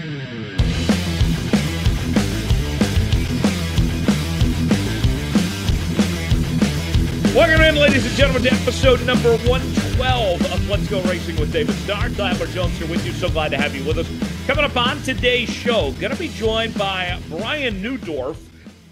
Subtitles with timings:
[0.00, 0.22] Welcome
[7.60, 12.08] in, ladies and gentlemen, to episode number 112 of Let's Go Racing with David Starr.
[12.08, 13.12] Tyler Jones here with you.
[13.12, 14.08] So glad to have you with us.
[14.46, 18.38] Coming up on today's show, going to be joined by Brian Neudorff.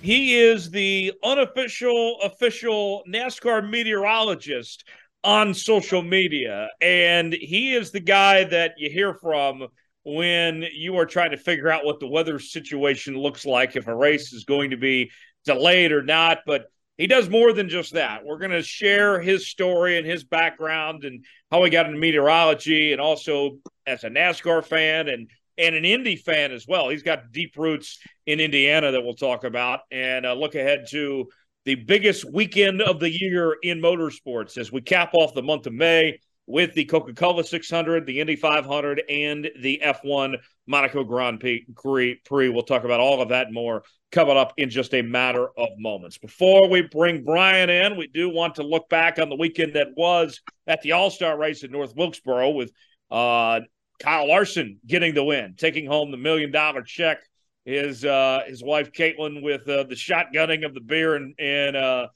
[0.02, 4.84] He is the unofficial, official NASCAR meteorologist
[5.24, 6.68] on social media.
[6.82, 9.68] And he is the guy that you hear from
[10.04, 13.94] when you are trying to figure out what the weather situation looks like, if a
[13.94, 15.10] race is going to be
[15.44, 16.38] delayed or not.
[16.46, 18.24] But he does more than just that.
[18.24, 22.92] We're going to share his story and his background and how he got into meteorology,
[22.92, 26.88] and also as a NASCAR fan and and an Indy fan as well.
[26.88, 31.28] He's got deep roots in Indiana that we'll talk about, and uh, look ahead to
[31.64, 35.72] the biggest weekend of the year in motorsports as we cap off the month of
[35.72, 42.18] May with the Coca Cola 600, the Indy 500, and the F1 Monaco Grand Prix.
[42.48, 46.16] We'll talk about all of that more coming up in just a matter of moments.
[46.16, 49.88] Before we bring Brian in, we do want to look back on the weekend that
[49.94, 52.72] was at the All Star race in North Wilkesboro with
[53.10, 53.60] uh,
[54.00, 57.18] Kyle Larson getting the win, taking home the million dollar check.
[57.66, 62.06] His uh, his wife Caitlin with uh, the shotgunning of the beer and and uh,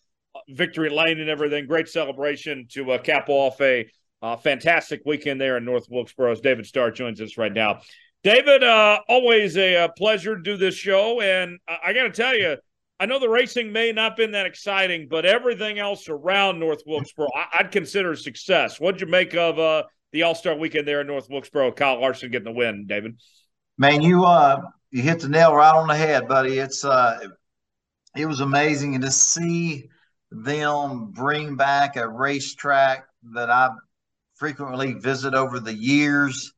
[0.49, 1.67] victory lane and everything.
[1.67, 3.87] Great celebration to uh, cap off a
[4.23, 6.35] uh, fantastic weekend there in North Wilkesboro.
[6.37, 7.81] David Starr joins us right now.
[8.23, 11.21] David, uh, always a, a, pleasure to do this show.
[11.21, 12.57] And I, got to tell you,
[13.01, 17.29] I know the racing may not been that exciting, but everything else around North Wilkesboro,
[17.35, 18.79] I, would consider a success.
[18.79, 21.73] What'd you make of uh, the All Star weekend there in North Wilkesboro?
[21.73, 23.17] Kyle Larson getting the win, David.
[23.77, 24.61] Man, you uh,
[24.93, 26.59] you hit the nail right on the head, buddy.
[26.59, 27.19] It's uh,
[28.17, 29.89] it was amazing and to see
[30.31, 33.71] them bring back a racetrack that I
[34.43, 36.53] frequently visit over the years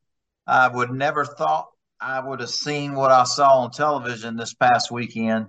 [0.47, 1.69] I would never thought
[2.01, 5.49] I would have seen what I saw on television this past weekend.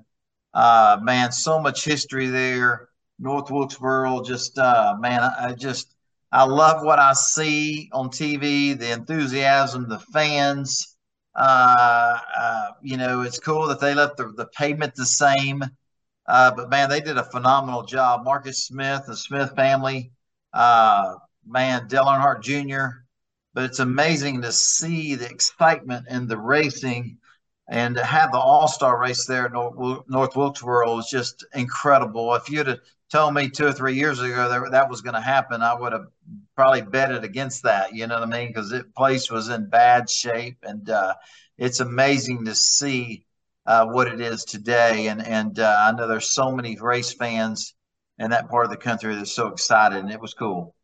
[0.53, 2.89] Uh, man, so much history there.
[3.19, 5.95] North Wilkesboro, just uh, man, I, I just
[6.29, 8.77] I love what I see on TV.
[8.77, 10.97] The enthusiasm, the fans.
[11.33, 15.63] Uh, uh, you know, it's cool that they left the, the pavement the same.
[16.27, 18.25] Uh, but man, they did a phenomenal job.
[18.25, 20.11] Marcus Smith, the Smith family,
[20.53, 21.13] uh,
[21.45, 23.05] man, Dale Earnhardt Jr
[23.55, 27.17] but it's amazing to see the excitement in the racing
[27.67, 32.35] and to have the All Star race there at North, North Wilkesboro is just incredible.
[32.35, 35.21] If you'd have told me two or three years ago that that was going to
[35.21, 36.07] happen, I would have
[36.55, 37.93] probably betted against that.
[37.93, 38.49] You know what I mean?
[38.49, 41.15] Because the place was in bad shape, and uh,
[41.57, 43.25] it's amazing to see
[43.65, 45.07] uh, what it is today.
[45.07, 47.73] And and uh, I know there's so many race fans
[48.19, 50.74] in that part of the country that's so excited, and it was cool.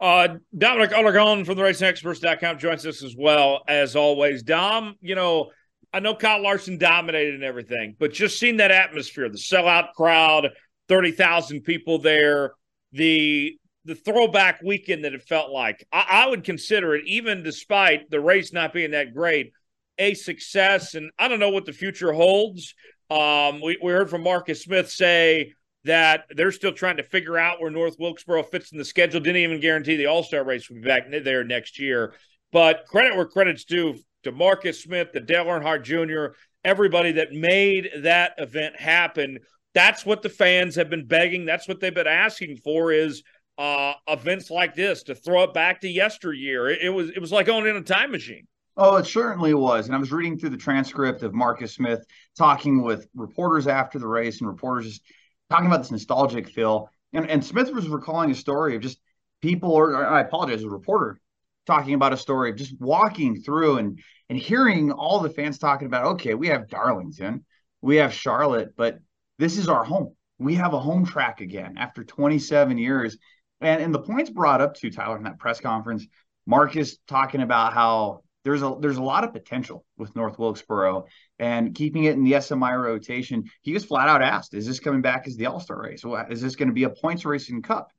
[0.00, 4.42] Uh, Dominic Aragon from the RacingExperts.com joins us as well as always.
[4.42, 5.50] Dom, you know,
[5.92, 10.50] I know Kyle Larson dominated and everything, but just seeing that atmosphere, the sellout crowd,
[10.88, 12.52] thirty thousand people there,
[12.92, 18.10] the the throwback weekend that it felt like, I, I would consider it, even despite
[18.10, 19.52] the race not being that great,
[19.98, 20.94] a success.
[20.94, 22.74] And I don't know what the future holds.
[23.10, 25.52] Um, we, we heard from Marcus Smith say
[25.84, 29.20] that they're still trying to figure out where North Wilkesboro fits in the schedule.
[29.20, 32.14] Didn't even guarantee the All Star race will be back there next year.
[32.52, 37.90] But credit where credit's due to Marcus Smith, to Dale Earnhardt Jr., everybody that made
[38.02, 39.38] that event happen.
[39.72, 41.44] That's what the fans have been begging.
[41.44, 43.22] That's what they've been asking for is
[43.56, 46.68] uh, events like this to throw it back to yesteryear.
[46.68, 48.46] It, it was it was like going in a time machine.
[48.76, 49.86] Oh, it certainly was.
[49.86, 52.04] And I was reading through the transcript of Marcus Smith
[52.36, 55.00] talking with reporters after the race and reporters
[55.50, 56.88] talking about this nostalgic feel.
[57.12, 58.98] And, and Smith was recalling a story of just
[59.42, 61.20] people, or, or I apologize, a reporter
[61.66, 65.86] talking about a story of just walking through and and hearing all the fans talking
[65.86, 67.44] about, okay, we have Darlington,
[67.80, 69.00] we have Charlotte, but
[69.38, 70.14] this is our home.
[70.38, 73.18] We have a home track again after 27 years.
[73.60, 76.06] And and the points brought up to Tyler in that press conference,
[76.46, 81.06] Marcus talking about how there's a there's a lot of potential with North Wilkesboro
[81.38, 83.44] and keeping it in the SMI rotation.
[83.62, 86.04] He was flat out asked, "Is this coming back as the All Star race?
[86.30, 87.92] Is this going to be a points race in Cup?"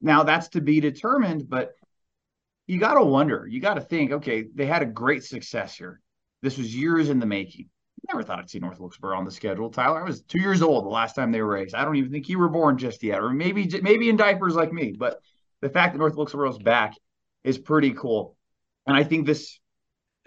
[0.00, 1.72] Now that's to be determined, but
[2.66, 3.46] you got to wonder.
[3.48, 6.00] You got to think, okay, they had a great success here.
[6.42, 7.68] This was years in the making.
[8.06, 9.70] Never thought I'd see North Wilkesboro on the schedule.
[9.70, 11.74] Tyler, I was two years old the last time they were raced.
[11.74, 14.72] I don't even think you were born just yet, or maybe maybe in diapers like
[14.72, 14.94] me.
[14.96, 15.20] But
[15.60, 16.94] the fact that North Wilkesboro's back
[17.42, 18.36] is pretty cool,
[18.86, 19.58] and I think this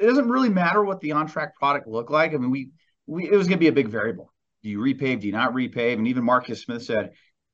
[0.02, 2.34] it doesn't really matter what the on track product looked like.
[2.34, 2.70] I mean, we,
[3.06, 4.34] we it was going to be a big variable.
[4.64, 5.22] Do you repave?
[5.22, 5.94] Do you not repave?
[5.94, 7.12] And even Marcus Smith said,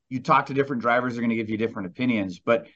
[0.10, 2.40] you talk to different drivers, they're going to give you different opinions.
[2.40, 2.68] But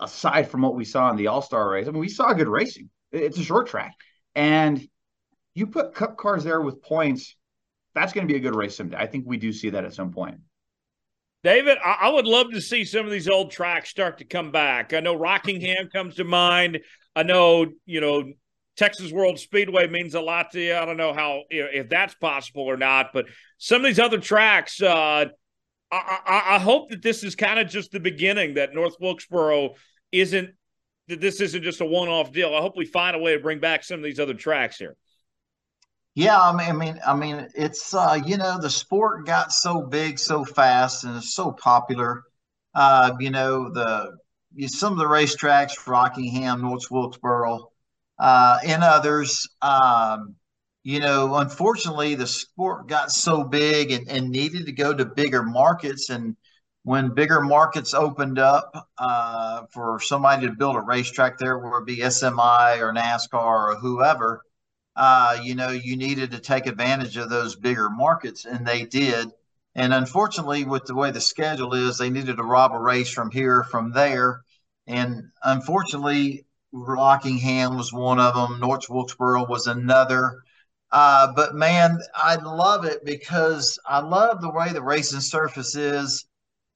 [0.00, 2.48] aside from what we saw in the All Star race, I mean, we saw good
[2.48, 2.90] racing.
[3.12, 3.94] It's a short track.
[4.34, 4.86] And
[5.54, 7.36] you put cup cars there with points,
[7.94, 8.96] that's going to be a good race someday.
[8.96, 10.38] I think we do see that at some point.
[11.42, 14.92] David, I, would love to see some of these old tracks start to come back.
[14.92, 16.80] I know Rockingham comes to mind.
[17.16, 18.24] I know, you know,
[18.76, 20.74] Texas World Speedway means a lot to you.
[20.74, 23.26] I don't know how if that's possible or not, but
[23.58, 25.26] some of these other tracks, uh,
[25.92, 28.54] I, I, I hope that this is kind of just the beginning.
[28.54, 29.74] That North Wilkesboro
[30.12, 30.50] isn't
[31.08, 32.54] that this isn't just a one-off deal.
[32.54, 34.96] I hope we find a way to bring back some of these other tracks here.
[36.14, 39.82] Yeah, I mean, I mean, I mean, it's uh, you know, the sport got so
[39.82, 42.22] big so fast and it's so popular.
[42.74, 44.16] Uh, you know, the
[44.68, 47.69] some of the racetracks, Rockingham, North Wilkesboro,
[48.20, 49.48] uh, and others.
[49.62, 50.36] Um,
[50.82, 55.42] you know, unfortunately, the sport got so big and, and needed to go to bigger
[55.42, 56.10] markets.
[56.10, 56.36] And
[56.84, 61.86] when bigger markets opened up uh, for somebody to build a racetrack there, whether it
[61.86, 64.42] be SMI or NASCAR or whoever,
[64.96, 69.28] uh, you know, you needed to take advantage of those bigger markets, and they did.
[69.74, 73.30] And unfortunately, with the way the schedule is, they needed to rob a race from
[73.30, 74.42] here, from there.
[74.86, 78.60] And unfortunately, Rockingham was one of them.
[78.60, 80.42] North Wilkesboro was another.
[80.92, 86.26] Uh, but man, I love it because I love the way the racing surface is.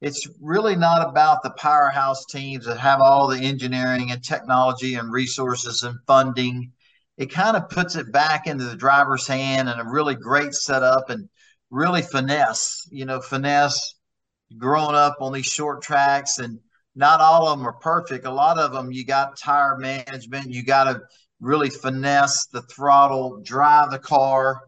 [0.01, 5.11] It's really not about the powerhouse teams that have all the engineering and technology and
[5.11, 6.73] resources and funding
[7.17, 11.11] it kind of puts it back into the driver's hand and a really great setup
[11.11, 11.29] and
[11.71, 13.95] really finesse, you know, finesse
[14.59, 16.59] growing up on these short tracks and
[16.95, 18.25] not all of them are perfect.
[18.27, 21.01] A lot of them you got tire management, you got to
[21.41, 24.61] really finesse the throttle, drive the car.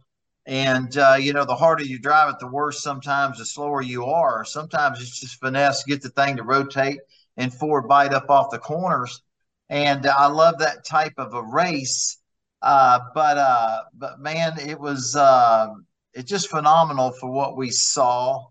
[0.47, 4.05] And, uh, you know, the harder you drive it, the worse sometimes, the slower you
[4.05, 4.45] are.
[4.45, 6.99] Sometimes it's just finesse, get the thing to rotate
[7.37, 9.23] and forward bite up off the corners.
[9.69, 12.19] And I love that type of a race
[12.63, 15.69] uh, but uh, but man, it was uh,
[16.15, 18.45] it's just phenomenal for what we saw.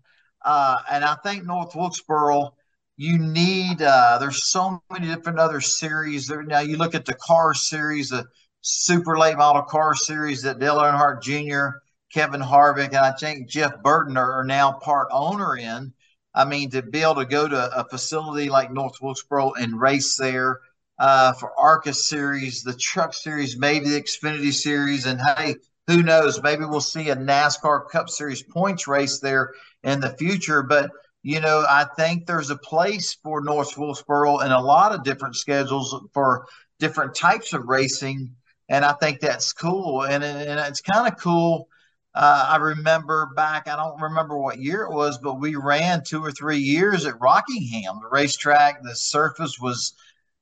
[0.44, 2.54] Uh, and I think North Wilkesboro,
[2.96, 3.82] you need.
[3.82, 6.42] Uh, there's so many different other series there.
[6.42, 8.24] Now you look at the car series, the
[8.62, 11.78] super late model car series that Dale Earnhardt Jr.,
[12.12, 15.92] Kevin Harvick, and I think Jeff Burton are, now part owner in.
[16.34, 20.16] I mean, to be able to go to a facility like North Wilkesboro and race
[20.16, 20.60] there
[20.98, 25.56] uh, for ARCA series, the Truck series, maybe the Xfinity series, and hey,
[25.86, 26.42] who knows?
[26.42, 29.52] Maybe we'll see a NASCAR Cup Series points race there
[29.84, 30.62] in the future.
[30.62, 30.90] But
[31.26, 35.34] you know, I think there's a place for North Wilkesboro and a lot of different
[35.34, 36.46] schedules for
[36.78, 38.30] different types of racing,
[38.68, 40.04] and I think that's cool.
[40.04, 41.66] And, and it's kind of cool.
[42.14, 46.22] Uh, I remember back, I don't remember what year it was, but we ran two
[46.22, 48.84] or three years at Rockingham, the racetrack.
[48.84, 49.94] The surface was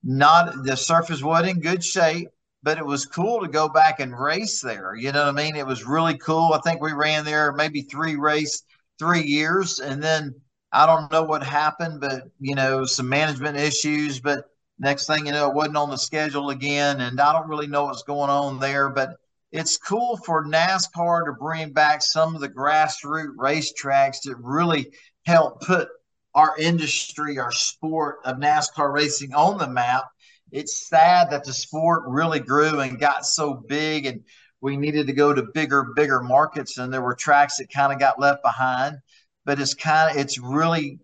[0.03, 2.29] not the surface was in good shape,
[2.63, 4.95] but it was cool to go back and race there.
[4.95, 5.57] You know what I mean?
[5.57, 6.53] It was really cool.
[6.53, 8.65] I think we ran there maybe three race,
[8.99, 10.35] three years, and then
[10.75, 14.19] I don't know what happened, but you know, some management issues.
[14.21, 14.45] But
[14.79, 17.85] next thing you know, it wasn't on the schedule again, and I don't really know
[17.85, 18.89] what's going on there.
[18.91, 19.17] But
[19.53, 24.93] it's cool for NASCAR to bring back some of the grassroots racetracks that really
[25.27, 25.89] help put
[26.35, 30.07] our industry, our sport of NASCAR racing on the map.
[30.51, 34.25] It's sad that the sport really grew and got so big, and
[34.61, 38.01] we needed to go to bigger, bigger markets, and there were tracks that kind of
[38.01, 38.97] got left behind.
[39.45, 41.01] But it's kind of it's really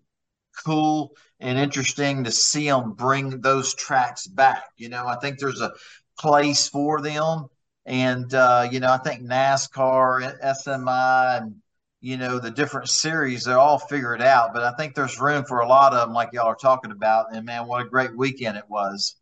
[0.65, 4.63] cool and interesting to see them bring those tracks back.
[4.77, 5.73] You know, I think there's a
[6.17, 7.47] place for them,
[7.85, 11.55] and uh, you know, I think NASCAR, SMI, and
[12.01, 14.53] you know, the different series, they're all figured out.
[14.53, 17.27] But I think there's room for a lot of them, like y'all are talking about.
[17.33, 19.15] And man, what a great weekend it was.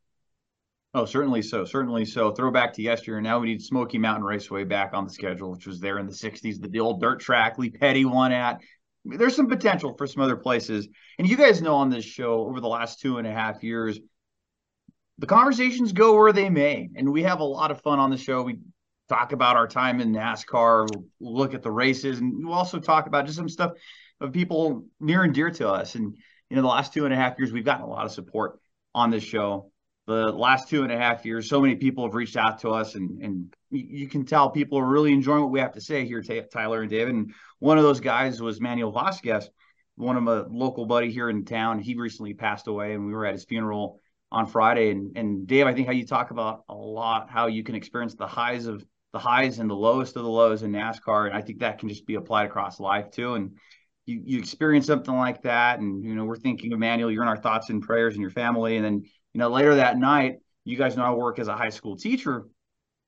[0.93, 1.65] Oh, certainly so.
[1.65, 2.31] Certainly so.
[2.31, 3.21] Throwback to yesteryear.
[3.21, 6.13] Now we need Smoky Mountain Raceway back on the schedule, which was there in the
[6.13, 8.59] 60s, the old dirt track Lee Petty won at.
[9.17, 10.87] There's some potential for some other places.
[11.17, 13.99] And you guys know on this show over the last two and a half years,
[15.17, 16.89] the conversations go where they may.
[16.95, 18.41] And we have a lot of fun on the show.
[18.41, 18.59] We
[19.09, 20.87] talk about our time in NASCAR,
[21.19, 23.73] look at the races, and we'll also talk about just some stuff
[24.21, 25.95] of people near and dear to us.
[25.95, 26.15] And
[26.49, 28.59] you know, the last two and a half years, we've gotten a lot of support
[28.95, 29.71] on this show.
[30.07, 32.95] The last two and a half years, so many people have reached out to us,
[32.95, 36.23] and and you can tell people are really enjoying what we have to say here,
[36.23, 37.13] Tyler and David.
[37.13, 39.49] And one of those guys was Manuel Vasquez,
[39.95, 41.79] one of my local buddy here in town.
[41.79, 43.99] He recently passed away, and we were at his funeral
[44.31, 44.91] on Friday.
[44.91, 48.15] And and Dave, I think how you talk about a lot how you can experience
[48.15, 51.27] the highs of the highs and the lowest of the lows in NASCAR.
[51.27, 53.33] And I think that can just be applied across life too.
[53.33, 53.57] And
[54.05, 55.79] you, you experience something like that.
[55.79, 57.11] And, you know, we're thinking, of Manuel.
[57.11, 58.75] you're in our thoughts and prayers and your family.
[58.75, 61.69] And then, you know, later that night, you guys know I work as a high
[61.69, 62.45] school teacher.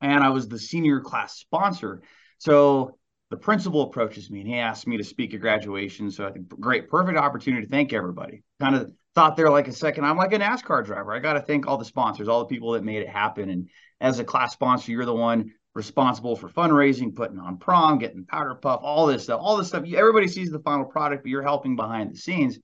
[0.01, 2.01] and I was the senior class sponsor.
[2.39, 2.98] So
[3.31, 6.11] the principal approaches me and he asked me to speak at graduation.
[6.11, 8.43] So I think great, perfect opportunity to thank everybody.
[8.59, 10.03] Kind of thought there like a second.
[10.03, 11.13] I'm like a NASCAR driver.
[11.13, 13.50] I got to thank all the sponsors, all the people that made it happen.
[13.50, 13.69] And
[14.01, 18.53] as a class sponsor, you're the one responsible for fundraising, putting on prom, getting powder
[18.53, 19.85] puff, all this stuff, all this stuff.
[19.85, 22.59] Everybody sees the final product, but you're helping behind the scenes.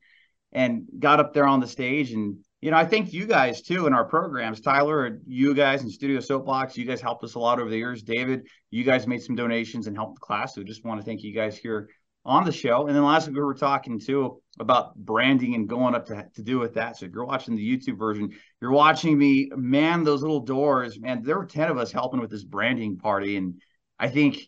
[0.51, 3.87] And got up there on the stage and you know, I thank you guys too
[3.87, 4.59] in our programs.
[4.59, 8.03] Tyler, you guys in Studio Soapbox, you guys helped us a lot over the years.
[8.03, 10.53] David, you guys made some donations and helped the class.
[10.53, 11.87] So just want to thank you guys here
[12.25, 12.87] on the show.
[12.87, 16.43] And then last week we were talking too about branding and going up to, to
[16.43, 16.97] do with that.
[16.97, 18.31] So if you're watching the YouTube version,
[18.61, 20.99] you're watching me man those little doors.
[20.99, 23.37] Man, there were 10 of us helping with this branding party.
[23.37, 23.61] And
[23.97, 24.41] I think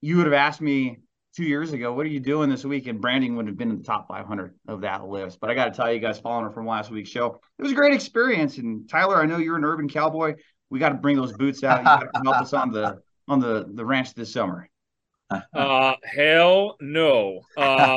[0.00, 1.00] you would have asked me
[1.34, 2.86] two years ago, what are you doing this week?
[2.86, 5.40] And branding would have been in the top 500 of that list.
[5.40, 7.72] But I got to tell you guys, following her from last week's show, it was
[7.72, 8.58] a great experience.
[8.58, 10.34] And Tyler, I know you're an urban cowboy.
[10.70, 11.80] We got to bring those boots out.
[11.80, 14.68] You got to help us on the on the the ranch this summer.
[15.54, 17.40] Uh, hell no.
[17.56, 17.96] Uh,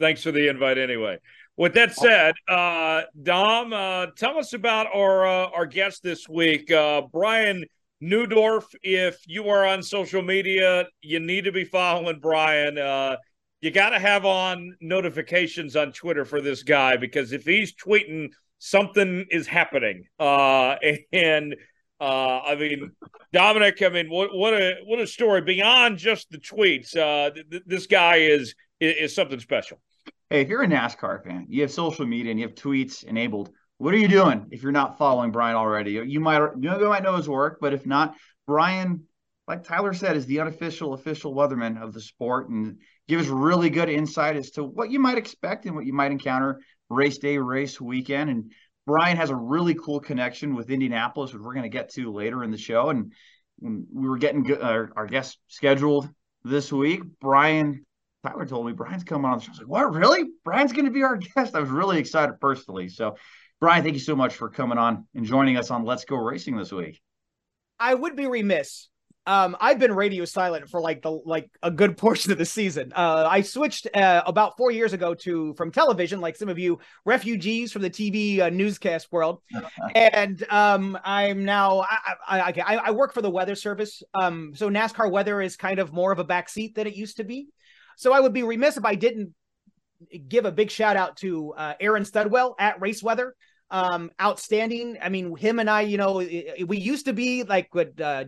[0.00, 1.18] thanks for the invite anyway.
[1.56, 6.70] With that said, uh, Dom, uh, tell us about our uh, our guest this week,
[6.70, 7.64] uh, Brian
[8.02, 12.78] Neudorff, if you are on social media, you need to be following Brian.
[12.78, 13.16] Uh,
[13.60, 18.30] you got to have on notifications on Twitter for this guy because if he's tweeting,
[18.58, 20.04] something is happening.
[20.18, 20.76] Uh,
[21.12, 21.56] and
[22.00, 22.92] uh, I mean,
[23.32, 26.96] Dominic, I mean, what what a what a story beyond just the tweets.
[26.96, 29.80] Uh, th- this guy is, is is something special.
[30.30, 33.50] Hey, if you're a NASCAR fan, you have social media and you have tweets enabled
[33.78, 35.92] what are you doing if you're not following Brian already?
[35.92, 38.16] You might you might know his work, but if not,
[38.46, 39.04] Brian,
[39.46, 43.88] like Tyler said, is the unofficial official weatherman of the sport and gives really good
[43.88, 47.80] insight as to what you might expect and what you might encounter race day, race
[47.80, 48.30] weekend.
[48.30, 48.52] And
[48.86, 52.42] Brian has a really cool connection with Indianapolis, which we're going to get to later
[52.42, 52.90] in the show.
[52.90, 53.12] And
[53.60, 56.08] we were getting our, our guest scheduled
[56.44, 57.84] this week, Brian
[58.24, 59.50] Tyler told me Brian's coming on the show.
[59.50, 60.24] I was like, what, really?
[60.44, 61.54] Brian's going to be our guest.
[61.54, 62.88] I was really excited personally.
[62.88, 63.16] So
[63.60, 66.56] Brian, thank you so much for coming on and joining us on Let's Go Racing
[66.56, 67.00] this week.
[67.80, 68.88] I would be remiss.
[69.26, 72.92] Um, I've been radio silent for like the like a good portion of the season.
[72.94, 76.78] Uh, I switched uh, about four years ago to from television, like some of you
[77.04, 79.42] refugees from the TV uh, newscast world,
[79.94, 84.04] and um, I'm now I, I, I, I work for the Weather Service.
[84.14, 87.24] Um, so NASCAR weather is kind of more of a backseat than it used to
[87.24, 87.48] be.
[87.96, 89.34] So I would be remiss if I didn't
[90.28, 93.34] give a big shout out to uh, Aaron Studwell at Race Weather
[93.70, 94.98] um outstanding.
[95.00, 98.24] I mean him and i you know we used to be like what uh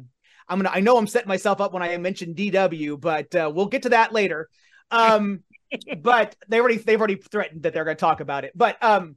[0.48, 3.66] i'm gonna i know i'm setting myself up when i mentioned dw but uh, we'll
[3.66, 4.48] get to that later.
[4.90, 5.40] Um
[6.02, 8.52] but they already they've already threatened that they're gonna talk about it.
[8.54, 9.16] But um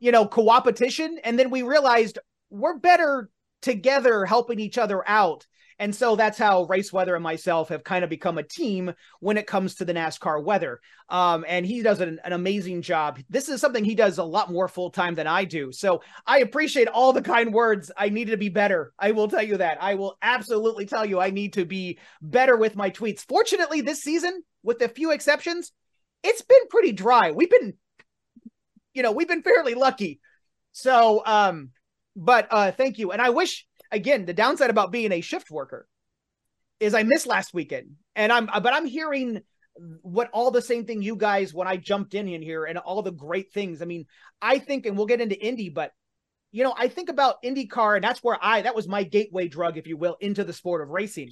[0.00, 2.18] you know co-opetition and then we realized
[2.50, 3.28] we're better
[3.60, 5.46] together helping each other out
[5.78, 9.36] and so that's how Race Weather and myself have kind of become a team when
[9.36, 10.80] it comes to the NASCAR weather.
[11.08, 13.20] Um, and he does an, an amazing job.
[13.30, 15.70] This is something he does a lot more full time than I do.
[15.70, 17.92] So I appreciate all the kind words.
[17.96, 18.92] I need to be better.
[18.98, 19.80] I will tell you that.
[19.80, 23.24] I will absolutely tell you I need to be better with my tweets.
[23.26, 25.72] Fortunately, this season, with a few exceptions,
[26.24, 27.30] it's been pretty dry.
[27.30, 27.74] We've been,
[28.94, 30.18] you know, we've been fairly lucky.
[30.72, 31.70] So, um,
[32.16, 33.12] but uh, thank you.
[33.12, 35.86] And I wish again, the downside about being a shift worker
[36.80, 39.42] is I missed last weekend, and I'm but I'm hearing
[40.02, 43.02] what all the same thing you guys when I jumped in in here and all
[43.02, 43.80] the great things.
[43.80, 44.06] I mean,
[44.42, 45.92] I think, and we'll get into Indy, but
[46.50, 49.76] you know, I think about IndyCar, and that's where I that was my gateway drug,
[49.76, 51.30] if you will, into the sport of racing.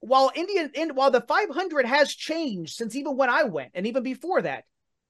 [0.00, 4.02] While Indian, in, while the 500 has changed since even when I went, and even
[4.02, 4.64] before that,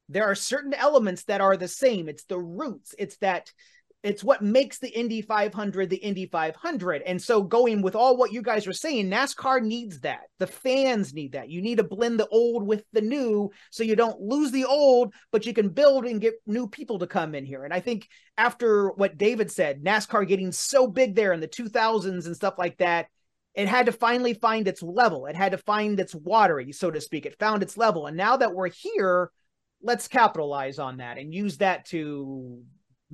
[0.08, 2.08] there are certain elements that are the same.
[2.08, 2.94] It's the roots.
[2.98, 3.52] It's that
[4.04, 7.00] it's what makes the Indy 500 the Indy 500.
[7.06, 10.24] And so, going with all what you guys are saying, NASCAR needs that.
[10.38, 11.48] The fans need that.
[11.48, 15.14] You need to blend the old with the new so you don't lose the old,
[15.32, 17.64] but you can build and get new people to come in here.
[17.64, 18.06] And I think
[18.36, 22.76] after what David said, NASCAR getting so big there in the 2000s and stuff like
[22.78, 23.06] that,
[23.54, 25.24] it had to finally find its level.
[25.26, 27.24] It had to find its watery, so to speak.
[27.24, 28.06] It found its level.
[28.06, 29.30] And now that we're here,
[29.80, 32.62] let's capitalize on that and use that to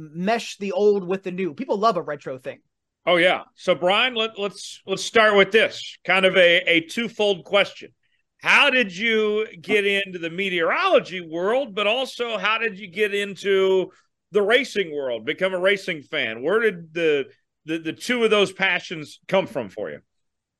[0.01, 1.55] mesh the old with the new.
[1.55, 2.61] People love a retro thing.
[3.07, 3.43] Oh yeah.
[3.55, 7.91] So Brian, let, let's let's start with this kind of a, a twofold question.
[8.39, 13.91] How did you get into the meteorology world, but also how did you get into
[14.33, 16.43] the racing world, become a racing fan?
[16.43, 17.27] Where did the
[17.67, 20.01] the, the two of those passions come from for you?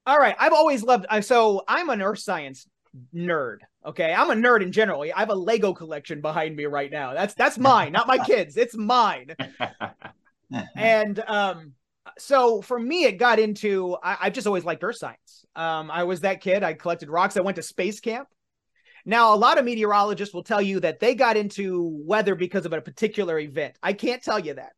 [0.07, 0.37] All right.
[0.39, 2.67] I've always loved I so I'm an earth science
[3.15, 3.59] nerd.
[3.85, 5.03] Okay, I'm a nerd in general.
[5.03, 7.15] I have a Lego collection behind me right now.
[7.15, 8.57] That's that's mine, not my kids.
[8.57, 9.35] It's mine.
[10.77, 11.73] and um,
[12.19, 15.45] so for me, it got into I, I just always liked earth science.
[15.57, 16.63] Um, I was that kid.
[16.63, 17.37] I collected rocks.
[17.37, 18.29] I went to space camp.
[19.07, 22.73] Now, a lot of meteorologists will tell you that they got into weather because of
[22.73, 23.79] a particular event.
[23.83, 24.73] I can't tell you that.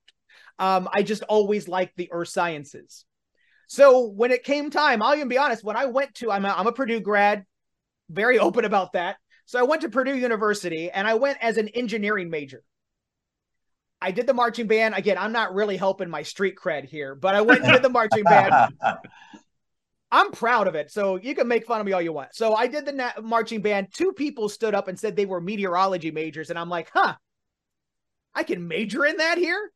[0.58, 3.04] Um, I just always liked the earth sciences.
[3.66, 6.50] So when it came time, I'll even be honest, when I went to, I'm a,
[6.50, 7.44] I'm a Purdue grad,
[8.12, 9.16] very open about that.
[9.46, 12.62] So I went to Purdue University and I went as an engineering major.
[14.00, 14.94] I did the marching band.
[14.94, 17.88] Again, I'm not really helping my street cred here, but I went and did the
[17.88, 18.74] marching band.
[20.10, 20.90] I'm proud of it.
[20.90, 22.34] So you can make fun of me all you want.
[22.34, 23.88] So I did the na- marching band.
[23.92, 26.50] Two people stood up and said they were meteorology majors.
[26.50, 27.14] And I'm like, huh,
[28.34, 29.72] I can major in that here.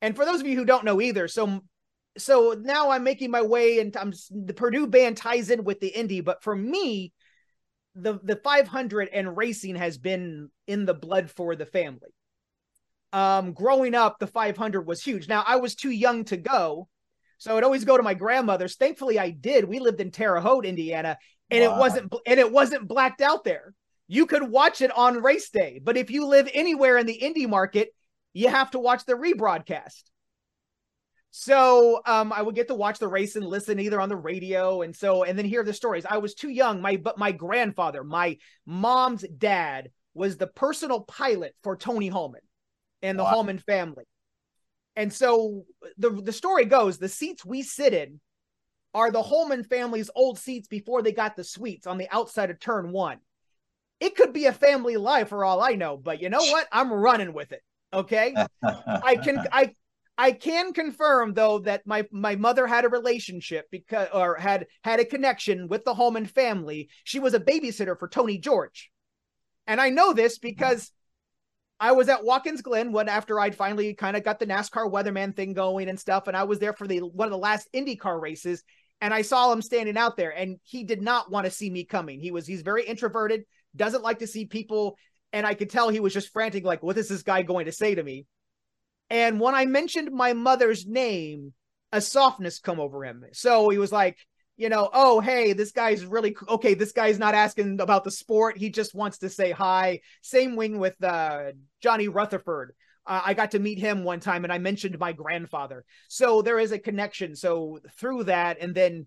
[0.00, 1.62] And for those of you who don't know either, so
[2.16, 5.88] so now I'm making my way and I'm the Purdue band ties in with the
[5.88, 7.12] Indy, but for me,
[8.00, 12.14] the the 500 and racing has been in the blood for the family.
[13.12, 15.28] Um, growing up, the 500 was huge.
[15.28, 16.88] Now I was too young to go,
[17.38, 18.76] so I'd always go to my grandmother's.
[18.76, 19.64] Thankfully, I did.
[19.64, 21.16] We lived in Terre Haute, Indiana,
[21.50, 21.76] and wow.
[21.76, 23.74] it wasn't and it wasn't blacked out there.
[24.06, 27.46] You could watch it on race day, but if you live anywhere in the Indy
[27.46, 27.94] market,
[28.32, 30.02] you have to watch the rebroadcast.
[31.30, 34.82] So um, I would get to watch the race and listen either on the radio
[34.82, 36.06] and so and then hear the stories.
[36.08, 36.80] I was too young.
[36.80, 42.40] My but my grandfather, my mom's dad, was the personal pilot for Tony Hulman
[43.02, 43.46] and the wow.
[43.66, 44.04] Family.
[44.96, 45.64] And so
[45.98, 48.20] the the story goes, the seats we sit in
[48.94, 52.58] are the Hulman family's old seats before they got the suites on the outside of
[52.58, 53.18] turn one.
[54.00, 56.66] It could be a family life for all I know, but you know what?
[56.72, 57.62] I'm running with it.
[57.92, 58.34] Okay.
[58.62, 59.74] I can I
[60.20, 64.98] I can confirm though that my my mother had a relationship because or had had
[64.98, 66.88] a connection with the Hulman family.
[67.04, 68.90] She was a babysitter for Tony George.
[69.68, 70.90] And I know this because
[71.78, 75.36] I was at Watkins Glen when after I'd finally kind of got the NASCAR weatherman
[75.36, 78.20] thing going and stuff and I was there for the one of the last IndyCar
[78.20, 78.64] races
[79.00, 81.84] and I saw him standing out there and he did not want to see me
[81.84, 82.18] coming.
[82.18, 83.44] He was he's very introverted,
[83.76, 84.96] doesn't like to see people
[85.32, 87.72] and I could tell he was just frantic like what is this guy going to
[87.72, 88.26] say to me?
[89.10, 91.54] And when I mentioned my mother's name,
[91.92, 93.24] a softness come over him.
[93.32, 94.18] So he was like,
[94.56, 96.74] you know, oh, hey, this guy's really okay.
[96.74, 98.58] This guy's not asking about the sport.
[98.58, 100.00] He just wants to say hi.
[100.20, 102.74] Same wing with uh, Johnny Rutherford.
[103.06, 105.84] Uh, I got to meet him one time and I mentioned my grandfather.
[106.08, 107.36] So there is a connection.
[107.36, 109.06] So through that, and then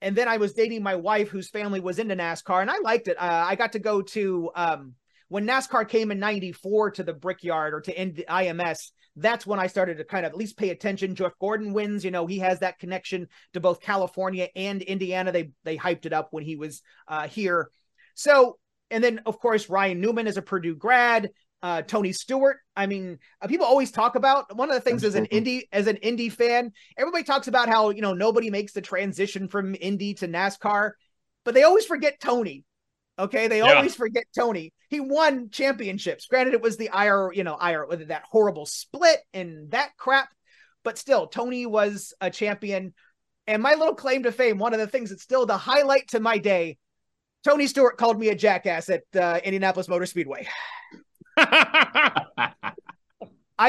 [0.00, 3.08] and then I was dating my wife whose family was into NASCAR and I liked
[3.08, 3.20] it.
[3.20, 4.94] Uh, I got to go to um,
[5.28, 9.98] when NASCAR came in 94 to the Brickyard or to IMS, that's when I started
[9.98, 11.14] to kind of at least pay attention.
[11.14, 15.32] Jeff Gordon wins, you know, he has that connection to both California and Indiana.
[15.32, 17.70] They they hyped it up when he was uh, here.
[18.14, 18.58] So,
[18.90, 21.30] and then of course Ryan Newman is a Purdue grad.
[21.62, 22.56] Uh, Tony Stewart.
[22.74, 25.88] I mean, uh, people always talk about one of the things as an Indy as
[25.88, 26.72] an Indy fan.
[26.96, 30.92] Everybody talks about how you know nobody makes the transition from Indy to NASCAR,
[31.44, 32.64] but they always forget Tony.
[33.20, 33.74] Okay, they yeah.
[33.74, 34.72] always forget Tony.
[34.88, 36.26] He won championships.
[36.26, 40.30] Granted, it was the IR, you know, IR with that horrible split and that crap,
[40.84, 42.94] but still, Tony was a champion.
[43.46, 46.20] And my little claim to fame, one of the things that's still the highlight to
[46.20, 46.78] my day,
[47.44, 50.48] Tony Stewart called me a jackass at uh, Indianapolis Motor Speedway.
[51.36, 52.54] I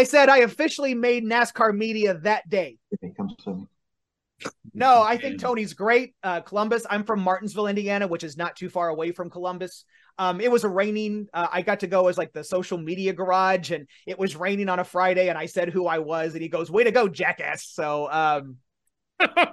[0.06, 2.78] said I officially made NASCAR media that day.
[4.74, 6.16] No, I think Tony's great.
[6.24, 6.86] Uh, Columbus.
[6.90, 9.86] I'm from Martinsville, Indiana, which is not too far away from Columbus.
[10.18, 11.28] Um, it was a raining.
[11.34, 14.70] Uh, I got to go as like the social media garage, and it was raining
[14.70, 17.08] on a Friday, and I said who I was, and he goes, "Way to go,
[17.08, 18.58] jackass!" So, um,
[19.20, 19.52] I,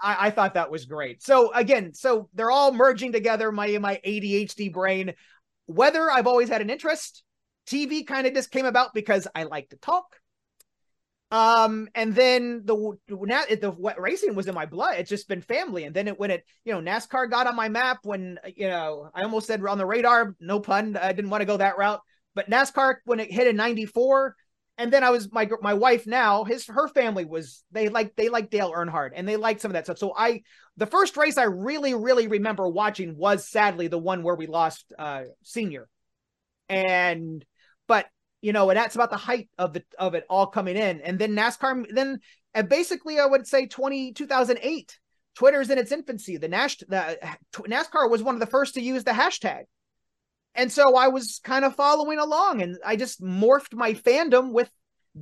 [0.00, 1.22] I thought that was great.
[1.22, 3.50] So again, so they're all merging together.
[3.52, 5.14] My my ADHD brain.
[5.66, 7.22] Weather, I've always had an interest.
[7.66, 10.04] TV kind of just came about because I like to talk.
[11.30, 14.96] Um, and then the the, the racing was in my blood.
[14.98, 15.84] It's just been family.
[15.84, 19.10] And then it when it you know NASCAR got on my map when you know
[19.14, 20.36] I almost said on the radar.
[20.40, 20.96] No pun.
[20.96, 22.00] I didn't want to go that route.
[22.34, 24.36] But NASCAR when it hit in '94,
[24.78, 28.28] and then I was my my wife now his her family was they like they
[28.28, 29.98] like Dale Earnhardt and they liked some of that stuff.
[29.98, 30.42] So I
[30.76, 34.92] the first race I really really remember watching was sadly the one where we lost
[34.96, 35.88] uh senior,
[36.68, 37.44] and
[38.40, 41.00] you know, and that's about the height of the of it all coming in.
[41.00, 42.20] And then NASCAR, then
[42.54, 44.98] and basically, I would say 20, 2008,
[45.34, 46.38] Twitter's in its infancy.
[46.38, 47.18] The, Nash, the
[47.52, 49.64] NASCAR was one of the first to use the hashtag.
[50.54, 54.70] And so I was kind of following along and I just morphed my fandom with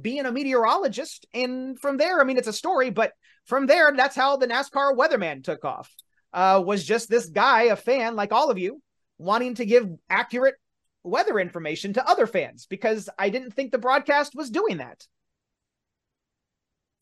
[0.00, 1.26] being a meteorologist.
[1.34, 3.12] And from there, I mean, it's a story, but
[3.46, 5.92] from there, that's how the NASCAR weatherman took off.
[6.32, 8.80] Uh, was just this guy, a fan like all of you,
[9.18, 10.54] wanting to give accurate
[11.04, 15.06] weather information to other fans because I didn't think the broadcast was doing that.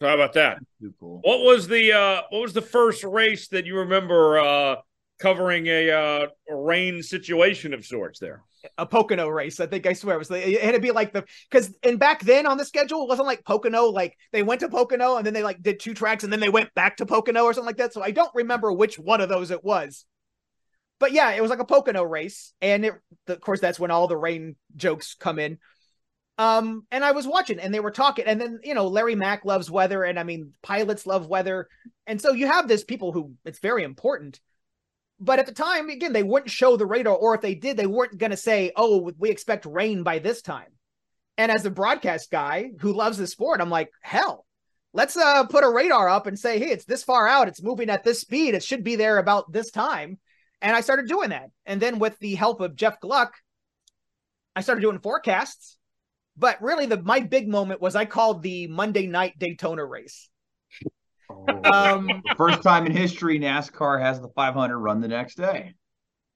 [0.01, 0.59] So how about that?
[0.99, 1.21] Cool.
[1.23, 4.77] What was the uh, what was the first race that you remember uh,
[5.21, 8.43] covering a, uh, a rain situation of sorts there?
[8.79, 9.61] a Pocono race.
[9.61, 10.31] I think I swear it was.
[10.31, 13.27] It had to be like the because and back then on the schedule it wasn't
[13.27, 13.87] like Pocono.
[13.87, 16.49] Like they went to Pocono and then they like did two tracks and then they
[16.49, 17.93] went back to Pocono or something like that.
[17.93, 20.05] So I don't remember which one of those it was.
[21.03, 22.95] But yeah, it was like a Pocono race, and it,
[23.27, 25.59] of course that's when all the rain jokes come in.
[26.39, 29.45] Um, and I was watching, and they were talking, and then you know Larry Mac
[29.45, 31.67] loves weather, and I mean pilots love weather,
[32.07, 34.41] and so you have this people who it's very important
[35.19, 37.87] but at the time, again, they wouldn't show the radar, or if they did, they
[37.87, 40.71] weren't going to say, "Oh, we expect rain by this time."
[41.37, 44.47] And as a broadcast guy who loves the sport, I'm like, "Hell,
[44.93, 47.91] let's uh put a radar up and say, hey, it's this far out, it's moving
[47.91, 50.19] at this speed, it should be there about this time."
[50.63, 53.35] And I started doing that, and then with the help of Jeff Gluck,
[54.55, 55.77] I started doing forecasts.
[56.37, 60.31] But really, the my big moment was I called the Monday night Daytona race.
[61.65, 65.75] Um, First time in history, NASCAR has the 500 run the next day.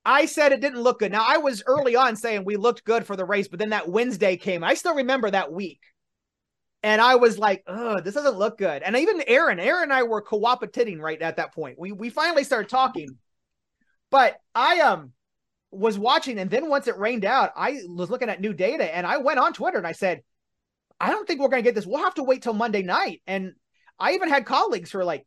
[0.05, 1.13] I said it didn't look good.
[1.13, 3.89] Now I was early on saying we looked good for the race, but then that
[3.89, 4.63] Wednesday came.
[4.63, 5.81] I still remember that week.
[6.83, 8.83] And I was like, oh, this doesn't look good.
[8.83, 11.79] And even Aaron, Aaron and I were cooperating right at that point.
[11.79, 13.09] We we finally started talking.
[14.11, 15.13] But I um
[15.71, 19.07] was watching, and then once it rained out, I was looking at new data and
[19.07, 20.23] I went on Twitter and I said,
[21.01, 21.87] I don't think we're gonna get this.
[21.87, 23.23] We'll have to wait till Monday night.
[23.27, 23.53] And
[23.99, 25.27] I even had colleagues who are like,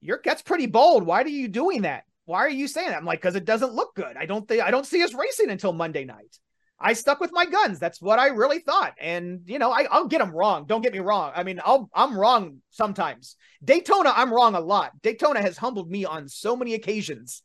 [0.00, 1.04] "Your that's pretty bold.
[1.04, 2.04] Why are you doing that?
[2.24, 4.16] Why are you saying that?" I'm like, "Because it doesn't look good.
[4.16, 6.38] I don't think I don't see us racing until Monday night."
[6.78, 7.78] I stuck with my guns.
[7.78, 8.94] That's what I really thought.
[9.00, 10.66] And you know, I, will get them wrong.
[10.66, 11.32] Don't get me wrong.
[11.34, 13.36] I mean, I'll I'm wrong sometimes.
[13.64, 14.92] Daytona, I'm wrong a lot.
[15.02, 17.42] Daytona has humbled me on so many occasions.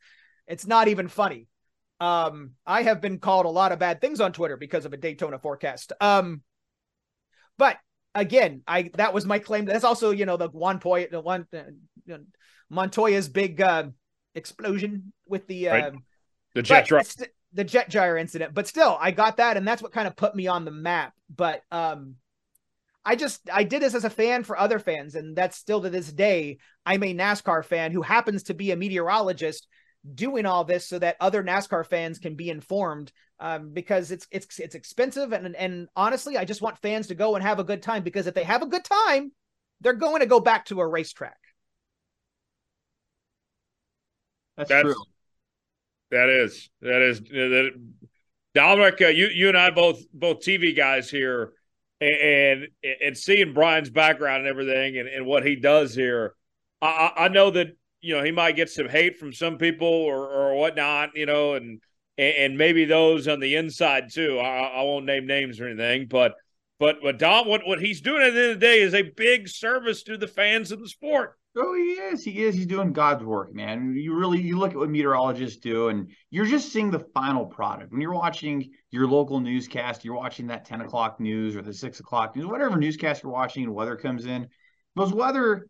[0.48, 1.48] It's not even funny.
[2.02, 4.98] Um, I have been called a lot of bad things on Twitter because of a
[4.98, 5.94] Daytona forecast.
[6.02, 6.42] Um,
[7.58, 7.78] but
[8.14, 9.66] again, I that was my claim.
[9.66, 12.18] That's also you know the one point the one uh,
[12.70, 13.86] Montoya's big uh,
[14.36, 15.94] explosion with the uh, right.
[16.54, 17.06] the jet drop.
[17.06, 20.16] St- the jet dryer incident, but still, I got that, and that's what kind of
[20.16, 21.14] put me on the map.
[21.34, 22.16] But um,
[23.04, 25.90] I just I did this as a fan for other fans, and that's still to
[25.90, 26.60] this day.
[26.86, 29.68] I'm a NASCAR fan who happens to be a meteorologist
[30.16, 34.60] doing all this so that other NASCAR fans can be informed um, because it's it's
[34.60, 37.82] it's expensive and and honestly, I just want fans to go and have a good
[37.82, 39.32] time because if they have a good time,
[39.82, 41.38] they're going to go back to a racetrack.
[44.58, 45.04] That's, That's true.
[46.12, 47.72] That is that is that.
[48.54, 51.54] Dominic, uh, you you and I both both TV guys here,
[52.02, 52.68] and
[53.02, 56.36] and seeing Brian's background and everything, and, and what he does here,
[56.82, 60.28] I, I know that you know he might get some hate from some people or
[60.28, 61.80] or whatnot, you know, and,
[62.18, 64.38] and maybe those on the inside too.
[64.40, 66.36] I, I, won't name names or anything, but
[66.82, 69.04] but but Dom, what what he's doing at the end of the day is a
[69.04, 71.38] big service to the fans of the sport.
[71.56, 72.24] Oh, he is.
[72.24, 72.56] He is.
[72.56, 73.94] He's doing God's work, man.
[73.96, 77.92] You really you look at what meteorologists do, and you're just seeing the final product.
[77.92, 82.00] When you're watching your local newscast, you're watching that 10 o'clock news or the six
[82.00, 84.48] o'clock news, whatever newscast you're watching, and weather comes in.
[84.96, 85.68] Those weather,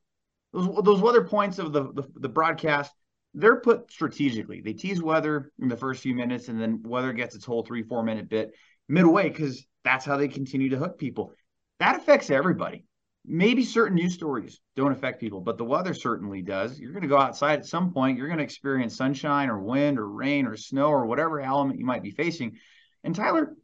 [0.53, 2.93] those those weather points of the the, the broadcast
[3.33, 4.61] they're put strategically.
[4.61, 7.83] They tease weather in the first few minutes, and then weather gets its whole three,
[7.83, 8.53] four minute bit
[8.87, 11.33] midway because that's how they continue to hook people.
[11.79, 12.85] That affects everybody.
[13.25, 16.79] Maybe certain news stories don't affect people, but the weather certainly does.
[16.79, 19.99] You're going to go outside at some point, you're going to experience sunshine or wind
[19.99, 22.57] or rain or snow or whatever element you might be facing.
[23.03, 23.55] And Tyler,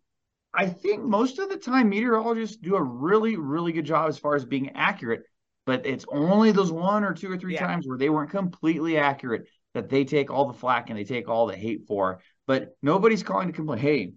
[0.53, 4.35] I think most of the time meteorologists do a really, really good job as far
[4.35, 5.23] as being accurate,
[5.65, 7.65] but it's only those one or two or three yeah.
[7.65, 11.29] times where they weren't completely accurate that they take all the flack and they take
[11.29, 12.21] all the hate for.
[12.47, 13.79] But nobody's calling to complain.
[13.79, 14.13] Hey,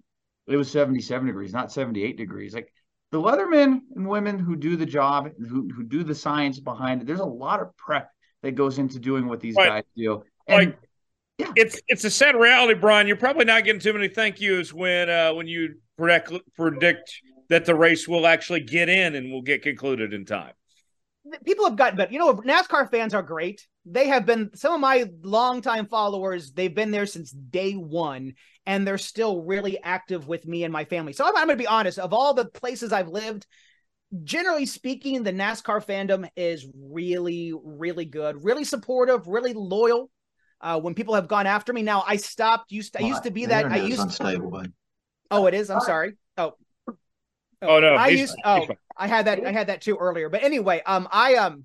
[0.50, 2.54] it was 77 degrees, not 78 degrees.
[2.54, 2.72] Like
[3.12, 7.06] the weathermen and women who do the job, who, who do the science behind it,
[7.06, 8.10] there's a lot of prep
[8.42, 9.68] that goes into doing what these right.
[9.68, 10.24] guys do.
[10.46, 10.78] And like,
[11.38, 11.52] yeah.
[11.56, 13.06] it's it's a sad reality, Brian.
[13.06, 17.12] You're probably not getting too many thank yous when uh, when you predict predict
[17.48, 20.52] that the race will actually get in and will get concluded in time
[21.44, 22.12] people have gotten better.
[22.12, 23.66] You know, NASCAR fans are great.
[23.84, 26.52] They have been some of my longtime followers.
[26.52, 28.34] They've been there since day one,
[28.70, 31.12] and they're still really active with me and my family.
[31.12, 31.98] So I'm, I'm going to be honest.
[31.98, 33.44] Of all the places I've lived,
[34.22, 40.09] generally speaking, the NASCAR fandom is really, really good, really supportive, really loyal.
[40.61, 42.70] Uh, when people have gone after me, now I stopped.
[42.70, 43.66] Used to, I used to be that.
[43.66, 44.72] I used unstable, bud.
[45.33, 45.68] Oh, it is.
[45.68, 46.16] I'm sorry.
[46.38, 46.54] Oh,
[47.62, 48.37] Oh, no, I used.
[48.44, 49.44] Oh, I had that.
[49.44, 50.28] I had that too earlier.
[50.28, 51.64] But anyway, um, I um,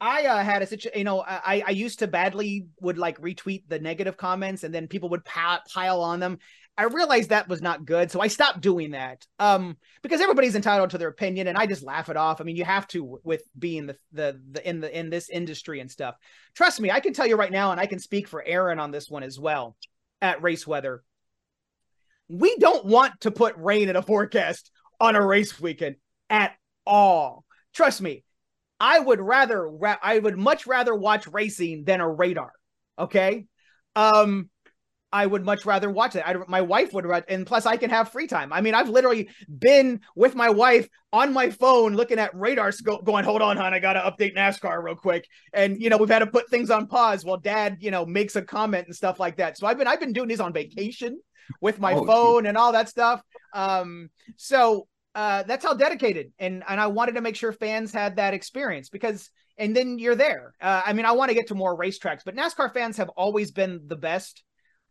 [0.00, 0.98] I uh, had a situation.
[0.98, 4.88] You know, I I used to badly would like retweet the negative comments, and then
[4.88, 6.38] people would pile on them.
[6.76, 9.24] I realized that was not good, so I stopped doing that.
[9.38, 12.40] Um, because everybody's entitled to their opinion, and I just laugh it off.
[12.40, 15.80] I mean, you have to with being the the the in the in this industry
[15.80, 16.16] and stuff.
[16.54, 18.90] Trust me, I can tell you right now, and I can speak for Aaron on
[18.90, 19.76] this one as well.
[20.20, 21.04] At race weather,
[22.28, 25.96] we don't want to put rain in a forecast on a race weekend
[26.30, 27.44] at all.
[27.74, 28.24] Trust me,
[28.80, 29.70] I would rather
[30.02, 32.52] I would much rather watch racing than a radar.
[32.98, 33.46] Okay,
[33.96, 34.50] um
[35.14, 36.24] I would much rather watch it.
[36.26, 38.52] I, my wife would, and plus I can have free time.
[38.52, 39.28] I mean, I've literally
[39.60, 43.78] been with my wife on my phone looking at RadarScope, going, "Hold on, hon, I
[43.78, 47.24] gotta update NASCAR real quick." And you know, we've had to put things on pause
[47.24, 49.56] while Dad, you know, makes a comment and stuff like that.
[49.56, 51.20] So I've been, I've been doing these on vacation
[51.60, 52.48] with my oh, phone geez.
[52.48, 53.22] and all that stuff.
[53.52, 58.16] Um, so uh, that's how dedicated, and and I wanted to make sure fans had
[58.16, 60.54] that experience because and then you're there.
[60.60, 63.52] Uh, I mean, I want to get to more racetracks, but NASCAR fans have always
[63.52, 64.42] been the best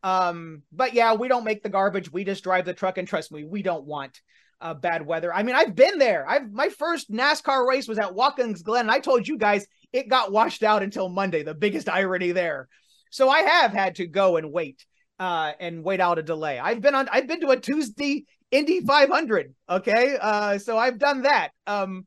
[0.03, 2.11] um, but yeah, we don't make the garbage.
[2.11, 4.19] We just drive the truck, and trust me, we don't want
[4.59, 5.33] uh, bad weather.
[5.33, 6.27] I mean, I've been there.
[6.27, 10.09] I've my first NASCAR race was at Watkins Glen, and I told you guys it
[10.09, 11.43] got washed out until Monday.
[11.43, 12.67] The biggest irony there.
[13.11, 14.85] So I have had to go and wait,
[15.19, 16.59] uh, and wait out a delay.
[16.59, 17.07] I've been on.
[17.09, 19.53] I've been to a Tuesday Indy 500.
[19.67, 21.49] Okay, uh, so I've done that.
[21.65, 22.05] Um,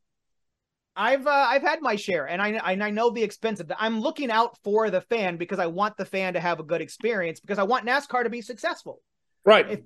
[0.95, 3.77] I've uh, I've had my share, and I and I know the expense of that.
[3.81, 6.81] I'm looking out for the fan because I want the fan to have a good
[6.81, 9.03] experience because I want NASCAR to be successful.
[9.45, 9.69] Right.
[9.69, 9.81] If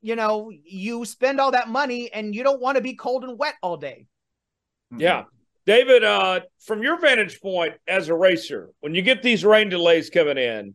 [0.00, 3.36] you know you spend all that money and you don't want to be cold and
[3.36, 4.06] wet all day.
[4.96, 5.24] Yeah.
[5.66, 10.10] David, uh, from your vantage point as a racer, when you get these rain delays
[10.10, 10.74] coming in,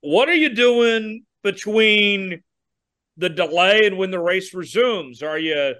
[0.00, 2.42] what are you doing between
[3.20, 5.22] the delay and when the race resumes?
[5.22, 5.74] Are you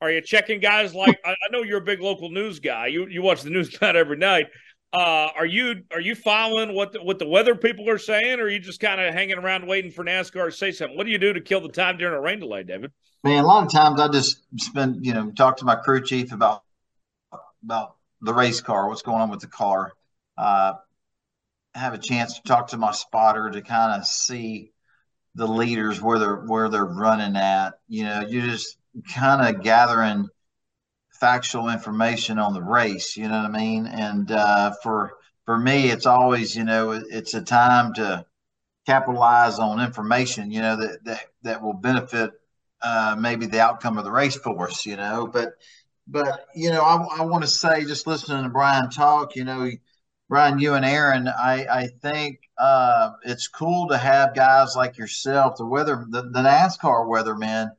[0.00, 2.88] are you checking guys like I, know you're a big local news guy.
[2.88, 4.46] You you watch the news about every night.
[4.92, 8.44] Uh, are you are you following what the, what the weather people are saying, or
[8.44, 10.96] are you just kind of hanging around waiting for NASCAR to say something?
[10.96, 12.92] What do you do to kill the time during a rain delay, David?
[13.22, 16.32] Man, a lot of times I just spend you know talk to my crew chief
[16.32, 16.62] about
[17.62, 19.92] about the race car, what's going on with the car.
[20.38, 20.74] Uh,
[21.74, 24.72] have a chance to talk to my spotter to kind of see
[25.36, 27.74] the leaders where they're where they're running at.
[27.88, 28.78] You know, you're just
[29.14, 30.28] kind of gathering
[31.20, 33.16] factual information on the race.
[33.16, 33.86] You know what I mean?
[33.86, 35.12] And uh, for
[35.44, 38.24] for me, it's always you know it's a time to
[38.86, 40.50] capitalize on information.
[40.50, 42.30] You know that that that will benefit
[42.82, 44.86] uh, maybe the outcome of the race us.
[44.86, 45.50] You know, but
[46.08, 49.36] but you know I, I want to say just listening to Brian talk.
[49.36, 49.70] You know.
[50.28, 55.56] Brian, you and Aaron, I, I think uh, it's cool to have guys like yourself,
[55.56, 57.70] the weather, the, the NASCAR weathermen,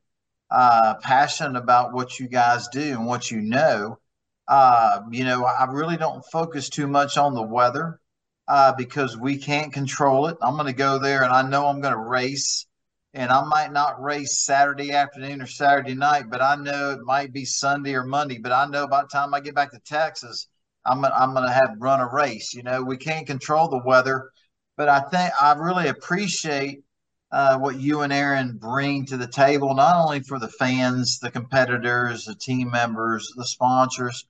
[0.49, 3.99] uh, passionate about what you guys do and what you know.
[4.47, 7.99] Uh, you know, I really don't focus too much on the weather
[8.47, 10.37] uh, because we can't control it.
[10.41, 12.65] I'm going to go there and I know I'm going to race,
[13.13, 17.33] and I might not race Saturday afternoon or Saturday night, but I know it might
[17.33, 18.37] be Sunday or Monday.
[18.37, 20.47] But I know by the time I get back to Texas,
[20.87, 22.53] I'm gonna, I'm to have run a race.
[22.53, 24.31] You know, we can't control the weather,
[24.77, 26.83] but I think I really appreciate
[27.31, 31.31] uh, what you and Aaron bring to the table, not only for the fans, the
[31.31, 34.25] competitors, the team members, the sponsors.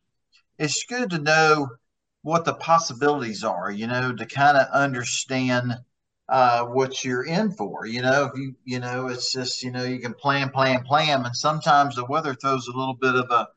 [0.57, 1.67] It's good to know
[2.23, 5.73] what the possibilities are, you know, to kind of understand
[6.27, 7.85] uh, what you're in for.
[7.85, 11.25] You know, if you, you know, it's just, you know, you can plan, plan, plan.
[11.25, 13.47] And sometimes the weather throws a little bit of a,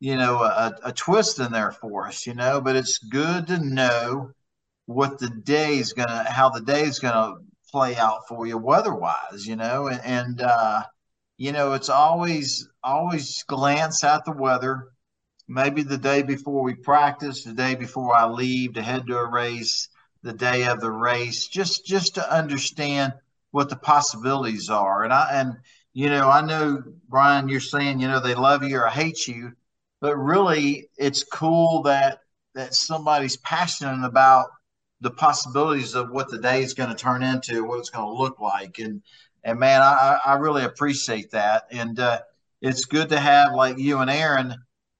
[0.00, 3.58] you know, a, a twist in there for us, you know, but it's good to
[3.58, 4.32] know
[4.86, 8.46] what the day is going to, how the day is going to play out for
[8.46, 10.82] you weather-wise, you know, and, and uh,
[11.36, 14.88] you know, it's always always glance at the weather.
[15.48, 19.30] Maybe the day before we practice, the day before I leave to head to a
[19.30, 19.88] race,
[20.22, 23.14] the day of the race, just just to understand
[23.50, 25.02] what the possibilities are.
[25.04, 25.56] And I and
[25.92, 29.52] you know, I know Brian, you're saying you know they love you or hate you,
[30.04, 32.18] but really, it's cool that
[32.54, 34.48] that somebody's passionate about
[35.00, 38.12] the possibilities of what the day is going to turn into, what it's going to
[38.12, 39.00] look like, and
[39.44, 42.20] and man, I, I really appreciate that, and uh,
[42.60, 44.54] it's good to have like you and Aaron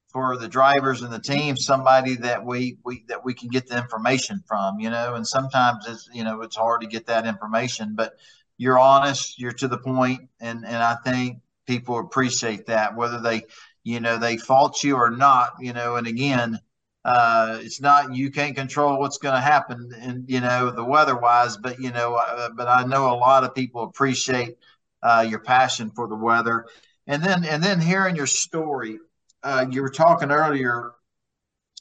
[0.09, 3.77] for the drivers and the team, somebody that we we that we can get the
[3.77, 7.93] information from, you know, and sometimes it's you know it's hard to get that information,
[7.95, 8.15] but
[8.57, 13.43] you're honest, you're to the point, and and I think people appreciate that, whether they
[13.85, 16.59] you know they fault you or not, you know, and again
[17.05, 21.17] uh, it's not you can't control what's going to happen and you know the weather
[21.17, 24.57] wise but you know uh, but i know a lot of people appreciate
[25.05, 26.67] uh, your passion for the weather.
[27.07, 28.99] And then and then hearing your story
[29.43, 30.93] uh, you were talking earlier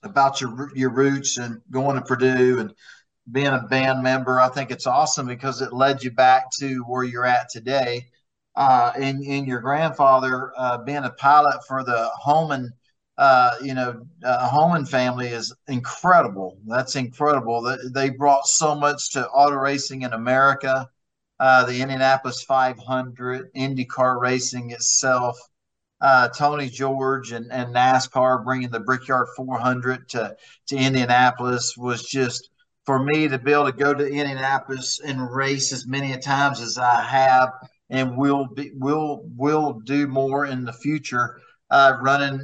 [0.04, 2.74] about your your roots and going to purdue and
[3.32, 4.39] being a band member.
[4.39, 8.08] I think it's awesome because it led you back to where you're at today
[8.56, 12.72] uh, and your grandfather uh, being a pilot for the Hulman,
[13.18, 16.58] uh, you know, uh, family is incredible.
[16.68, 17.78] That's incredible.
[17.92, 20.88] They brought so much to auto racing in America.
[21.39, 25.38] Uh, the Indianapolis 500, IndyCar racing itself,
[26.02, 30.36] uh, Tony George and, and NASCAR bringing the Brickyard 400 to,
[30.68, 32.50] to Indianapolis was just
[32.86, 36.78] for me to be able to go to Indianapolis and race as many times as
[36.78, 37.54] I have
[37.89, 41.39] and we'll be we'll we'll do more in the future.
[41.69, 42.39] Uh, running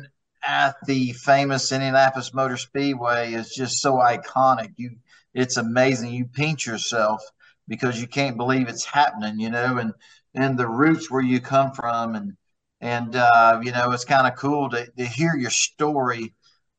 [0.45, 4.73] at the famous Indianapolis Motor Speedway is just so iconic.
[4.77, 4.91] You,
[5.33, 6.11] it's amazing.
[6.11, 7.21] You pinch yourself
[7.67, 9.39] because you can't believe it's happening.
[9.39, 9.93] You know, and
[10.33, 12.33] and the roots where you come from, and
[12.81, 16.33] and uh, you know, it's kind of cool to to hear your story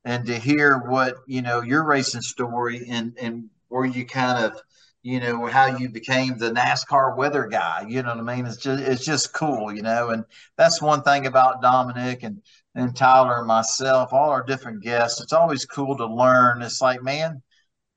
[0.04, 4.60] and to hear what you know your racing story and and where you kind of
[5.02, 7.86] you know how you became the NASCAR weather guy.
[7.88, 8.46] You know what I mean?
[8.46, 10.10] It's just it's just cool, you know.
[10.10, 10.24] And
[10.56, 12.42] that's one thing about Dominic and
[12.74, 15.20] and Tyler and myself, all our different guests.
[15.20, 16.62] It's always cool to learn.
[16.62, 17.42] It's like, man,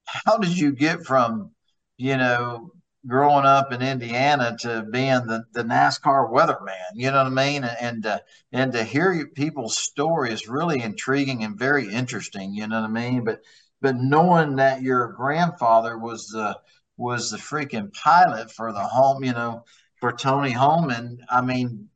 [0.06, 1.52] how did you get from
[1.98, 2.72] you know
[3.06, 6.94] growing up in Indiana to being the, the NASCAR weatherman?
[6.96, 7.64] You know what I mean?
[7.64, 8.20] And and, uh,
[8.52, 12.54] and to hear people's story is really intriguing and very interesting.
[12.54, 13.24] You know what I mean?
[13.26, 13.42] But
[13.82, 16.58] but knowing that your grandfather was the
[16.98, 19.64] was the freaking pilot for the home, you know,
[20.00, 21.20] for Tony Hulman.
[21.30, 21.90] I mean,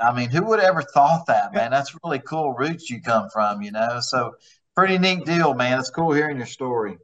[0.00, 1.70] I mean, who would ever thought that, man?
[1.70, 4.00] That's really cool roots you come from, you know.
[4.00, 4.34] So
[4.76, 5.78] pretty neat deal, man.
[5.78, 6.96] It's cool hearing your story.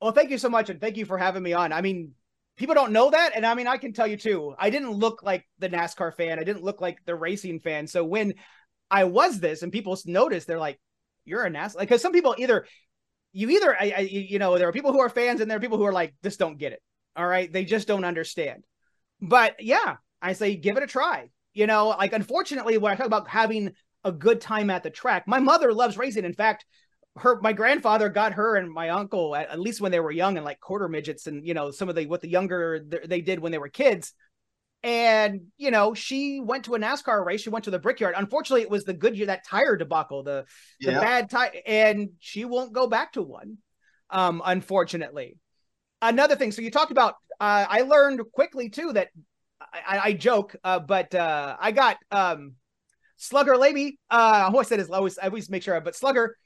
[0.00, 1.72] Well, thank you so much, and thank you for having me on.
[1.72, 2.12] I mean,
[2.56, 4.54] people don't know that, and I mean, I can tell you too.
[4.58, 6.38] I didn't look like the NASCAR fan.
[6.38, 7.86] I didn't look like the racing fan.
[7.86, 8.34] So when
[8.90, 10.80] I was this, and people noticed, they're like,
[11.24, 12.66] "You're a NASCAR," because like, some people either
[13.32, 15.60] you either I, I, you know there are people who are fans and there are
[15.60, 16.82] people who are like just don't get it
[17.14, 17.52] all right?
[17.52, 18.64] They just don't understand.
[19.20, 21.30] But yeah i say give it a try.
[21.54, 23.72] You know like unfortunately when i talk about having
[24.04, 26.24] a good time at the track my mother loves racing.
[26.24, 26.64] In fact
[27.16, 30.36] her my grandfather got her and my uncle at, at least when they were young
[30.36, 33.38] and like quarter midgets and you know some of the what the younger they did
[33.38, 34.14] when they were kids
[34.82, 37.42] and you know she went to a NASCAR race.
[37.42, 38.14] She went to the Brickyard.
[38.16, 40.44] Unfortunately, it was the Goodyear that tire debacle, the
[40.80, 43.58] the bad tire, and she won't go back to one.
[44.10, 45.36] Um, unfortunately,
[46.00, 46.52] another thing.
[46.52, 47.14] So you talked about.
[47.40, 49.08] Uh, I learned quickly too that
[49.72, 52.54] I, I joke, uh, but uh, I got um,
[53.16, 53.96] Slugger Labbe.
[54.10, 56.36] Uh, who I said is I always I always make sure, but Slugger,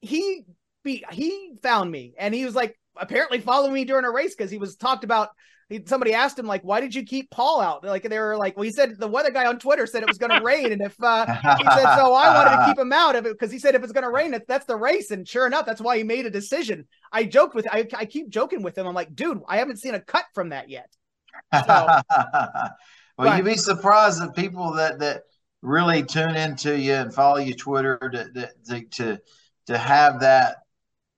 [0.00, 0.44] he
[0.82, 4.50] be he found me and he was like apparently following me during a race because
[4.50, 5.30] he was talked about
[5.68, 8.56] he, somebody asked him like, "Why did you keep Paul out?" Like they were like,
[8.56, 10.80] "Well, he said the weather guy on Twitter said it was going to rain, and
[10.80, 13.58] if uh, he said so, I wanted to keep him out of it because he
[13.58, 16.04] said if it's going to rain, that's the race." And sure enough, that's why he
[16.04, 16.86] made a decision.
[17.12, 18.86] I joked with, I, I keep joking with him.
[18.86, 20.88] I'm like, "Dude, I haven't seen a cut from that yet."
[21.66, 25.22] So, well, but, you'd be surprised at people that that
[25.62, 29.20] really tune into you and follow your Twitter to to to,
[29.66, 30.58] to have that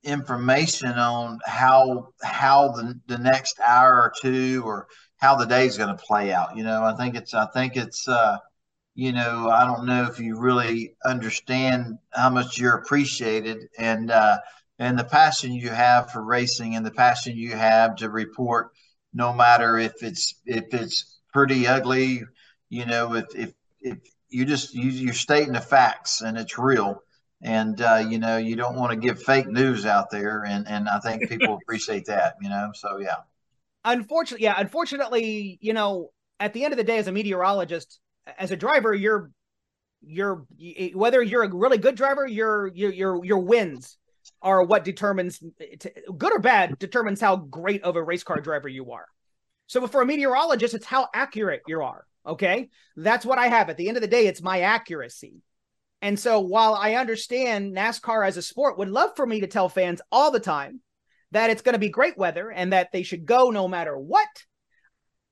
[0.04, 5.94] information on how how the, the next hour or two or how the day's going
[5.94, 6.84] to play out you know?
[6.84, 8.38] I think it's i think it's uh
[8.94, 14.38] you know i don't know if you really understand how much you're appreciated and uh
[14.78, 18.70] and the passion you have for racing and the passion you have to report
[19.12, 22.22] no matter if it's if it's pretty ugly
[22.70, 23.98] you know if if if
[24.30, 27.02] you just you, you're stating the facts and it's real
[27.40, 30.88] and uh, you know you don't want to give fake news out there and and
[30.88, 33.16] i think people appreciate that you know so yeah.
[33.84, 38.00] Unfortunately yeah unfortunately you know at the end of the day as a meteorologist
[38.38, 39.30] as a driver you're
[40.02, 40.46] you're
[40.94, 43.96] whether you're a really good driver your your your your wins
[44.42, 45.42] are what determines
[46.16, 49.06] good or bad determines how great of a race car driver you are.
[49.66, 52.68] So for a meteorologist it's how accurate you are okay?
[52.96, 53.70] That's what i have.
[53.70, 55.42] At the end of the day it's my accuracy
[56.00, 59.68] and so while I understand NASCAR as a sport would love for me to tell
[59.68, 60.80] fans all the time
[61.32, 64.28] that it's going to be great weather and that they should go no matter what,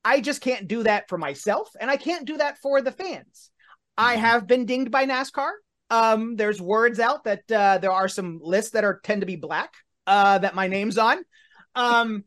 [0.05, 3.51] I just can't do that for myself and I can't do that for the fans.
[3.97, 4.25] I mm-hmm.
[4.25, 5.51] have been dinged by NASCAR.
[5.89, 9.37] Um, there's words out that uh, there are some lists that are tend to be
[9.37, 9.73] black
[10.07, 11.19] uh, that my name's on.
[11.77, 12.25] Um,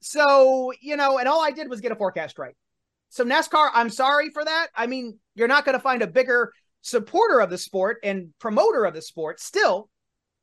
[0.00, 2.54] so you know, and all I did was get a forecast right.
[3.08, 4.68] So NASCAR, I'm sorry for that.
[4.74, 6.52] I mean, you're not going to find a bigger
[6.82, 9.88] supporter of the sport and promoter of the sport still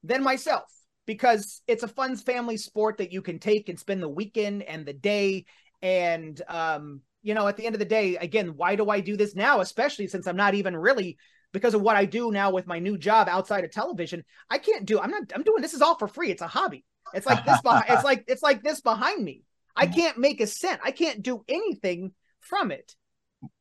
[0.04, 0.64] than myself
[1.06, 4.86] because it's a fun family sport that you can take and spend the weekend and
[4.86, 5.46] the day.
[5.82, 9.18] And um you know at the end of the day again why do i do
[9.18, 11.18] this now especially since i'm not even really
[11.52, 14.86] because of what i do now with my new job outside of television i can't
[14.86, 16.32] do i'm not i'm doing this is all for free.
[16.32, 16.86] It's a hobby.
[17.14, 19.44] It's like this behind it's like it's like this behind me.
[19.76, 20.82] I can't make a cent.
[20.84, 22.96] I can't do anything from it,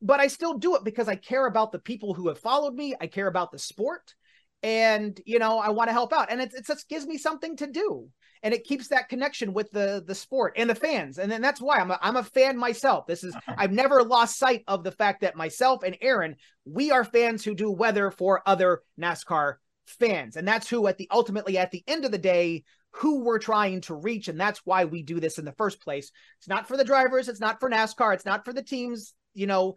[0.02, 2.94] but I still do it because I care about the people who have followed me.
[3.00, 4.14] I care about the sport,
[4.62, 7.56] and you know I want to help out, and it, it just gives me something
[7.56, 8.08] to do,
[8.42, 11.60] and it keeps that connection with the the sport and the fans, and then that's
[11.60, 13.06] why I'm a, I'm a fan myself.
[13.06, 17.04] This is I've never lost sight of the fact that myself and Aaron we are
[17.04, 19.56] fans who do weather for other NASCAR
[19.86, 23.38] fans, and that's who at the ultimately at the end of the day who we're
[23.38, 24.28] trying to reach.
[24.28, 26.10] And that's why we do this in the first place.
[26.38, 29.14] It's not for the drivers, it's not for NASCAR, it's not for the teams.
[29.34, 29.74] You know,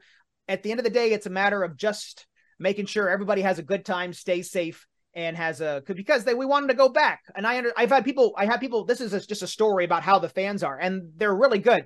[0.47, 2.25] at the end of the day, it's a matter of just
[2.59, 6.45] making sure everybody has a good time, stays safe, and has a because they we
[6.45, 7.21] wanted to go back.
[7.35, 8.85] And I under, I've had people, I had people.
[8.85, 11.85] This is a, just a story about how the fans are, and they're really good.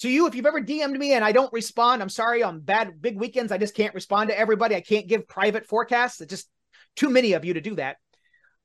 [0.00, 2.42] To you, if you've ever DM'd me and I don't respond, I'm sorry.
[2.42, 4.74] On bad big weekends, I just can't respond to everybody.
[4.74, 6.22] I can't give private forecasts.
[6.22, 6.48] It's just
[6.96, 7.98] too many of you to do that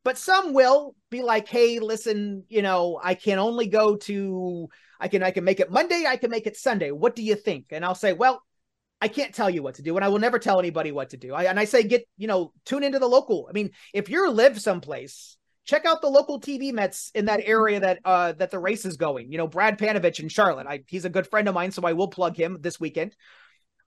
[0.06, 4.70] but some will be like hey listen you know i can only go to
[5.02, 6.92] i can i can make it monday i can make it sunday.
[6.92, 7.66] What do you think?
[7.72, 8.42] And i'll say well
[9.02, 11.18] i can't tell you what to do and i will never tell anybody what to
[11.18, 11.34] do.
[11.34, 14.30] I, and i say get you know tune into the local i mean if you
[14.30, 15.36] live someplace
[15.66, 18.96] check out the local tv mets in that area that uh that the race is
[18.96, 19.32] going.
[19.32, 21.94] You know brad panovich in charlotte I, he's a good friend of mine so i
[21.94, 23.16] will plug him this weekend.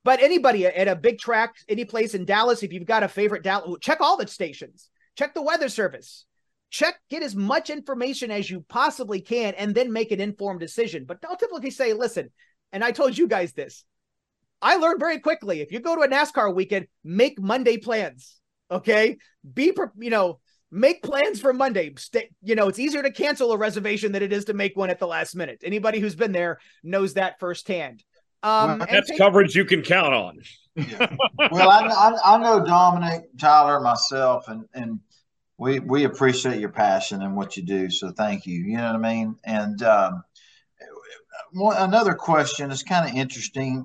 [0.05, 3.45] But anybody at a big track any place in dallas if you've got a favorite
[3.45, 6.25] dallas check all the stations check the weather service.
[6.71, 11.05] Check get as much information as you possibly can and then make an informed decision.
[11.07, 12.31] But i'll typically say listen
[12.73, 13.85] and i told you guys this.
[14.61, 18.39] I learned very quickly if you go to a nascar weekend make monday plans
[18.71, 19.19] okay?
[19.55, 20.41] Be you know
[20.71, 21.93] make plans for monday.
[21.97, 24.91] Stay, you know it's easier to cancel a reservation than it is to make one
[24.91, 25.61] at the last minute.
[25.64, 28.05] Anybody who's been there knows that firsthand.
[28.43, 30.39] Um, well, that's take- coverage you can count on.
[30.77, 31.16] Yeah.
[31.51, 35.01] well I, I, I know dominic tyler myself and and
[35.59, 37.91] we we appreciate your passion and what you do.
[37.91, 38.61] So thank you.
[38.61, 39.37] You know what I mean?
[39.45, 40.23] And um,
[41.53, 43.85] one, another question is kind of interesting.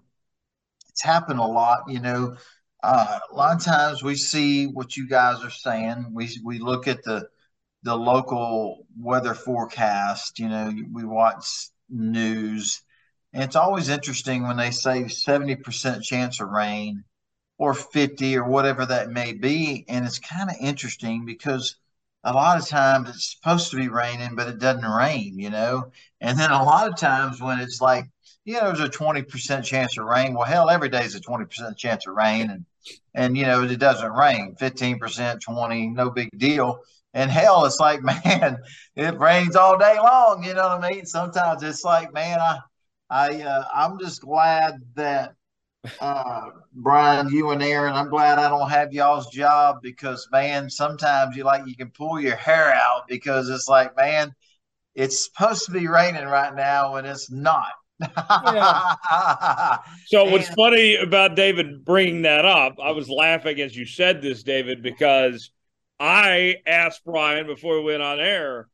[0.90, 1.86] It's happened a lot.
[1.88, 2.36] You know,
[2.84, 6.12] uh, a lot of times we see what you guys are saying.
[6.14, 7.28] We we look at the
[7.82, 10.38] the local weather forecast.
[10.40, 12.84] You know, we watch news,
[13.34, 17.04] and it's always interesting when they say seventy percent chance of rain
[17.64, 19.86] or 50 or whatever that may be.
[19.88, 21.78] And it's kind of interesting because
[22.26, 25.90] a lot of times it's supposed to be raining, but it doesn't rain, you know?
[26.20, 28.04] And then a lot of times when it's like,
[28.44, 30.34] you know, there's a 20% chance of rain.
[30.34, 32.50] Well, hell, every day is a 20% chance of rain.
[32.50, 32.66] And,
[33.16, 36.80] and, you know, it doesn't rain 15%, 20, no big deal.
[37.14, 38.58] And hell, it's like, man,
[38.98, 40.44] it rains all day long.
[40.44, 41.06] You know what I mean?
[41.06, 42.60] Sometimes it's like, man, I,
[43.10, 45.36] I, uh, I'm just glad that
[46.00, 51.36] uh, Brian, you and Aaron, I'm glad I don't have y'all's job because, man, sometimes
[51.36, 54.34] you like you can pull your hair out because it's like, man,
[54.96, 57.72] it's supposed to be raining right now and it's not.
[58.00, 59.78] yeah.
[60.06, 62.78] so what's funny about David bringing that up?
[62.84, 65.52] I was laughing as you said this, David, because
[66.00, 68.68] I asked Brian before we went on air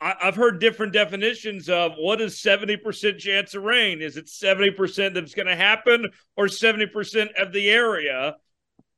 [0.00, 4.02] I, have heard different definitions of what is 70% chance of rain.
[4.02, 8.36] Is it 70% that's going to happen or 70% of the area?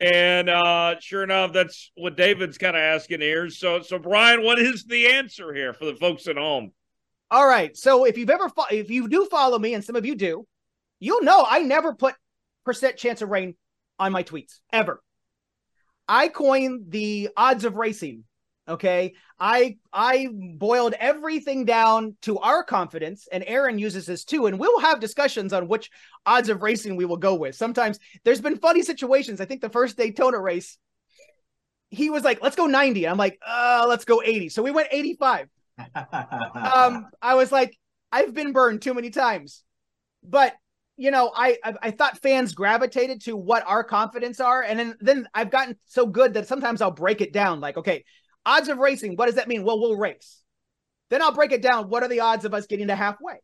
[0.01, 3.49] And uh, sure enough, that's what David's kind of asking here.
[3.51, 6.73] So, so Brian, what is the answer here for the folks at home?
[7.31, 7.77] All right.
[7.77, 10.47] So if you've ever, fo- if you do follow me, and some of you do,
[11.01, 12.15] you'll know I never put
[12.65, 13.55] percent chance of rain
[13.99, 15.03] on my tweets ever.
[16.09, 18.25] I coined the odds of racing
[18.69, 19.15] Okay.
[19.41, 24.47] I I boiled everything down to our confidence, and Aaron uses this too.
[24.47, 25.91] And we'll have discussions on which
[26.27, 27.55] odds of racing we will go with.
[27.55, 29.41] Sometimes there's been funny situations.
[29.41, 30.77] I think the first Daytona race,
[31.91, 33.09] he was like, let's go 90.
[33.09, 34.51] I'm like, uh, let's go 80.
[34.51, 35.49] So we went 85.
[35.95, 37.77] um, I was like,
[38.13, 39.63] I've been burned too many times.
[40.23, 40.55] But
[40.99, 44.97] you know, I, I, I thought fans gravitated to what our confidence are, and then
[45.01, 47.61] then I've gotten so good that sometimes I'll break it down.
[47.61, 48.05] Like, okay,
[48.49, 49.63] Odds of racing, what does that mean?
[49.63, 50.43] Well, we'll race.
[51.11, 51.91] Then I'll break it down.
[51.91, 53.35] What are the odds of us getting to halfway?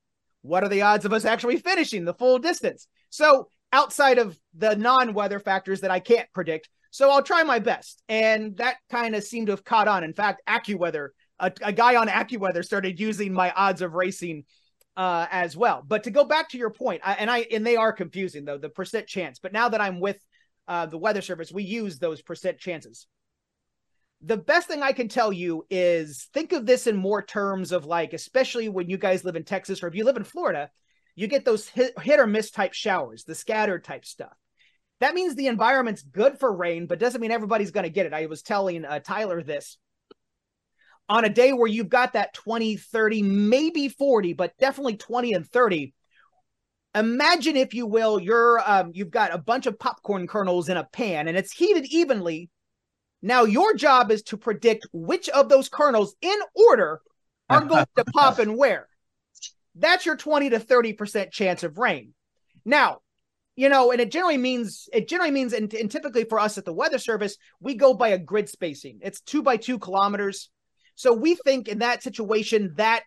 [0.41, 2.89] What are the odds of us actually finishing the full distance?
[3.11, 7.59] So, outside of the non weather factors that I can't predict, so I'll try my
[7.59, 8.03] best.
[8.09, 10.05] And that kind of seemed to have caught on.
[10.05, 14.45] In fact, AccuWeather, a, a guy on AccuWeather started using my odds of racing
[14.97, 15.85] uh, as well.
[15.87, 18.57] But to go back to your point, I, and I and they are confusing though
[18.57, 19.39] the percent chance.
[19.39, 20.19] But now that I'm with
[20.67, 23.07] uh, the weather service, we use those percent chances
[24.25, 27.85] the best thing I can tell you is think of this in more terms of
[27.85, 30.71] like, especially when you guys live in Texas or if you live in Florida,
[31.15, 34.33] you get those hit, hit or miss type showers, the scattered type stuff.
[35.01, 38.15] That means the environment's good for rain, but doesn't mean everybody's going to get it.
[38.15, 39.77] I was telling uh, Tyler this
[41.09, 45.47] on a day where you've got that 20, 30, maybe 40, but definitely 20 and
[45.47, 45.93] 30.
[46.95, 50.85] imagine if you will you're um, you've got a bunch of popcorn kernels in a
[50.85, 52.49] pan and it's heated evenly
[53.25, 57.01] now your job is to predict which of those kernels in order
[57.49, 58.87] are going to pop and where
[59.75, 62.13] that's your 20 to 30% chance of rain.
[62.65, 62.99] Now
[63.57, 66.65] you know and it generally means it generally means and, and typically for us at
[66.65, 68.99] the weather service we go by a grid spacing.
[69.01, 70.51] It's two by two kilometers.
[70.95, 73.05] So we think in that situation that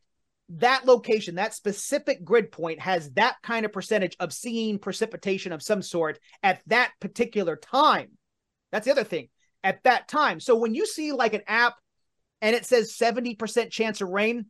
[0.49, 5.61] that location, that specific grid point has that kind of percentage of seeing precipitation of
[5.61, 8.11] some sort at that particular time.
[8.72, 9.30] That's the other thing
[9.64, 10.39] at that time.
[10.39, 11.76] So when you see like an app
[12.41, 14.45] and it says 70% chance of rain,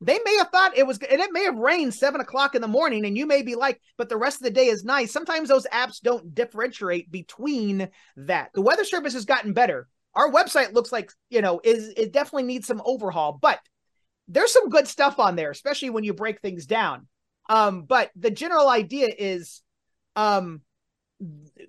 [0.00, 2.68] they may have thought it was, and it may have rained seven o'clock in the
[2.68, 5.10] morning, and you may be like, but the rest of the day is nice.
[5.10, 8.50] Sometimes those apps don't differentiate between that.
[8.52, 9.88] The weather service has gotten better.
[10.14, 13.58] Our website looks like, you know, is it definitely needs some overhaul, but
[14.28, 17.06] there's some good stuff on there, especially when you break things down.
[17.48, 19.62] Um, but the general idea is,
[20.14, 20.62] um,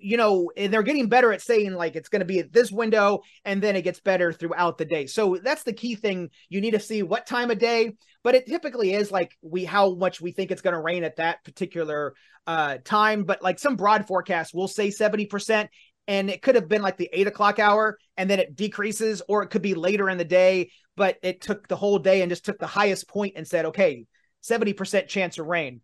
[0.00, 3.22] you know, they're getting better at saying like it's going to be at this window,
[3.44, 5.06] and then it gets better throughout the day.
[5.06, 6.30] So that's the key thing.
[6.48, 7.92] You need to see what time of day,
[8.22, 11.16] but it typically is like we how much we think it's going to rain at
[11.16, 12.14] that particular
[12.46, 13.24] uh, time.
[13.24, 15.70] But like some broad forecasts will say seventy percent,
[16.08, 19.42] and it could have been like the eight o'clock hour and then it decreases or
[19.42, 22.44] it could be later in the day but it took the whole day and just
[22.44, 24.04] took the highest point and said okay
[24.42, 25.80] 70% chance of rain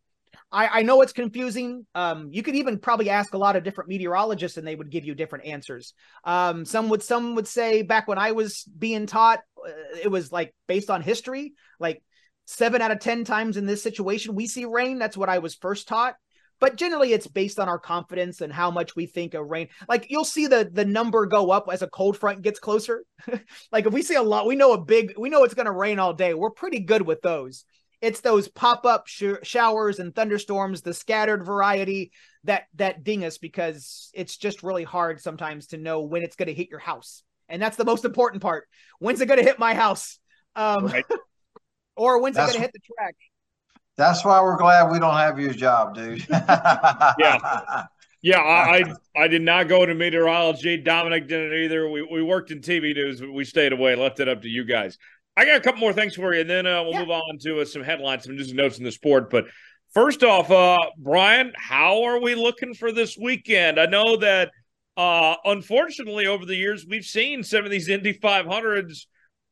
[0.54, 1.84] I, I know it's confusing.
[1.96, 5.04] Um, you could even probably ask a lot of different meteorologists, and they would give
[5.04, 5.94] you different answers.
[6.22, 9.70] Um, some would some would say back when I was being taught, uh,
[10.02, 12.02] it was like based on history, like
[12.44, 14.98] seven out of ten times in this situation we see rain.
[14.98, 16.14] That's what I was first taught
[16.60, 20.06] but generally it's based on our confidence and how much we think of rain like
[20.08, 23.04] you'll see the the number go up as a cold front gets closer
[23.72, 25.72] like if we see a lot we know a big we know it's going to
[25.72, 27.64] rain all day we're pretty good with those
[28.04, 32.12] it's those pop-up sh- showers and thunderstorms the scattered variety
[32.44, 36.48] that that ding us because it's just really hard sometimes to know when it's going
[36.48, 39.58] to hit your house and that's the most important part when's it going to hit
[39.58, 40.18] my house
[40.56, 41.04] um right.
[41.96, 43.16] or when's that's, it going to hit the track
[43.96, 46.26] that's why we're glad we don't have your job, dude.
[46.30, 47.84] yeah.
[48.22, 48.94] Yeah, I, I,
[49.24, 50.78] I did not go into meteorology.
[50.78, 51.88] Dominic didn't either.
[51.88, 53.94] We we worked in TV news, but we stayed away.
[53.94, 54.96] Left it up to you guys.
[55.36, 57.00] I got a couple more things for you, and then uh, we'll yeah.
[57.00, 59.30] move on to uh, some headlines, some news and notes in the sport.
[59.30, 59.46] But
[59.92, 63.80] first off, uh, Brian, how are we looking for this weekend?
[63.80, 64.52] I know that
[64.96, 69.06] uh, unfortunately over the years we've seen some of these Indy 500s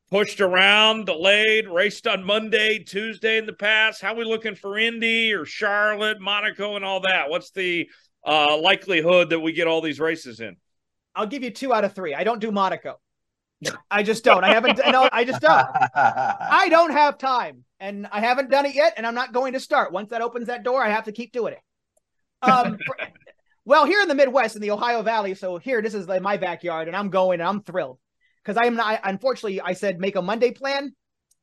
[0.09, 4.03] pushed around, delayed, raced on Monday, Tuesday in the past.
[4.03, 7.31] How are we looking for Indy or Charlotte, Monaco, and all that?
[7.31, 7.89] What's the
[8.25, 10.57] uh, likelihood that we get all these races in?
[11.17, 12.15] I'll give you two out of three.
[12.15, 13.01] I don't do Monaco.
[13.91, 14.45] I just don't.
[14.45, 14.79] I haven't.
[14.79, 15.67] No, I just don't.
[15.95, 19.61] I don't have time, and I haven't done it yet, and I'm not going to
[19.61, 19.93] start.
[19.93, 21.61] Once that opens that door, I have to keep doing it.
[22.43, 22.79] Um,
[23.65, 26.37] well, here in the Midwest, in the Ohio Valley, so here this is like my
[26.37, 27.99] backyard, and I'm going, and I'm thrilled
[28.43, 29.01] because I am not.
[29.05, 30.95] Unfortunately, I said make a Monday plan.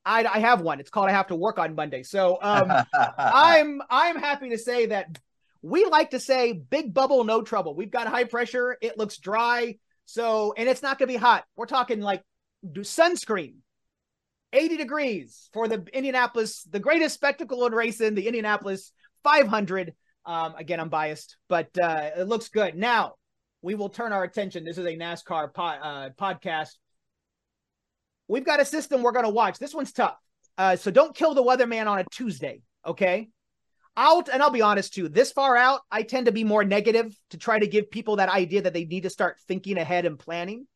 [0.05, 0.79] I, I have one.
[0.79, 2.03] It's called I have to work on Monday.
[2.03, 2.71] So um,
[3.17, 5.19] I'm I'm happy to say that
[5.61, 7.75] we like to say big bubble, no trouble.
[7.75, 8.77] We've got high pressure.
[8.81, 9.77] It looks dry.
[10.11, 11.45] So and it's not going to be hot.
[11.55, 12.23] We're talking like
[12.65, 13.55] sunscreen.
[14.51, 18.91] 80 degrees for the Indianapolis, the greatest spectacle in racing, the Indianapolis
[19.23, 19.93] 500.
[20.25, 22.75] Um, again, I'm biased, but uh, it looks good.
[22.75, 23.13] Now
[23.61, 24.63] we will turn our attention.
[24.63, 26.71] This is a NASCAR uh, podcast
[28.29, 29.59] we've got a system we're going to watch.
[29.59, 30.15] This one's tough.
[30.57, 32.61] Uh, so don't kill the weatherman on a Tuesday.
[32.85, 33.29] Okay.
[34.01, 37.13] Out, and I'll be honest too, this far out, I tend to be more negative
[37.31, 40.17] to try to give people that idea that they need to start thinking ahead and
[40.17, 40.67] planning.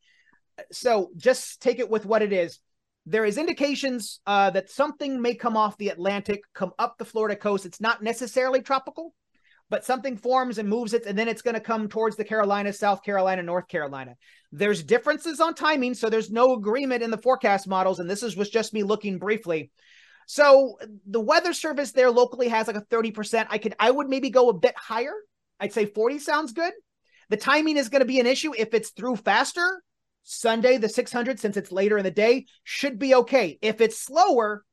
[0.70, 2.60] So just take it with what it is.
[3.06, 7.34] There is indications uh, that something may come off the Atlantic, come up the Florida
[7.34, 7.64] coast.
[7.64, 9.14] It's not necessarily tropical,
[9.70, 12.78] but something forms and moves it, and then it's going to come towards the Carolinas,
[12.78, 14.16] South Carolina, North Carolina.
[14.52, 18.36] There's differences on timing, so there's no agreement in the forecast models, and this is
[18.36, 19.70] was just me looking briefly.
[20.26, 23.46] So the weather service there locally has like a 30%.
[23.50, 25.14] I could I would maybe go a bit higher.
[25.60, 26.72] I'd say 40 sounds good.
[27.30, 29.82] The timing is going to be an issue if it's through faster.
[30.24, 33.58] Sunday, the 600, since it's later in the day, should be okay.
[33.60, 34.64] If it's slower,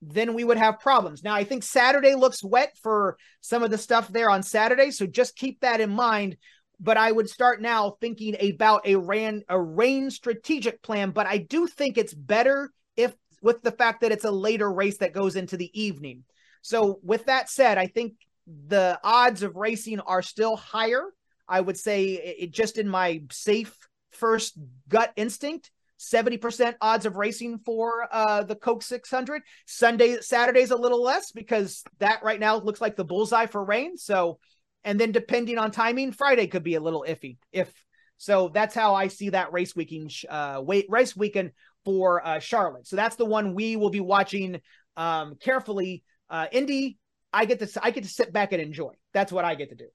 [0.00, 1.22] then we would have problems.
[1.22, 5.06] Now, I think Saturday looks wet for some of the stuff there on Saturday, so
[5.06, 6.36] just keep that in mind.
[6.78, 11.10] But I would start now thinking about a rain a rain strategic plan.
[11.10, 12.70] But I do think it's better
[13.40, 16.24] with the fact that it's a later race that goes into the evening.
[16.62, 18.14] So with that said, I think
[18.46, 21.04] the odds of racing are still higher.
[21.48, 23.76] I would say it just in my safe
[24.10, 25.70] first gut instinct
[26.00, 29.42] 70% odds of racing for uh, the Coke 600.
[29.66, 33.98] Sunday, Saturday's a little less because that right now looks like the bullseye for rain.
[33.98, 34.38] So,
[34.82, 37.36] and then depending on timing, Friday could be a little iffy.
[37.52, 37.70] If
[38.16, 41.52] so, that's how I see that race weekend, uh, wait, race weekend
[41.84, 42.86] for uh, Charlotte.
[42.86, 44.60] So that's the one we will be watching
[44.96, 46.02] um, carefully.
[46.28, 46.98] Uh, Indy,
[47.32, 48.92] I get to I get to sit back and enjoy.
[49.12, 49.88] That's what I get to do.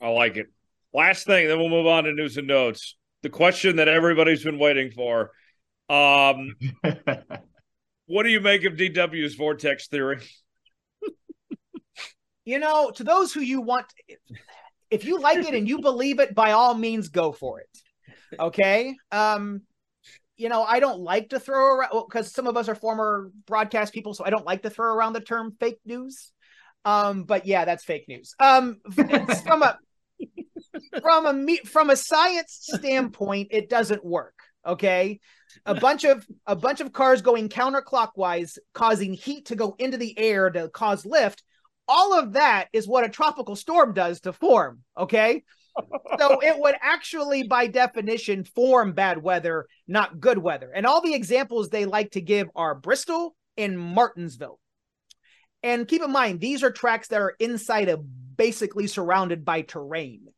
[0.00, 0.46] I like it.
[0.92, 2.96] Last thing, then we'll move on to news and notes.
[3.22, 5.30] The question that everybody's been waiting for.
[5.88, 6.56] Um,
[8.06, 10.20] what do you make of DW's vortex theory?
[12.44, 13.86] you know, to those who you want,
[14.90, 17.68] if you like it and you believe it, by all means, go for it.
[18.38, 18.96] Okay.
[19.12, 19.62] Um,
[20.40, 23.92] you know, I don't like to throw around because some of us are former broadcast
[23.92, 26.32] people, so I don't like to throw around the term fake news.
[26.86, 28.34] Um, but yeah, that's fake news.
[28.40, 28.78] Um,
[29.44, 29.78] from a
[31.02, 34.34] from a me from a science standpoint, it doesn't work.
[34.66, 35.20] Okay,
[35.66, 40.18] a bunch of a bunch of cars going counterclockwise, causing heat to go into the
[40.18, 41.42] air to cause lift.
[41.86, 44.80] All of that is what a tropical storm does to form.
[44.96, 45.44] Okay,
[46.18, 50.70] so it would actually, by definition, form bad weather, not good weather.
[50.74, 54.58] And all the examples they like to give are Bristol and Martinsville.
[55.62, 58.04] And keep in mind, these are tracks that are inside of
[58.36, 60.28] basically surrounded by terrain.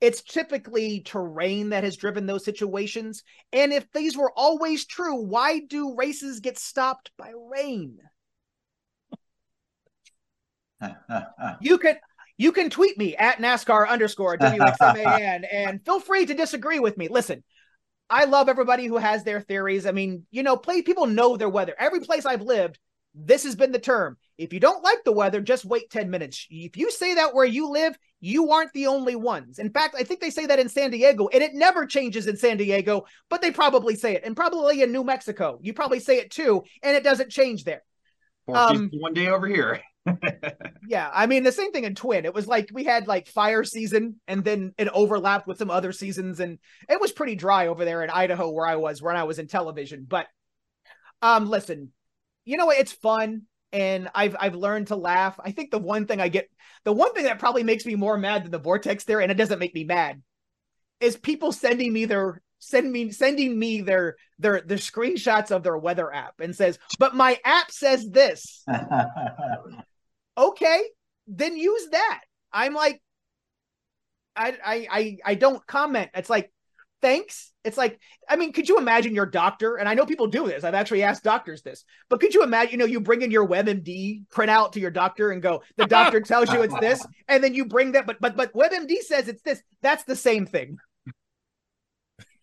[0.00, 3.22] It's typically terrain that has driven those situations.
[3.52, 7.98] And if these were always true, why do races get stopped by rain?
[11.60, 11.96] you can
[12.40, 17.08] you can tweet me at NASCAR underscore WXMAN and feel free to disagree with me.
[17.08, 17.44] Listen,
[18.08, 19.84] I love everybody who has their theories.
[19.84, 21.74] I mean, you know, play people know their weather.
[21.78, 22.78] Every place I've lived,
[23.14, 24.16] this has been the term.
[24.38, 26.46] If you don't like the weather, just wait 10 minutes.
[26.48, 29.58] If you say that where you live, you aren't the only ones.
[29.58, 32.38] In fact, I think they say that in San Diego, and it never changes in
[32.38, 34.24] San Diego, but they probably say it.
[34.24, 37.82] And probably in New Mexico, you probably say it too, and it doesn't change there.
[38.48, 39.82] Um, one day over here.
[40.88, 42.24] yeah, I mean the same thing in Twin.
[42.24, 45.92] It was like we had like fire season and then it overlapped with some other
[45.92, 49.24] seasons and it was pretty dry over there in Idaho where I was when I
[49.24, 50.06] was in television.
[50.08, 50.26] But
[51.22, 51.92] um listen,
[52.44, 52.78] you know what?
[52.78, 53.42] it's fun
[53.72, 55.38] and I've I've learned to laugh.
[55.42, 56.48] I think the one thing I get
[56.84, 59.36] the one thing that probably makes me more mad than the vortex there and it
[59.36, 60.22] doesn't make me mad
[61.00, 65.76] is people sending me their send me sending me their their their screenshots of their
[65.76, 68.64] weather app and says, "But my app says this."
[70.40, 70.82] okay,
[71.26, 72.22] then use that.
[72.52, 73.00] I'm like,
[74.34, 76.10] I I I, I don't comment.
[76.14, 76.50] It's like,
[77.00, 77.52] thanks.
[77.62, 79.76] It's like, I mean, could you imagine your doctor?
[79.76, 80.64] And I know people do this.
[80.64, 83.46] I've actually asked doctors this, but could you imagine, you know, you bring in your
[83.46, 87.54] WebMD printout to your doctor and go, the doctor tells you it's this, and then
[87.54, 89.62] you bring that, but but but WebMD says it's this.
[89.82, 90.78] That's the same thing.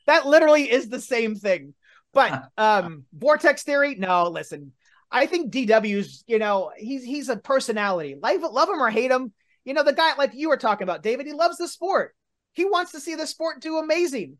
[0.05, 1.73] That literally is the same thing.
[2.13, 4.73] But um vortex theory, no, listen.
[5.11, 8.15] I think DW's, you know, he's he's a personality.
[8.21, 9.33] Love, love him or hate him.
[9.63, 12.15] You know, the guy like you were talking about, David, he loves the sport.
[12.53, 14.37] He wants to see the sport do amazing.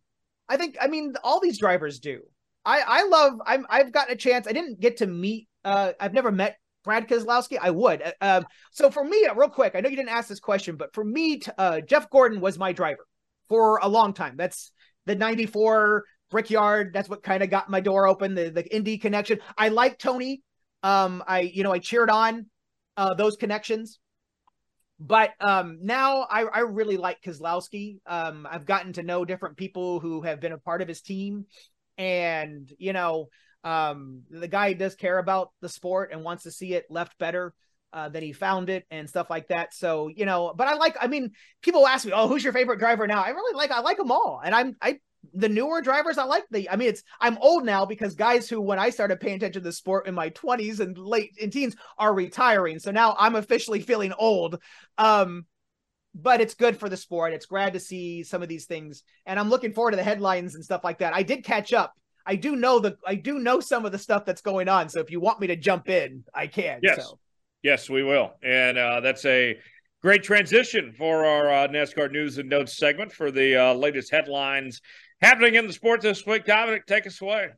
[0.50, 2.22] I think, I mean, all these drivers do.
[2.68, 3.40] I I love.
[3.46, 4.46] I'm I've gotten a chance.
[4.46, 5.48] I didn't get to meet.
[5.64, 7.58] Uh, I've never met Brad Keselowski.
[7.60, 8.02] I would.
[8.02, 10.94] Uh, um, so for me, real quick, I know you didn't ask this question, but
[10.94, 13.08] for me, uh, Jeff Gordon was my driver
[13.48, 14.36] for a long time.
[14.36, 14.72] That's
[15.06, 16.92] the '94 Brickyard.
[16.94, 18.36] That's what kind of got my door open.
[18.36, 19.40] The the Indy connection.
[19.58, 20.44] I like Tony.
[20.84, 22.48] Um, I you know I cheered on
[22.96, 24.00] uh, those connections,
[25.00, 28.00] but um, now I I really like Keselowski.
[28.06, 31.46] Um, I've gotten to know different people who have been a part of his team,
[31.98, 33.30] and you know
[33.64, 37.54] um, the guy does care about the sport and wants to see it left better.
[37.94, 39.74] Uh, that he found it and stuff like that.
[39.74, 40.98] So you know, but I like.
[41.00, 43.72] I mean, people ask me, "Oh, who's your favorite driver now?" I really like.
[43.72, 45.00] I like them all, and I'm I
[45.34, 46.70] the newer drivers, I like the.
[46.70, 49.68] I mean, it's I'm old now because guys who when I started paying attention to
[49.68, 52.80] the sport in my 20s and late in teens are retiring.
[52.80, 54.62] So now I'm officially feeling old.
[54.98, 55.46] Um,
[56.16, 57.34] but it's good for the sport.
[57.34, 60.56] It's glad to see some of these things, and I'm looking forward to the headlines
[60.56, 61.14] and stuff like that.
[61.14, 61.94] I did catch up.
[62.26, 64.90] I do know the I do know some of the stuff that's going on.
[64.90, 66.80] So if you want me to jump in, I can.
[66.82, 67.20] Yes, so.
[67.62, 69.58] yes, we will, and uh, that's a
[70.02, 74.82] great transition for our uh, NASCAR news and notes segment for the uh, latest headlines
[75.22, 76.46] happening in the sport this week.
[76.46, 77.50] Dominic, take us away.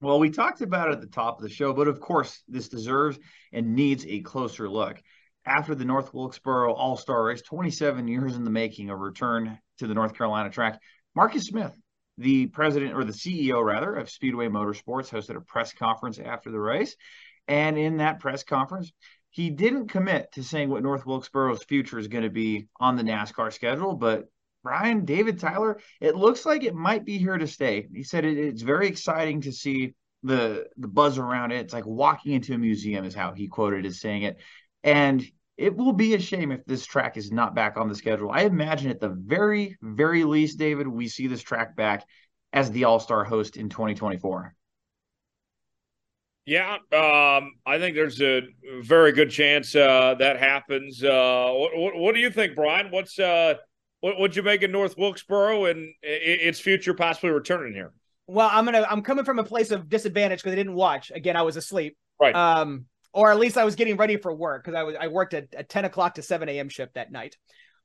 [0.00, 2.68] Well, we talked about it at the top of the show, but of course, this
[2.68, 3.18] deserves
[3.52, 5.02] and needs a closer look.
[5.44, 9.86] After the North Wilkesboro All Star race, 27 years in the making, a return to
[9.86, 10.80] the North Carolina track,
[11.16, 11.74] Marcus Smith,
[12.18, 16.60] the president or the CEO rather of Speedway Motorsports, hosted a press conference after the
[16.60, 16.94] race.
[17.48, 18.92] And in that press conference,
[19.30, 23.02] he didn't commit to saying what North Wilkesboro's future is going to be on the
[23.02, 24.26] NASCAR schedule, but
[24.68, 27.88] Brian David Tyler, it looks like it might be here to stay.
[27.90, 31.60] He said it, it's very exciting to see the the buzz around it.
[31.60, 34.36] It's like walking into a museum, is how he quoted as saying it.
[34.84, 35.24] And
[35.56, 38.30] it will be a shame if this track is not back on the schedule.
[38.30, 42.04] I imagine at the very, very least, David, we see this track back
[42.52, 44.54] as the All Star host in 2024.
[46.44, 48.42] Yeah, um, I think there's a
[48.82, 51.02] very good chance uh, that happens.
[51.02, 52.90] Uh, what, what, do you think, Brian?
[52.90, 53.54] What's uh,
[54.00, 57.92] what would you make of North Wilkesboro and its future possibly returning here?
[58.26, 61.10] Well, I'm gonna I'm coming from a place of disadvantage because I didn't watch.
[61.14, 61.96] Again, I was asleep.
[62.20, 62.34] Right.
[62.34, 65.34] Um, or at least I was getting ready for work because I was I worked
[65.34, 66.68] at a 10 o'clock to 7 a.m.
[66.68, 67.36] shift that night.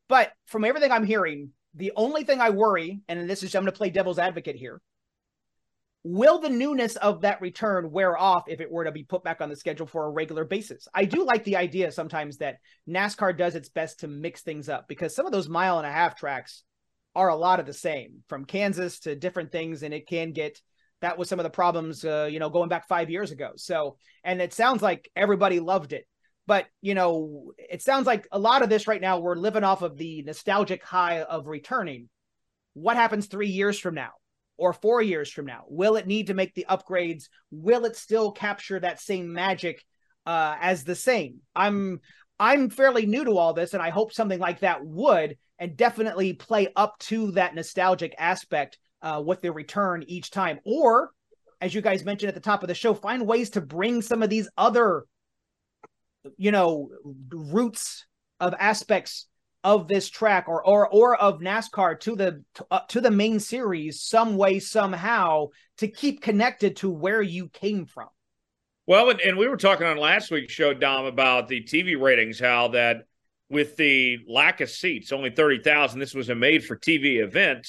[0.09, 3.71] But from everything I'm hearing, the only thing I worry, and this is I'm gonna
[3.71, 4.81] play devil's advocate here.
[6.05, 9.39] Will the newness of that return wear off if it were to be put back
[9.39, 10.87] on the schedule for a regular basis?
[10.93, 12.57] I do like the idea sometimes that
[12.89, 15.91] NASCAR does its best to mix things up because some of those mile and a
[15.91, 16.63] half tracks
[17.15, 20.59] are a lot of the same from Kansas to different things, and it can get
[20.99, 23.51] that was some of the problems, uh, you know, going back five years ago.
[23.55, 26.05] So, and it sounds like everybody loved it,
[26.47, 29.81] but you know, it sounds like a lot of this right now we're living off
[29.81, 32.09] of the nostalgic high of returning.
[32.73, 34.11] What happens three years from now?
[34.63, 37.25] Or four years from now, will it need to make the upgrades?
[37.51, 39.83] Will it still capture that same magic
[40.25, 41.41] uh, as the same?
[41.53, 41.99] I'm
[42.39, 46.31] I'm fairly new to all this, and I hope something like that would and definitely
[46.31, 50.59] play up to that nostalgic aspect uh, with the return each time.
[50.63, 51.11] Or,
[51.59, 54.23] as you guys mentioned at the top of the show, find ways to bring some
[54.23, 55.03] of these other,
[56.37, 56.87] you know,
[57.33, 58.05] roots
[58.39, 59.27] of aspects
[59.63, 63.39] of this track or or or of NASCAR to the to, uh, to the main
[63.39, 65.47] series some way somehow
[65.77, 68.09] to keep connected to where you came from.
[68.85, 72.39] Well, and, and we were talking on last week's show, Dom, about the TV ratings,
[72.39, 73.05] how that
[73.49, 77.67] with the lack of seats, only 30,000, this was a made for TV event,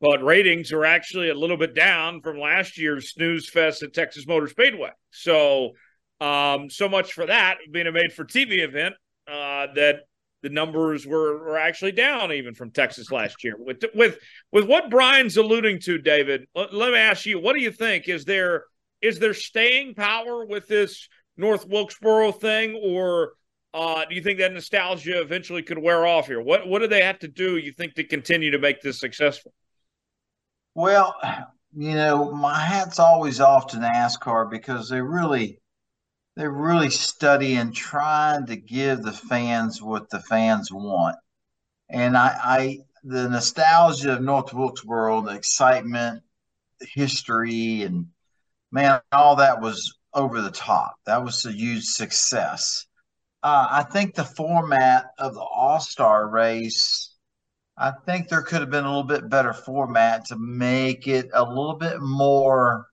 [0.00, 4.26] but ratings are actually a little bit down from last year's snooze fest at Texas
[4.26, 4.90] Motor Speedway.
[5.10, 5.70] So,
[6.20, 8.94] um, so much for that being a made for TV event
[9.26, 10.00] uh, that
[10.42, 13.54] the numbers were, were actually down even from Texas last year.
[13.58, 14.18] With with
[14.50, 18.08] with what Brian's alluding to, David, let, me ask you, what do you think?
[18.08, 18.64] Is there
[19.00, 23.32] is there staying power with this North Wilkesboro thing, or
[23.72, 26.40] uh, do you think that nostalgia eventually could wear off here?
[26.40, 27.56] What what do they have to do?
[27.56, 29.52] You think to continue to make this successful?
[30.74, 31.14] Well,
[31.74, 35.60] you know, my hat's always off to NASCAR because they really
[36.36, 41.16] they're really studying trying to give the fans what the fans want.
[41.90, 46.22] And I, I the nostalgia of North Wilkesboro, the excitement,
[46.80, 48.06] the history, and
[48.70, 50.96] man, all that was over the top.
[51.06, 52.86] That was a huge success.
[53.42, 57.14] Uh, I think the format of the All Star race,
[57.76, 61.42] I think there could have been a little bit better format to make it a
[61.42, 62.86] little bit more.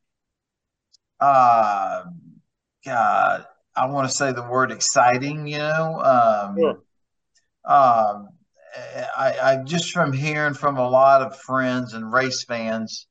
[1.19, 2.05] Uh,
[2.89, 5.47] God, I want to say the word exciting.
[5.47, 6.81] You know, um, sure.
[7.65, 8.29] um,
[9.17, 13.07] I, I just from hearing from a lot of friends and race fans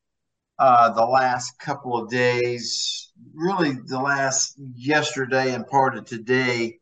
[0.58, 6.78] uh, the last couple of days, really the last yesterday and part of today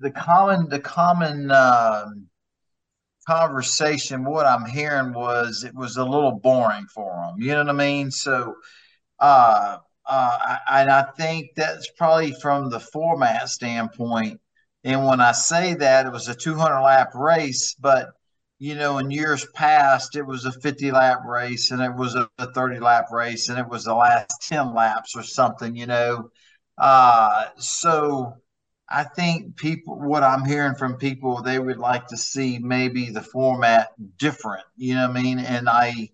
[0.00, 2.26] the common the common um,
[3.26, 7.68] conversation what i'm hearing was it was a little boring for them you know what
[7.68, 8.54] i mean so
[9.20, 9.78] uh,
[10.08, 14.40] uh, and i think that's probably from the format standpoint
[14.84, 18.10] and when i say that it was a 200 lap race but
[18.58, 22.28] you know in years past it was a 50 lap race and it was a
[22.54, 26.30] 30 lap race and it was the last 10 laps or something you know
[26.78, 28.34] uh, so
[28.88, 33.22] I think people, what I'm hearing from people, they would like to see maybe the
[33.22, 34.64] format different.
[34.76, 35.38] You know what I mean?
[35.40, 36.08] And I,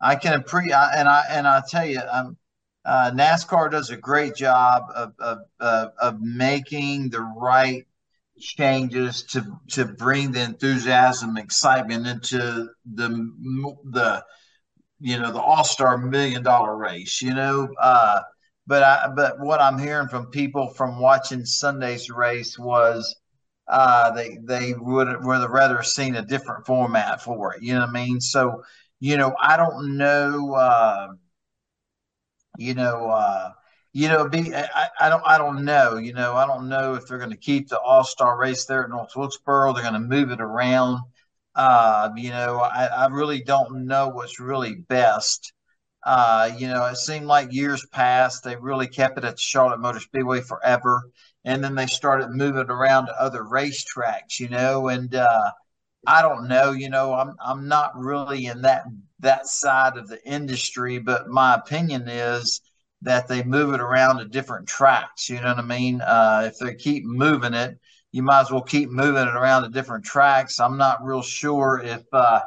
[0.00, 2.36] I can appreciate, and I and I tell you, um,
[2.84, 7.84] uh, NASCAR does a great job of, of of of making the right
[8.38, 13.08] changes to to bring the enthusiasm, excitement into the
[13.90, 14.24] the
[15.00, 17.22] you know the All Star Million Dollar Race.
[17.22, 17.68] You know.
[17.80, 18.20] Uh,
[18.66, 23.14] but I, but what I'm hearing from people from watching Sunday's race was
[23.68, 27.62] uh, they they would would have rather seen a different format for it.
[27.62, 28.20] You know what I mean?
[28.20, 28.62] So
[29.00, 30.54] you know, I don't know.
[32.56, 33.50] You know, uh,
[33.92, 35.96] you know, be I, I don't I don't know.
[35.96, 38.84] You know, I don't know if they're going to keep the All Star race there
[38.84, 39.72] at North Wilkesboro.
[39.72, 41.00] They're going to move it around.
[41.54, 45.52] Uh, you know, I, I really don't know what's really best.
[46.02, 50.00] Uh, you know, it seemed like years past they really kept it at Charlotte Motor
[50.00, 51.02] Speedway forever,
[51.44, 54.38] and then they started moving it around to other racetracks.
[54.38, 55.50] You know, and uh,
[56.06, 56.72] I don't know.
[56.72, 58.84] You know, I'm I'm not really in that
[59.20, 62.60] that side of the industry, but my opinion is
[63.02, 65.28] that they move it around to different tracks.
[65.28, 66.00] You know what I mean?
[66.00, 67.78] Uh, if they keep moving it,
[68.12, 70.60] you might as well keep moving it around to different tracks.
[70.60, 72.40] I'm not real sure if uh,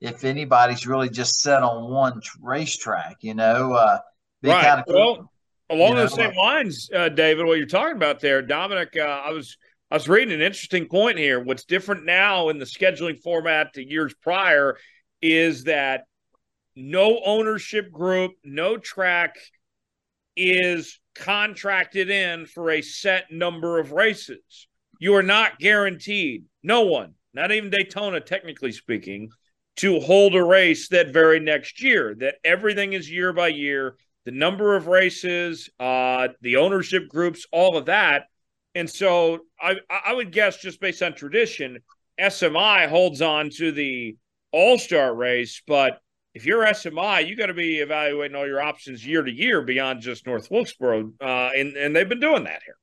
[0.00, 3.16] if anybody's really just set on one racetrack.
[3.20, 3.98] You know, uh,
[4.42, 4.64] right.
[4.64, 5.30] Kind of cool.
[5.68, 9.02] Well, along those know, same lines, uh, David, what you're talking about there, Dominic, uh,
[9.02, 9.56] I was
[9.90, 11.40] I was reading an interesting point here.
[11.40, 14.78] What's different now in the scheduling format to years prior
[15.20, 16.04] is that
[16.76, 19.36] no ownership group, no track
[20.36, 24.68] is contracted in for a set number of races.
[24.98, 29.30] You are not guaranteed, no one, not even Daytona, technically speaking,
[29.76, 32.14] to hold a race that very next year.
[32.18, 37.76] That everything is year by year, the number of races, uh, the ownership groups, all
[37.76, 38.24] of that
[38.74, 41.78] and so I I would guess just based on tradition,
[42.20, 44.16] SMI holds on to the
[44.52, 46.00] All Star race, but
[46.34, 50.00] if you're SMI, you got to be evaluating all your options year to year beyond
[50.00, 52.76] just North Wilkesboro, uh, and and they've been doing that here.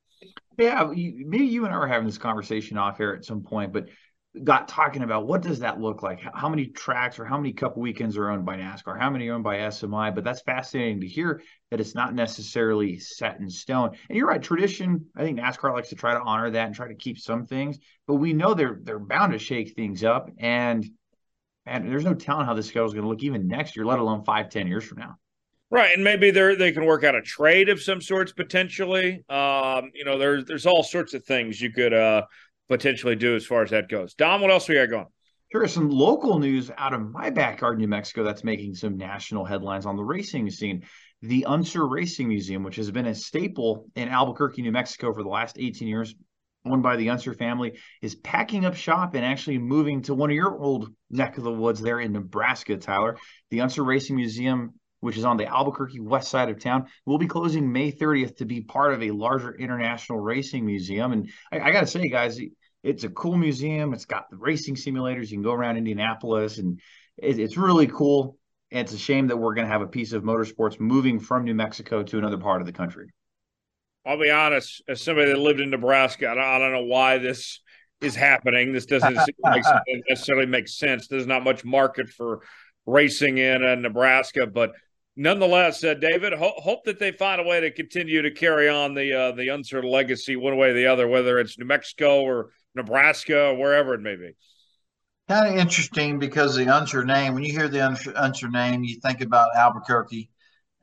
[0.57, 3.85] Yeah, maybe you and I were having this conversation off air at some point, but
[4.43, 6.19] got talking about what does that look like?
[6.33, 8.99] How many tracks or how many cup weekends are owned by NASCAR?
[8.99, 10.13] How many are owned by SMI?
[10.13, 11.41] But that's fascinating to hear
[11.71, 13.91] that it's not necessarily set in stone.
[14.09, 15.05] And you're right, tradition.
[15.15, 17.79] I think NASCAR likes to try to honor that and try to keep some things,
[18.07, 20.29] but we know they're they're bound to shake things up.
[20.37, 20.87] And
[21.67, 23.99] and there's no telling how this schedule is going to look even next year, let
[23.99, 25.17] alone five, ten years from now.
[25.69, 29.23] Right, and maybe they they can work out a trade of some sorts potentially.
[29.29, 32.23] Um, you know, there's there's all sorts of things you could uh
[32.69, 34.13] potentially do as far as that goes.
[34.13, 35.07] Dom, what else we got going?
[35.51, 39.85] Sure, some local news out of my backyard, New Mexico, that's making some national headlines
[39.85, 40.83] on the racing scene.
[41.21, 45.29] The Unser Racing Museum, which has been a staple in Albuquerque, New Mexico for the
[45.29, 46.13] last 18 years,
[46.71, 50.35] owned by the Unser family, is packing up shop and actually moving to one of
[50.35, 53.17] your old neck of the woods there in Nebraska, Tyler.
[53.49, 57.27] The Unser Racing Museum which is on the Albuquerque west side of town, will be
[57.27, 61.11] closing May 30th to be part of a larger international racing museum.
[61.11, 62.39] And I, I got to say, guys,
[62.83, 63.93] it's a cool museum.
[63.93, 65.29] It's got the racing simulators.
[65.29, 66.79] You can go around Indianapolis, and
[67.17, 68.37] it, it's really cool.
[68.71, 71.45] And it's a shame that we're going to have a piece of motorsports moving from
[71.45, 73.07] New Mexico to another part of the country.
[74.07, 77.17] I'll be honest, as somebody that lived in Nebraska, I don't, I don't know why
[77.17, 77.59] this
[77.99, 78.71] is happening.
[78.71, 79.17] This doesn't
[80.07, 81.07] necessarily make sense.
[81.07, 82.41] There's not much market for
[82.85, 84.71] racing in uh, Nebraska, but
[85.17, 88.93] nonetheless, uh, David, ho- hope that they find a way to continue to carry on
[88.93, 92.51] the uh, the Unser legacy one way or the other, whether it's New Mexico or
[92.75, 94.31] Nebraska or wherever it may be.
[95.27, 97.85] Kind of interesting because the Unser name, when you hear the
[98.15, 100.29] Unser name, you think about Albuquerque.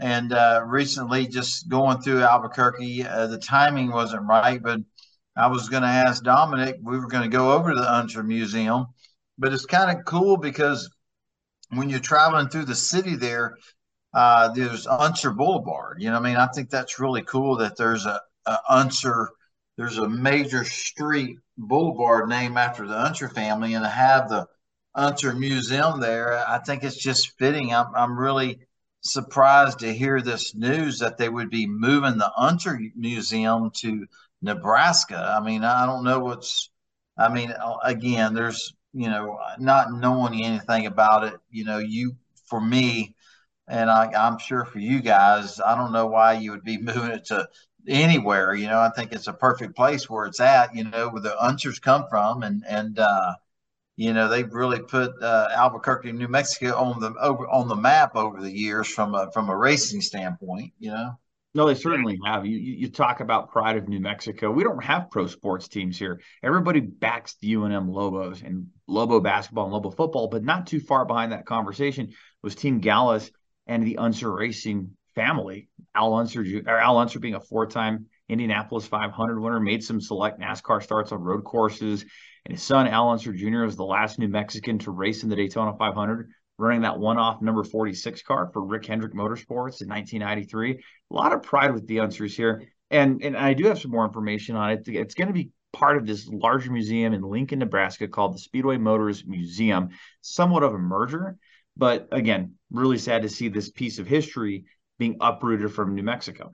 [0.01, 4.81] And uh, recently, just going through Albuquerque, uh, the timing wasn't right, but
[5.37, 8.23] I was going to ask Dominic, we were going to go over to the Unser
[8.23, 8.87] Museum.
[9.39, 10.91] But it's kind of cool because
[11.71, 13.57] when you're traveling through the city there,
[14.13, 15.99] uh, there's Unser Boulevard.
[16.01, 19.31] You know, I mean, I think that's really cool that there's a, a Unser,
[19.77, 24.47] there's a major street boulevard named after the Unser family, and to have the
[24.95, 27.75] Unser Museum there, I think it's just fitting.
[27.75, 28.61] I'm, I'm really
[29.05, 34.07] surprised to hear this news that they would be moving the Unser Museum to
[34.43, 35.37] Nebraska.
[35.39, 36.71] I mean, I don't know what's,
[37.17, 37.53] I mean,
[37.83, 43.15] again, there's, you know, not knowing anything about it, you know, you, for me,
[43.69, 47.11] and I, I'm sure for you guys, I don't know why you would be moving
[47.11, 47.49] it to
[47.89, 48.55] anywhere.
[48.55, 50.75] You know, I think it's a perfect place where it's at.
[50.75, 53.35] You know, where the Unsers come from, and and uh,
[53.97, 58.17] you know they've really put uh, Albuquerque, New Mexico, on the over on the map
[58.17, 60.73] over the years from a from a racing standpoint.
[60.79, 61.19] You know.
[61.57, 62.45] No, they certainly have.
[62.45, 64.51] You, you talk about pride of New Mexico.
[64.51, 66.21] We don't have pro sports teams here.
[66.43, 71.05] Everybody backs the UNM Lobos and Lobo basketball and Lobo football, but not too far
[71.05, 73.31] behind that conversation was Team Gallus
[73.69, 75.69] and the Unser Racing family.
[75.95, 80.83] Al Unser, or Al Unser being a four-time Indianapolis 500 winner, made some select NASCAR
[80.83, 82.05] starts on road courses,
[82.47, 83.65] and his son Al Unser Jr.
[83.65, 87.65] was the last New Mexican to race in the Daytona 500, running that one-off number
[87.65, 90.73] 46 car for Rick Hendrick Motorsports in 1993.
[90.73, 90.79] A
[91.15, 94.57] lot of pride with the Unsers here, and and I do have some more information
[94.57, 94.83] on it.
[94.87, 98.77] It's going to be part of this larger museum in Lincoln, Nebraska called the Speedway
[98.77, 99.91] Motors Museum,
[100.21, 101.37] somewhat of a merger.
[101.77, 104.65] But again, really sad to see this piece of history
[104.99, 106.53] being uprooted from New Mexico.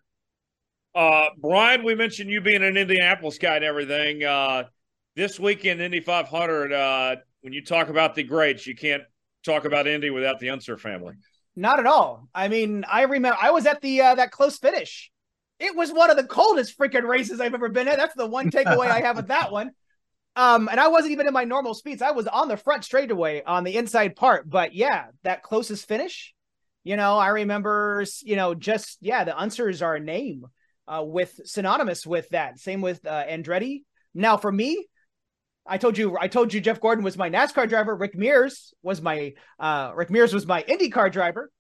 [0.94, 4.24] Uh, Brian, we mentioned you being an Indianapolis guy and everything.
[4.24, 4.64] Uh,
[5.16, 9.02] this weekend, Indy 500, uh, when you talk about the greats, you can't
[9.44, 11.14] talk about Indy without the Unser family.
[11.56, 12.28] Not at all.
[12.34, 15.10] I mean, I remember I was at the uh, that close finish.
[15.58, 17.98] It was one of the coldest freaking races I've ever been at.
[17.98, 19.72] That's the one takeaway I have with that one.
[20.36, 22.02] Um, and I wasn't even in my normal speeds.
[22.02, 24.48] I was on the front straightaway on the inside part.
[24.48, 26.34] But yeah, that closest finish,
[26.84, 30.46] you know, I remember, you know, just yeah, the Unsers are a name
[30.88, 32.58] uh, with synonymous with that.
[32.58, 33.82] Same with uh, Andretti.
[34.14, 34.86] Now for me,
[35.66, 37.94] I told you, I told you, Jeff Gordon was my NASCAR driver.
[37.94, 41.50] Rick Mears was my uh, Rick Mears was my IndyCar driver.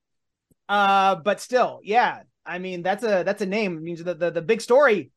[0.68, 3.76] Uh, but still, yeah, I mean that's a that's a name.
[3.76, 5.10] It means the, the the big story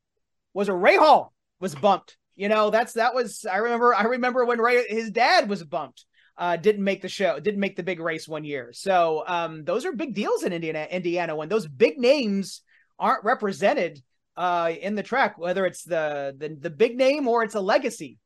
[0.53, 1.29] was a Rahal
[1.59, 2.17] was bumped.
[2.35, 6.05] You know, that's that was I remember I remember when Ray his dad was bumped.
[6.35, 8.71] Uh, didn't make the show, didn't make the big race one year.
[8.73, 12.61] So um, those are big deals in Indiana, Indiana when those big names
[12.97, 14.01] aren't represented
[14.35, 18.17] uh, in the track, whether it's the, the the big name or it's a legacy.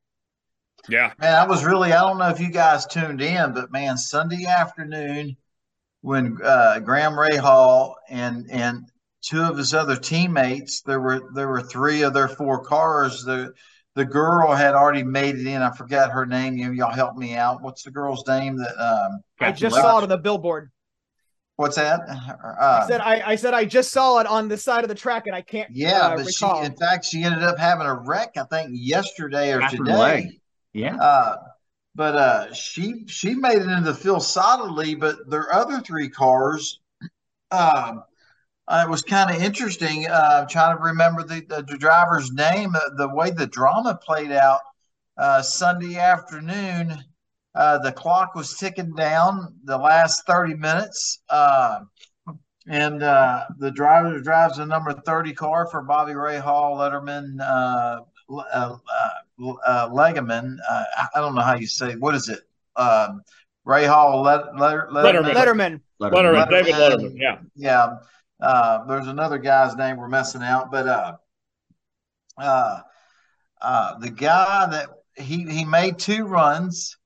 [0.90, 3.98] Yeah, man, I was really I don't know if you guys tuned in, but man,
[3.98, 5.36] Sunday afternoon
[6.02, 8.90] when uh, Graham Rahal and and
[9.22, 13.24] two of his other teammates, there were there were three of their four cars.
[13.24, 13.54] The
[13.96, 15.62] the girl had already made it in.
[15.62, 16.58] I forgot her name.
[16.58, 17.62] You y'all help me out.
[17.62, 20.72] What's the girl's name that um I just saw it on the billboard.
[21.58, 22.02] What's that?
[22.08, 24.96] Uh, I said I, I said I just saw it on the side of the
[24.96, 25.70] track and I can't.
[25.72, 26.62] Yeah, uh, but recall.
[26.62, 28.38] she in fact she ended up having a wreck.
[28.38, 29.98] I think yesterday or After today.
[29.98, 30.40] leg.
[30.78, 30.96] Yeah.
[30.96, 31.38] Uh,
[31.96, 34.94] but uh, she she made it into field solidly.
[34.94, 36.80] But their other three cars,
[37.50, 38.04] um,
[38.68, 40.08] uh, it was kind of interesting.
[40.08, 42.76] Uh, trying to remember the, the, driver's name.
[42.76, 44.60] Uh, the way the drama played out
[45.18, 47.04] uh, Sunday afternoon,
[47.56, 49.56] uh, the clock was ticking down.
[49.64, 51.24] The last thirty minutes.
[51.28, 51.80] Uh,
[52.70, 57.40] and uh, the driver drives the number 30 car for Bobby Rahal, Letterman,
[59.42, 60.58] uh, uh, Legaman.
[60.70, 62.42] I don't know how you say what is it.
[62.76, 63.22] Um,
[63.66, 65.34] Hall, Let, Let, Letterman.
[65.34, 65.82] Letterman.
[66.02, 67.00] Letterman, David Letterman.
[67.00, 67.14] Letterman.
[67.16, 67.98] Yeah, Yeah.
[68.40, 71.18] Uh, there's another guy's name we're messing out, but uh,
[72.38, 72.82] uh,
[73.62, 76.98] uh, the guy that he he made two runs,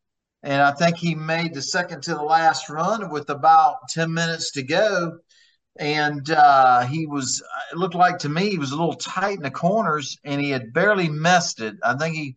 [0.43, 4.51] and I think he made the second to the last run with about ten minutes
[4.51, 5.19] to go,
[5.77, 7.41] and uh, he was
[7.71, 10.49] it looked like to me he was a little tight in the corners, and he
[10.49, 11.75] had barely missed it.
[11.83, 12.35] I think he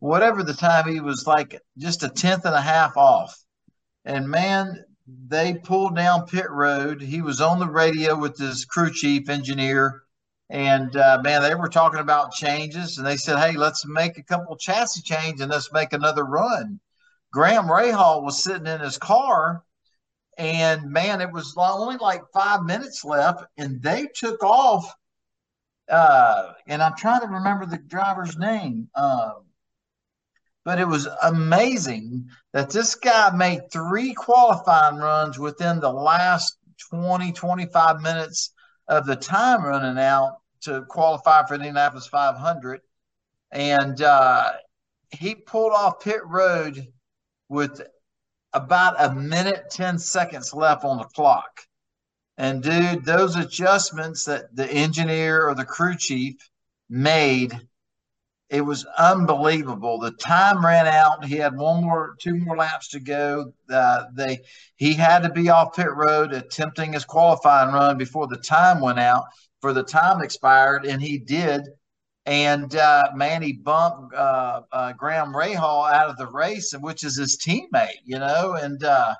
[0.00, 3.36] whatever the time he was like just a tenth and a half off,
[4.04, 7.00] and man they pulled down pit road.
[7.00, 10.02] He was on the radio with his crew chief engineer,
[10.50, 12.98] and uh, man, they were talking about changes.
[12.98, 16.80] And they said, "Hey, let's make a couple chassis change and let's make another run."
[17.32, 19.62] Graham Rahal was sitting in his car,
[20.36, 24.92] and man, it was only like five minutes left, and they took off.
[25.88, 28.88] Uh, and I'm trying to remember the driver's name.
[28.94, 29.44] Um,
[30.64, 36.58] but it was amazing that this guy made three qualifying runs within the last
[36.90, 38.52] 20, 25 minutes
[38.88, 42.80] of the time running out to qualify for the Indianapolis 500.
[43.52, 44.52] And uh,
[45.12, 46.88] he pulled off pit road
[47.48, 47.80] with
[48.56, 51.62] about a minute, 10 seconds left on the clock.
[52.38, 56.36] And dude, those adjustments that the engineer or the crew chief
[56.88, 57.58] made
[58.48, 59.98] it was unbelievable.
[59.98, 61.24] The time ran out.
[61.24, 63.52] He had one more, two more laps to go.
[63.68, 64.40] Uh, they
[64.76, 69.00] he had to be off pit road attempting his qualifying run before the time went
[69.00, 69.24] out.
[69.62, 71.62] For the time expired, and he did.
[72.26, 77.16] And uh, man, he bumped uh, uh, Graham Rahal out of the race, which is
[77.16, 78.54] his teammate, you know.
[78.54, 79.14] And uh,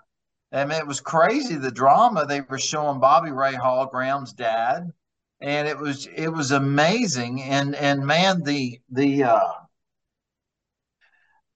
[0.52, 4.92] I mean, it was crazy the drama they were showing Bobby Rahal, Graham's dad
[5.40, 9.52] and it was it was amazing and and man the the uh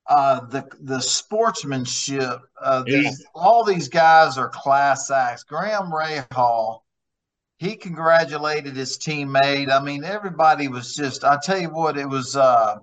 [0.08, 2.98] uh the the sportsmanship uh Yeah.
[2.98, 6.80] these all these guys are class acts graham rahal
[7.60, 12.34] he congratulated his teammate i mean everybody was just i tell you what it was
[12.34, 12.76] uh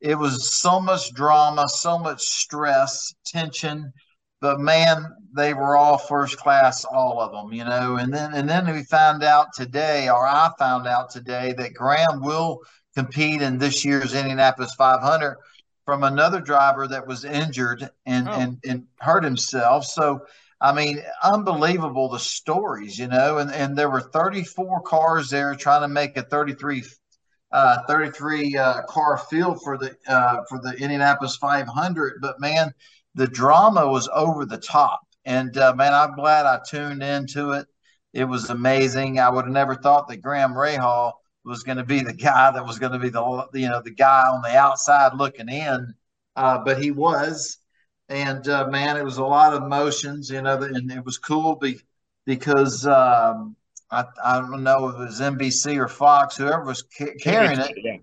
[0.00, 3.92] it was so much drama so much stress tension
[4.40, 5.04] but man,
[5.34, 7.96] they were all first class, all of them, you know.
[7.96, 12.22] And then and then we found out today, or I found out today, that Graham
[12.22, 12.60] will
[12.94, 15.36] compete in this year's Indianapolis 500
[15.84, 18.32] from another driver that was injured and Oh.
[18.32, 19.84] and and hurt himself.
[19.84, 20.20] So.
[20.60, 25.82] I mean, unbelievable the stories, you know, and, and there were 34 cars there trying
[25.82, 26.82] to make a 33
[27.50, 32.20] uh, 33 uh, car field for the uh, for the Indianapolis 500.
[32.20, 32.72] But man,
[33.14, 35.00] the drama was over the top.
[35.24, 37.66] And uh, man, I'm glad I tuned into it.
[38.12, 39.20] It was amazing.
[39.20, 41.12] I would have never thought that Graham Rahal
[41.44, 43.90] was going to be the guy that was going to be the you know the
[43.90, 45.94] guy on the outside looking in,
[46.36, 47.58] uh, but he was.
[48.08, 51.56] And uh, man, it was a lot of emotions, you know, and it was cool
[51.56, 51.80] be,
[52.24, 53.56] because um,
[53.90, 57.72] I, I don't know if it was NBC or Fox, whoever was ca- carrying it
[57.76, 57.98] Yeah.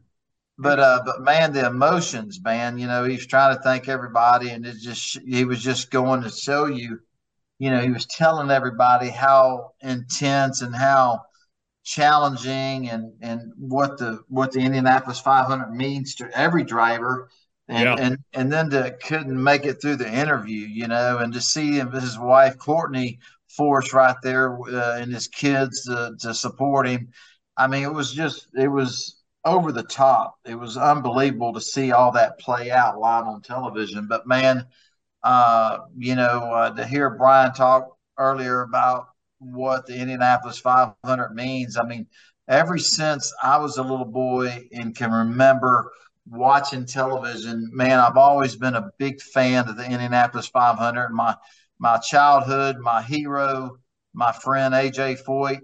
[0.58, 2.78] but uh, but man, the emotions, man.
[2.78, 6.30] You know, he's trying to thank everybody, and it just he was just going to
[6.30, 7.00] show you.
[7.60, 11.22] You know, he was telling everybody how intense and how
[11.84, 17.30] challenging and and what the what the Indianapolis 500 means to every driver
[17.68, 17.96] and yeah.
[18.00, 21.74] and and then to couldn't make it through the interview you know and to see
[21.74, 27.10] him his wife Courtney Force right there uh, and his kids to, to support him
[27.58, 31.92] I mean it was just it was over the top it was unbelievable to see
[31.92, 34.66] all that play out live on television but man
[35.24, 39.08] uh you know uh, to hear Brian talk earlier about
[39.40, 41.78] what the Indianapolis 500 means.
[41.78, 42.08] I mean,
[42.48, 45.92] ever since I was a little boy and can remember
[46.26, 51.10] watching television, man, I've always been a big fan of the Indianapolis 500.
[51.12, 51.36] My
[51.80, 53.78] my childhood, my hero,
[54.14, 55.60] my friend AJ Foyt.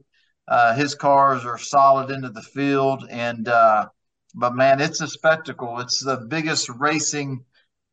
[0.48, 3.88] Uh, his cars are solid into the field, and uh,
[4.36, 5.80] but man, it's a spectacle.
[5.80, 7.46] It's the biggest racing,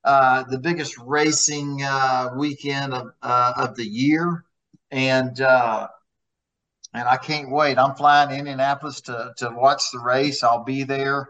[0.04, 4.44] uh, the biggest racing uh, weekend of, uh, of the year
[4.90, 5.88] and uh,
[6.94, 7.78] and I can't wait.
[7.78, 10.42] I'm flying to Indianapolis to to watch the race.
[10.42, 11.28] I'll be there,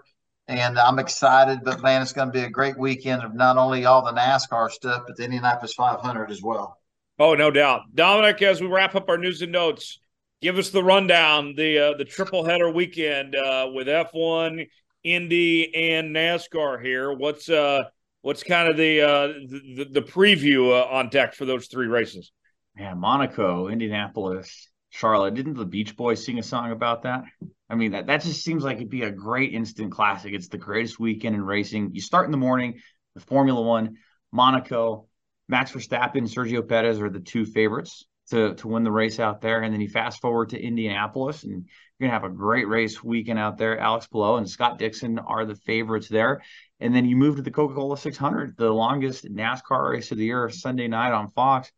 [0.48, 1.60] and I'm excited.
[1.62, 4.70] But man, it's going to be a great weekend of not only all the NASCAR
[4.70, 6.78] stuff, but the Indianapolis 500 as well.
[7.18, 8.40] Oh, no doubt, Dominic.
[8.42, 10.00] As we wrap up our news and notes,
[10.40, 14.66] give us the rundown the uh, the triple header weekend uh, with F1,
[15.04, 17.12] Indy, and NASCAR here.
[17.12, 17.84] What's uh
[18.22, 22.32] what's kind of the uh the, the preview uh, on deck for those three races?
[22.76, 25.34] Yeah, Monaco, Indianapolis, Charlotte.
[25.34, 27.24] Didn't the Beach Boys sing a song about that?
[27.70, 30.32] I mean, that, that just seems like it'd be a great instant classic.
[30.32, 31.90] It's the greatest weekend in racing.
[31.92, 32.80] You start in the morning
[33.14, 33.98] with Formula One,
[34.32, 35.06] Monaco,
[35.48, 39.62] Max Verstappen, Sergio Perez are the two favorites to, to win the race out there.
[39.62, 41.66] And then you fast forward to Indianapolis and
[41.98, 43.78] you're going to have a great race weekend out there.
[43.78, 46.42] Alex Palou and Scott Dixon are the favorites there.
[46.80, 50.26] And then you move to the Coca Cola 600, the longest NASCAR race of the
[50.26, 51.72] year, Sunday night on Fox.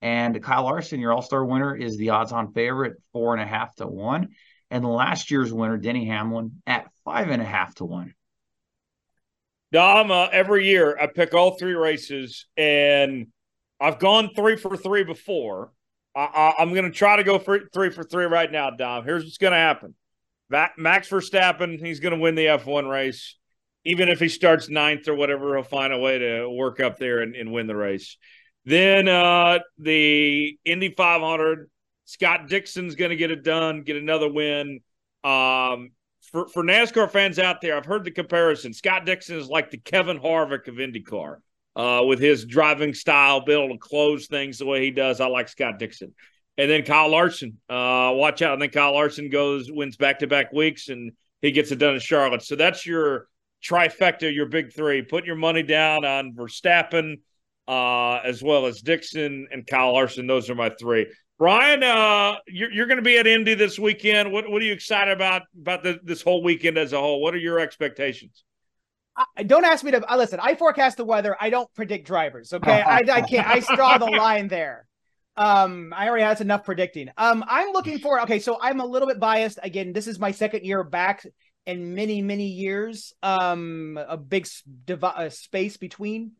[0.00, 3.46] And Kyle Larson, your All Star winner, is the odds on favorite, four and a
[3.46, 4.28] half to one.
[4.74, 8.12] And last year's winner, Denny Hamlin, at five and a half to one.
[9.70, 13.28] Dom, every year I pick all three races, and
[13.80, 15.70] I've gone three for three before.
[16.16, 19.04] I, am going to try to go for three for three right now, Dom.
[19.04, 19.94] Here's what's going to happen
[20.50, 23.36] Max Verstappen, he's going to win the F1 race.
[23.84, 27.20] Even if he starts ninth or whatever, he'll find a way to work up there
[27.20, 28.16] and, and win the race.
[28.64, 31.70] Then uh, the Indy 500,
[32.04, 34.80] Scott Dixon's going to get it done, get another win.
[35.22, 35.90] Um,
[36.32, 38.72] for, for NASCAR fans out there, I've heard the comparison.
[38.72, 41.36] Scott Dixon is like the Kevin Harvick of IndyCar
[41.76, 45.20] uh, with his driving style, be able to close things the way he does.
[45.20, 46.14] I like Scott Dixon.
[46.56, 47.58] And then Kyle Larson.
[47.68, 48.52] Uh, watch out.
[48.52, 51.94] And then Kyle Larson goes, wins back to back weeks, and he gets it done
[51.94, 52.42] in Charlotte.
[52.42, 53.28] So that's your
[53.64, 55.02] trifecta, your big three.
[55.02, 57.16] Put your money down on Verstappen
[57.66, 60.26] uh, as well as Dixon and Kyle Larson.
[60.26, 61.06] Those are my three.
[61.38, 64.30] Brian, uh, you're, you're going to be at Indy this weekend.
[64.30, 67.20] What what are you excited about about the, this whole weekend as a whole?
[67.20, 68.44] What are your expectations?
[69.36, 70.38] I, don't ask me to uh, listen.
[70.40, 71.36] I forecast the weather.
[71.40, 72.52] I don't predict drivers.
[72.52, 73.46] Okay, I, I can't.
[73.46, 74.86] I draw the line there.
[75.36, 77.08] Um, I already had enough predicting.
[77.16, 78.20] Um, I'm looking for.
[78.22, 79.58] Okay, so I'm a little bit biased.
[79.62, 81.26] Again, this is my second year back
[81.66, 83.12] in many many years.
[83.24, 84.46] Um, a big
[84.84, 86.32] div- uh, space between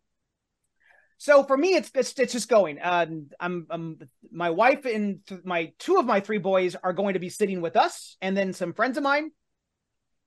[1.18, 2.78] so for me, it's it's, it's just going.
[2.78, 3.06] Uh,
[3.40, 3.98] I'm, I'm
[4.30, 7.76] my wife and my two of my three boys are going to be sitting with
[7.76, 9.30] us, and then some friends of mine,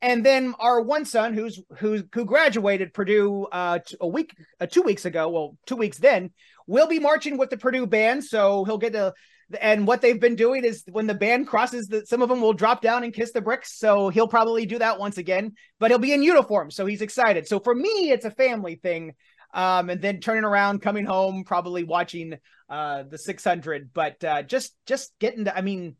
[0.02, 4.82] and then our one son who's who who graduated Purdue uh, a week uh, two
[4.82, 5.30] weeks ago.
[5.30, 6.32] Well, two weeks then
[6.68, 9.14] will be marching with the Purdue band, so he'll get to.
[9.62, 12.52] And what they've been doing is when the band crosses, the, some of them will
[12.52, 13.80] drop down and kiss the bricks.
[13.80, 17.48] So he'll probably do that once again, but he'll be in uniform, so he's excited.
[17.48, 19.14] So for me, it's a family thing
[19.54, 22.38] um, and then turning around, coming home, probably watching
[22.70, 23.92] uh, the 600.
[23.94, 25.96] But uh, just just getting to, I mean,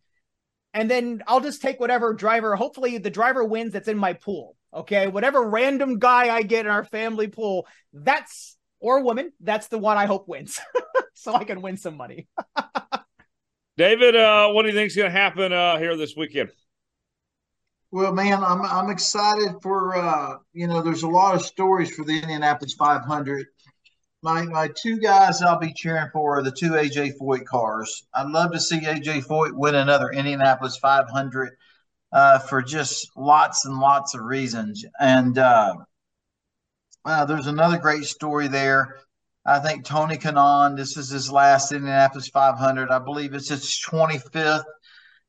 [0.74, 2.56] and then I'll just take whatever driver.
[2.56, 4.56] Hopefully, the driver wins that's in my pool.
[4.74, 9.78] Okay, whatever random guy I get in our family pool, that's or woman, that's the
[9.78, 10.60] one I hope wins,
[11.14, 12.28] so I can win some money.
[13.78, 16.50] David, uh, what do you think is going to happen uh, here this weekend?
[17.92, 20.82] Well, man, I'm I'm excited for uh, you know.
[20.82, 23.48] There's a lot of stories for the Indianapolis 500.
[24.22, 28.06] My my two guys I'll be cheering for are the two AJ Foyt cars.
[28.14, 31.56] I'd love to see AJ Foyt win another Indianapolis 500
[32.12, 34.84] uh, for just lots and lots of reasons.
[35.00, 35.76] And uh,
[37.06, 38.98] uh, there's another great story there.
[39.46, 42.90] I think Tony Kanaan, this is his last Indianapolis 500.
[42.90, 44.66] I believe it's his 25th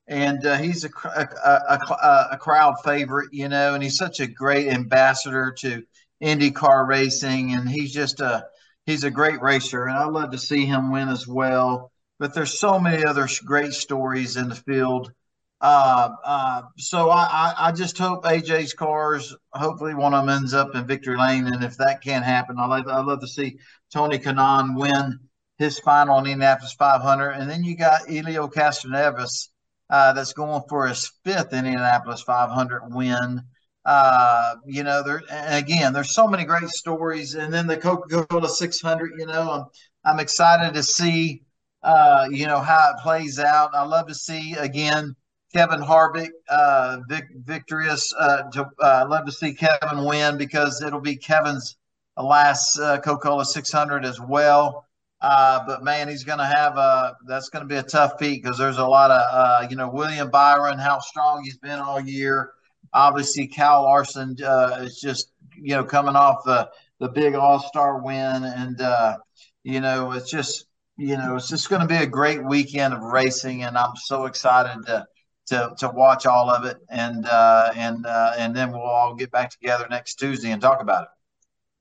[0.08, 1.28] and uh, he's a, a,
[1.68, 5.82] a, a, crowd favorite, you know, and he's such a great ambassador to
[6.22, 8.46] IndyCar racing, and he's just a
[8.86, 11.92] he's a great racer, and I love to see him win as well.
[12.18, 15.12] But there's so many other great stories in the field.
[15.60, 20.54] Uh, uh, so I, I, I, just hope AJ's cars, hopefully one of them ends
[20.54, 21.48] up in victory lane.
[21.48, 23.58] And if that can't happen, I like I love to see
[23.92, 25.18] Tony Kanaan win
[25.58, 27.30] his final in Indianapolis 500.
[27.32, 29.48] And then you got Elio Castroneves
[29.90, 33.42] uh, that's going for his fifth Indianapolis 500 win.
[33.84, 37.34] Uh, you know, there again, there's so many great stories.
[37.34, 39.64] And then the Coca-Cola 600, you know, I'm,
[40.04, 41.42] I'm excited to see,
[41.82, 43.74] uh, you know, how it plays out.
[43.74, 45.14] I love to see again
[45.54, 48.12] Kevin Harvick uh, vic- victorious.
[48.18, 51.76] Uh, to, uh, love to see Kevin win because it'll be Kevin's
[52.16, 54.84] last uh, Coca-Cola 600 as well.
[55.20, 58.42] Uh, but man, he's going to have a that's going to be a tough feat
[58.42, 62.00] because there's a lot of uh, you know William Byron, how strong he's been all
[62.00, 62.52] year.
[62.92, 66.70] Obviously, Kyle Larson uh, is just you know coming off the
[67.00, 69.16] the big All Star win, and uh,
[69.64, 70.66] you know it's just
[70.96, 74.26] you know it's just going to be a great weekend of racing, and I'm so
[74.26, 75.04] excited to
[75.48, 79.32] to to watch all of it, and uh, and uh, and then we'll all get
[79.32, 81.08] back together next Tuesday and talk about it.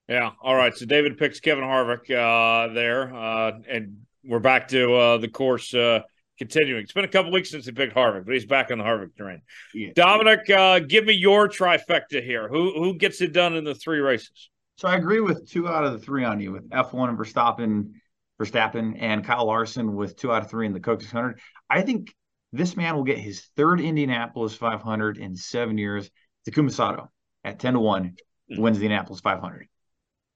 [0.08, 0.32] Yeah.
[0.42, 0.76] All right.
[0.76, 5.74] So David picks Kevin Harvick uh, there, uh, and we're back to uh, the course
[5.74, 6.02] uh,
[6.38, 6.84] continuing.
[6.84, 9.18] It's been a couple weeks since he picked Harvick, but he's back on the Harvick
[9.18, 9.42] train.
[9.74, 9.90] Yeah.
[9.96, 12.48] Dominic, uh, give me your trifecta here.
[12.48, 14.50] Who who gets it done in the three races?
[14.78, 17.94] So I agree with two out of the three on you with F1 and Verstappen,
[18.40, 21.40] Verstappen, and Kyle Larson with two out of three in the Coke 600.
[21.70, 22.14] I think
[22.54, 26.10] this man will get his third Indianapolis 500 in seven years.
[26.48, 27.12] Takuma Sato
[27.44, 28.16] at 10 to 1
[28.50, 28.62] hmm.
[28.62, 29.68] wins the Indianapolis 500.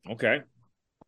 [0.10, 0.42] Okay.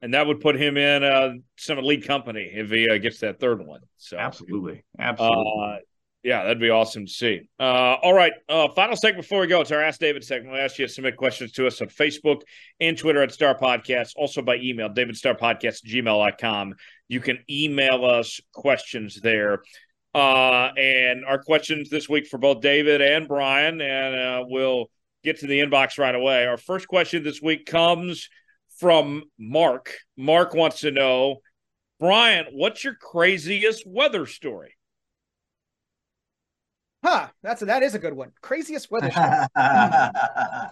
[0.02, 3.40] And that would put him in uh, some elite company if he uh, gets that
[3.40, 3.82] third one.
[3.98, 5.64] So absolutely, absolutely.
[5.64, 5.78] Uh,
[6.24, 7.49] yeah, that'd be awesome to see.
[7.60, 8.32] Uh, all right.
[8.48, 9.60] Uh, final segment before we go.
[9.60, 10.53] It's our Ask David segment.
[10.53, 12.41] We ask you to submit questions to us on Facebook
[12.80, 16.76] and Twitter at Star Podcast, also by email, davidstarrpodcast gmail.com.
[17.10, 19.64] You can email us questions there.
[20.15, 24.86] Uh, and our questions this week for both David and Brian, and uh, we'll
[25.24, 26.45] get to the inbox right away.
[26.45, 28.30] Our first question this week comes
[28.78, 29.94] from Mark.
[30.18, 31.38] Mark wants to know,
[32.00, 34.76] Brian, what's your craziest weather story?
[37.04, 38.32] Huh, that's a, that is a good one.
[38.41, 39.45] Craziest weather story.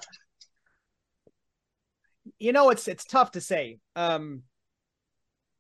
[2.39, 3.79] you know, it's it's tough to say.
[3.95, 4.43] Um,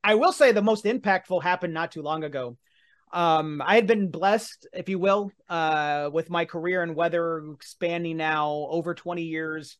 [0.03, 2.57] I will say the most impactful happened not too long ago.
[3.13, 8.17] Um, I had been blessed, if you will, uh, with my career in weather spanning
[8.17, 9.77] now over 20 years.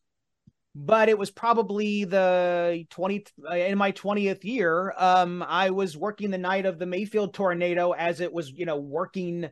[0.74, 4.94] But it was probably the 20 uh, in my 20th year.
[4.96, 8.78] Um, I was working the night of the Mayfield tornado as it was, you know,
[8.78, 9.48] working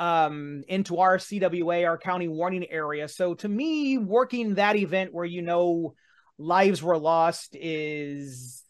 [0.00, 3.08] um into our CWA, our county warning area.
[3.08, 5.94] So to me, working that event where you know
[6.38, 8.62] lives were lost is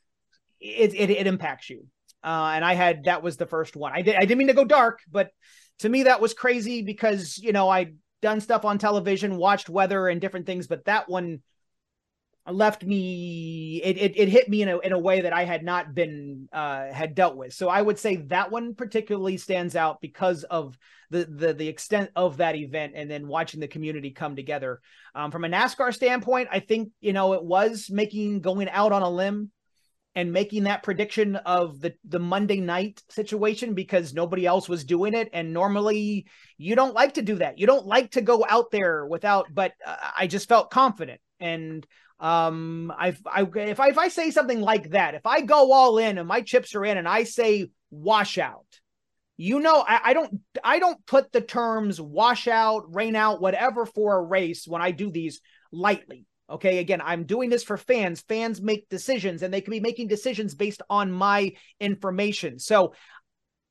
[0.58, 1.86] it, it, it impacts you
[2.22, 3.92] uh, and I had that was the first one.
[3.94, 5.30] I did I didn't mean to go dark, but
[5.80, 10.08] to me that was crazy because you know I'd done stuff on television, watched weather
[10.08, 11.40] and different things, but that one
[12.50, 15.64] left me it, it, it hit me in a in a way that I had
[15.64, 17.52] not been uh had dealt with.
[17.52, 20.78] So I would say that one particularly stands out because of
[21.10, 24.80] the the the extent of that event and then watching the community come together.
[25.14, 29.02] Um from a NASCAR standpoint, I think you know it was making going out on
[29.02, 29.50] a limb
[30.14, 35.14] and making that prediction of the the Monday night situation because nobody else was doing
[35.14, 36.26] it and normally
[36.56, 37.58] you don't like to do that.
[37.58, 41.86] You don't like to go out there without but uh, I just felt confident and
[42.20, 45.98] um I I if I if I say something like that, if I go all
[45.98, 48.66] in and my chips are in and I say washout
[49.38, 54.18] you know I, I, don't i don't put the terms washout rain out whatever for
[54.18, 55.40] a race when i do these
[55.72, 58.22] lightly Okay, again, I'm doing this for fans.
[58.22, 62.58] Fans make decisions and they can be making decisions based on my information.
[62.58, 62.94] So,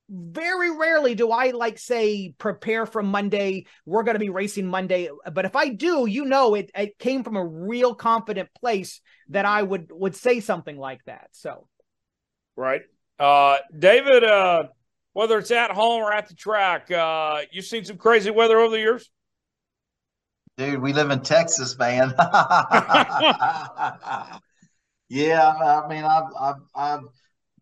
[0.09, 3.65] very rarely do I like say prepare for Monday.
[3.85, 7.23] We're going to be racing Monday, but if I do, you know, it, it came
[7.23, 11.29] from a real confident place that I would would say something like that.
[11.33, 11.67] So,
[12.55, 12.81] right,
[13.19, 14.23] uh, David.
[14.23, 14.63] Uh,
[15.17, 18.69] whether it's at home or at the track, uh, you've seen some crazy weather over
[18.69, 19.09] the years.
[20.57, 22.09] Dude, we live in Texas, man.
[25.09, 26.99] yeah, I mean, I've, I've, I've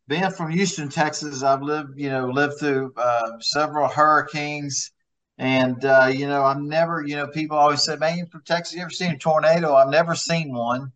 [0.07, 1.43] been from Houston, Texas.
[1.43, 4.91] I've lived, you know, lived through uh, several hurricanes.
[5.37, 8.75] And, uh, you know, I've never, you know, people always say, man, you're from Texas,
[8.75, 9.73] you ever seen a tornado?
[9.73, 10.93] I've never seen one,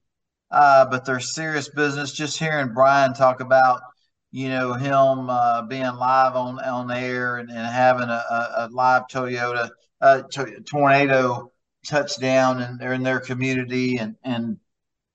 [0.50, 2.14] uh, but they're serious business.
[2.14, 3.82] Just hearing Brian talk about,
[4.32, 8.24] you know him uh, being live on on air and, and having a,
[8.58, 9.70] a, live Toyota
[10.02, 11.52] uh, to, tornado
[11.86, 14.58] touchdown in, in their community and and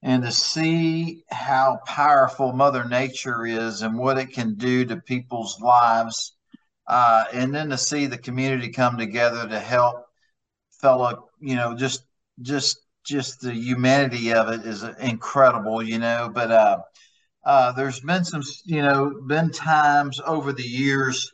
[0.04, 5.58] and to see how powerful Mother Nature is and what it can do to people's
[5.62, 6.36] lives,
[6.86, 10.04] uh, and then to see the community come together to help
[10.82, 12.04] fellow, you know, just
[12.42, 16.30] just just the humanity of it is incredible, you know.
[16.32, 16.78] But uh,
[17.46, 21.32] uh, there's been some, you know, been times over the years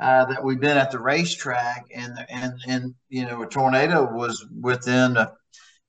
[0.00, 4.44] uh, that we've been at the racetrack, and and and you know, a tornado was
[4.60, 5.32] within a,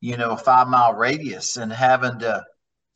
[0.01, 2.43] you know, a five mile radius, and having to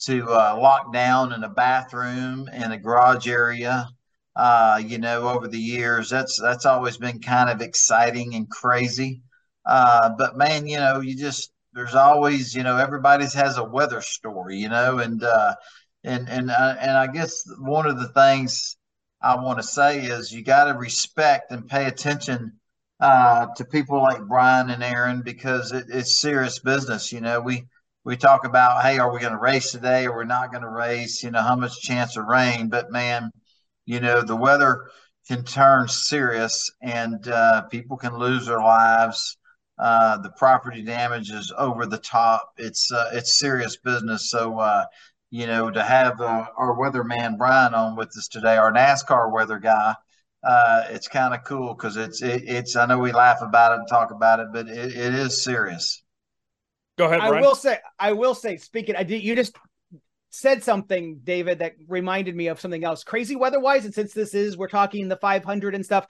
[0.01, 3.88] to uh, lock down in a bathroom in a garage area.
[4.35, 9.21] Uh, you know, over the years, that's that's always been kind of exciting and crazy.
[9.65, 14.01] Uh, but man, you know, you just there's always, you know, everybody's has a weather
[14.01, 15.55] story, you know, and uh,
[16.03, 18.77] and and uh, and I guess one of the things
[19.21, 22.59] I want to say is you got to respect and pay attention
[23.03, 27.11] uh, to people like Brian and Aaron because it, it's serious business.
[27.11, 27.65] You know, we
[28.05, 30.69] we talk about, hey, are we going to race today or we're not going to
[30.69, 31.21] race?
[31.21, 32.69] You know, how much chance of rain?
[32.69, 33.30] But man,
[33.85, 34.85] you know, the weather
[35.27, 39.38] can turn serious and uh, people can lose their lives.
[39.77, 42.53] Uh, the property damage is over the top.
[42.55, 44.30] It's uh, it's serious business.
[44.30, 44.85] So uh,
[45.30, 49.59] you know to have uh, our weatherman Brian on with us today, our NASCAR weather
[49.59, 49.93] guy.
[50.44, 52.76] Uh, it's kind of cool because it's it, it's.
[52.76, 56.03] I know we laugh about it and talk about it, but it, it is serious.
[56.98, 57.20] Go ahead.
[57.20, 57.36] Brian.
[57.36, 57.78] I will say.
[57.98, 58.57] I will say.
[58.57, 59.24] Speaking, I did.
[59.24, 59.56] You just
[60.32, 63.03] said something, David, that reminded me of something else.
[63.03, 66.07] Crazy weather-wise, and since this is we're talking the 500 and stuff.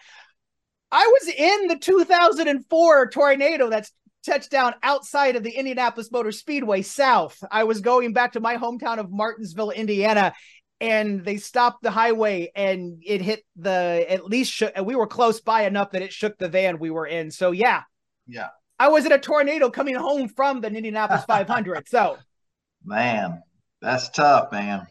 [0.92, 3.92] I was in the 2004 tornado that's
[4.26, 7.44] touchdown outside of the Indianapolis Motor Speedway South.
[7.52, 10.34] I was going back to my hometown of Martinsville, Indiana,
[10.84, 15.40] and they stopped the highway and it hit the at least shook, we were close
[15.40, 17.32] by enough that it shook the van we were in.
[17.32, 17.84] So yeah.
[18.28, 18.50] Yeah.
[18.78, 21.88] I was in a tornado coming home from the Indianapolis 500.
[21.88, 22.18] so
[22.86, 23.42] man,
[23.82, 24.86] that's tough, man.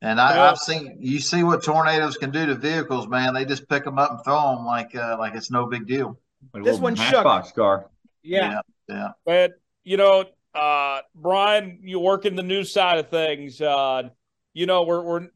[0.00, 3.34] And I, have seen you see what tornadoes can do to vehicles, man.
[3.34, 6.18] They just pick them up and throw them like uh, like it's no big deal.
[6.54, 7.22] Like this one shook.
[7.22, 7.90] Box car.
[8.22, 8.50] Yeah.
[8.50, 9.08] yeah, yeah.
[9.24, 9.52] But
[9.84, 10.24] you know,
[10.54, 13.60] uh, Brian, you work in the news side of things.
[13.60, 14.08] Uh,
[14.54, 15.28] you know, we're we're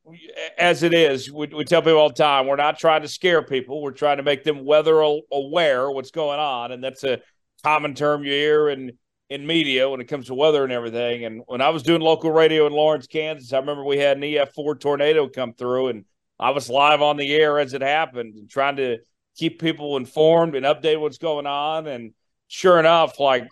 [0.58, 1.30] as it is.
[1.30, 3.80] We, we tell people all the time, we're not trying to scare people.
[3.82, 5.00] We're trying to make them weather
[5.32, 7.20] aware what's going on, and that's a
[7.62, 8.92] common term you hear and
[9.28, 11.24] in media when it comes to weather and everything.
[11.24, 14.22] And when I was doing local radio in Lawrence, Kansas, I remember we had an
[14.22, 16.04] EF4 tornado come through, and
[16.38, 18.98] I was live on the air as it happened and trying to
[19.36, 21.86] keep people informed and update what's going on.
[21.86, 22.12] And
[22.48, 23.48] sure enough, like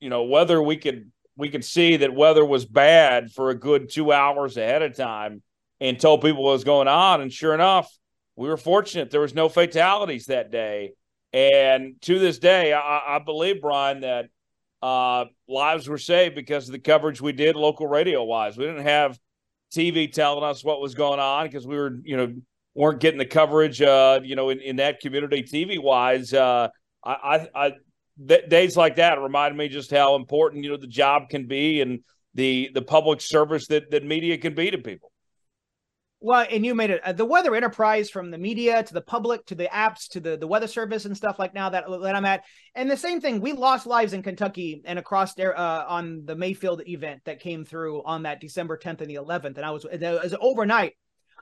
[0.00, 3.90] you know, whether we could we could see that weather was bad for a good
[3.90, 5.42] two hours ahead of time
[5.80, 7.20] and told people what was going on.
[7.20, 7.90] And sure enough,
[8.36, 10.92] we were fortunate there was no fatalities that day.
[11.32, 14.26] And to this day, I, I believe Brian that
[14.82, 18.56] uh, lives were saved because of the coverage we did local radio wise.
[18.56, 19.18] We didn't have
[19.74, 22.34] TV telling us what was going on because we were, you know,
[22.74, 26.34] weren't getting the coverage, uh, you know, in, in that community TV wise.
[26.34, 26.68] Uh,
[27.04, 27.72] I, I, I
[28.26, 31.80] th- days like that remind me just how important, you know, the job can be
[31.80, 32.00] and
[32.34, 35.10] the, the public service that, that media can be to people.
[36.24, 39.44] Well, and you made it uh, the weather enterprise from the media to the public
[39.46, 42.24] to the apps to the, the weather service and stuff like now that, that I'm
[42.24, 42.44] at.
[42.76, 46.36] And the same thing, we lost lives in Kentucky and across there uh, on the
[46.36, 49.56] Mayfield event that came through on that December 10th and the 11th.
[49.56, 50.92] And I was, it was overnight.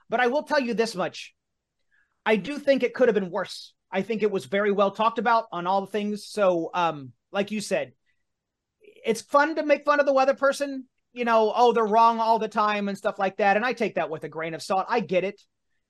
[0.09, 1.35] But I will tell you this much
[2.25, 3.73] I do think it could have been worse.
[3.93, 6.27] I think it was very well talked about on all the things.
[6.27, 7.93] So, um, like you said,
[8.81, 12.39] it's fun to make fun of the weather person you know, oh, they're wrong all
[12.39, 13.57] the time and stuff like that.
[13.57, 14.87] And I take that with a grain of salt.
[14.89, 15.41] I get it.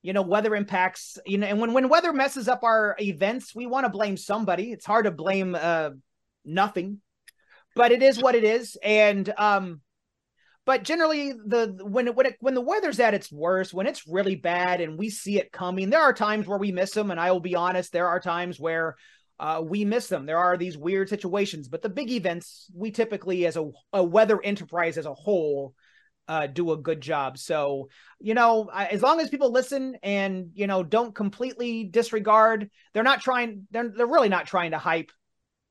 [0.03, 3.67] You know, weather impacts, you know, and when, when weather messes up our events, we
[3.67, 4.73] want to blame somebody.
[4.73, 5.91] It's hard to blame uh
[6.43, 7.03] nothing,
[7.77, 8.79] but it is what it is.
[8.83, 9.83] And um,
[10.71, 14.07] but generally the when it, when it, when the weather's at its worst, when it's
[14.07, 17.11] really bad and we see it coming, there are times where we miss them.
[17.11, 18.95] And I will be honest, there are times where
[19.41, 20.27] uh, we miss them.
[20.27, 24.41] There are these weird situations, but the big events, we typically, as a, a weather
[24.41, 25.75] enterprise as a whole,
[26.29, 27.37] uh, do a good job.
[27.37, 27.89] So,
[28.21, 33.23] you know, as long as people listen and you know don't completely disregard, they're not
[33.23, 33.67] trying.
[33.73, 35.11] They're they're really not trying to hype.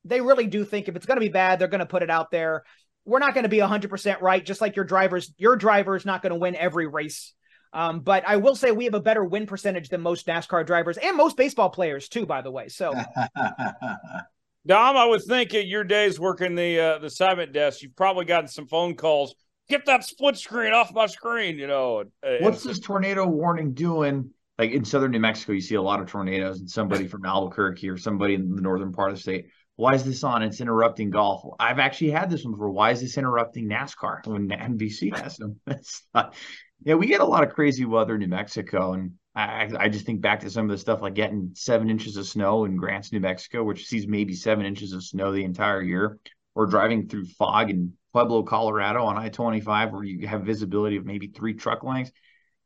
[0.04, 2.10] They really do think if it's going to be bad, they're going to put it
[2.10, 2.66] out there.
[3.10, 5.34] We're not going to be 100% right, just like your drivers.
[5.38, 7.34] Your driver is not going to win every race.
[7.72, 10.98] Um, but I will say we have a better win percentage than most NASCAR drivers
[10.98, 12.68] and most baseball players too, by the way.
[12.68, 12.94] So,
[14.68, 18.26] Dom, I would think at your days working the uh, the assignment desk, you've probably
[18.26, 19.36] gotten some phone calls
[19.70, 22.04] get that split screen off my screen, you know.
[22.42, 24.32] What's this tornado warning doing?
[24.58, 27.88] Like in southern New Mexico, you see a lot of tornadoes, and somebody from Albuquerque
[27.88, 29.46] or somebody in the northern part of the state.
[29.80, 30.44] Why is this on?
[30.44, 31.42] It's interrupting golf.
[31.58, 32.70] I've actually had this one before.
[32.70, 35.58] Why is this interrupting NASCAR when NBC has them?
[36.14, 36.36] Not,
[36.84, 40.06] yeah, we get a lot of crazy weather in New Mexico, and I, I just
[40.06, 43.14] think back to some of the stuff like getting seven inches of snow in Grants,
[43.14, 46.20] New Mexico, which sees maybe seven inches of snow the entire year,
[46.56, 51.06] or driving through fog in Pueblo, Colorado on I 25, where you have visibility of
[51.06, 52.12] maybe three truck lengths.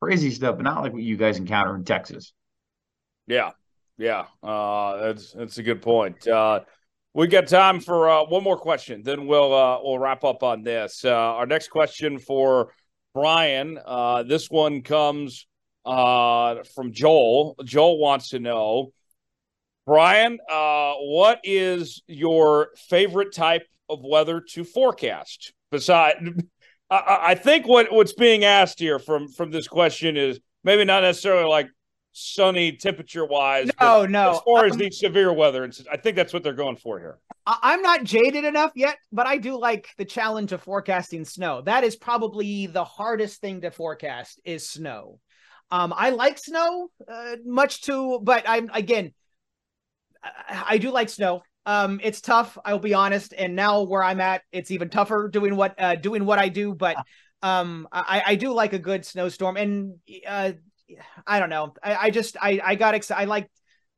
[0.02, 2.34] Crazy stuff, but not like what you guys encounter in Texas.
[3.28, 3.52] Yeah.
[4.00, 4.26] Yeah.
[4.42, 6.28] Uh, that's, that's a good point.
[6.28, 6.62] Uh,
[7.14, 10.64] we got time for uh, one more question, then we'll uh, we'll wrap up on
[10.64, 11.06] this.
[11.06, 12.74] Uh, our next question for
[13.14, 13.80] Brian.
[13.86, 15.46] Uh, this one comes
[15.86, 17.56] uh, from Joel.
[17.64, 18.94] Joel wants to know,
[19.86, 25.54] Brian, uh, what is your favorite type of weather to forecast?
[25.72, 26.18] Besides,
[26.90, 31.04] I, I think what what's being asked here from from this question is maybe not
[31.04, 31.68] necessarily like
[32.14, 33.70] sunny temperature wise.
[33.82, 34.32] No, no.
[34.32, 37.18] As far um, as the severe weather, I think that's what they're going for here.
[37.46, 41.62] I'm not jaded enough yet, but I do like the challenge of forecasting snow.
[41.62, 45.20] That is probably the hardest thing to forecast is snow.
[45.72, 49.12] Um, I like snow uh, much too, but I'm again,
[50.24, 51.42] I, I do like snow.
[51.66, 52.58] Um, it's tough.
[52.64, 53.34] I'll be honest.
[53.36, 56.76] And now where I'm at, it's even tougher doing what uh, doing what I do.
[56.76, 56.98] But
[57.42, 59.96] um, I, I do like a good snowstorm, and
[60.28, 60.54] uh,
[61.26, 61.74] I don't know.
[61.84, 63.22] I, I just I I got excited.
[63.22, 63.50] I like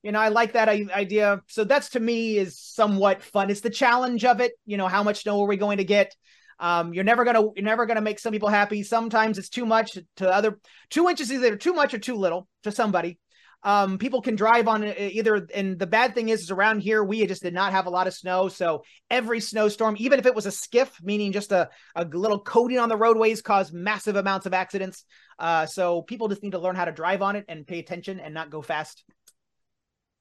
[0.04, 1.42] you know I like that idea.
[1.48, 3.50] So that's to me is somewhat fun.
[3.50, 4.54] It's the challenge of it.
[4.66, 6.16] You know, how much snow are we going to get?
[6.60, 8.84] Um, you're never gonna you're never gonna make some people happy.
[8.84, 10.60] Sometimes it's too much to other.
[10.90, 13.20] Two inches is either too much or too little to somebody.
[13.66, 17.26] Um, people can drive on either, and the bad thing is, is around here we
[17.26, 18.48] just did not have a lot of snow.
[18.48, 22.78] So every snowstorm, even if it was a skiff, meaning just a, a little coating
[22.78, 25.04] on the roadways, caused massive amounts of accidents.
[25.40, 28.20] Uh, so people just need to learn how to drive on it and pay attention
[28.20, 29.04] and not go fast.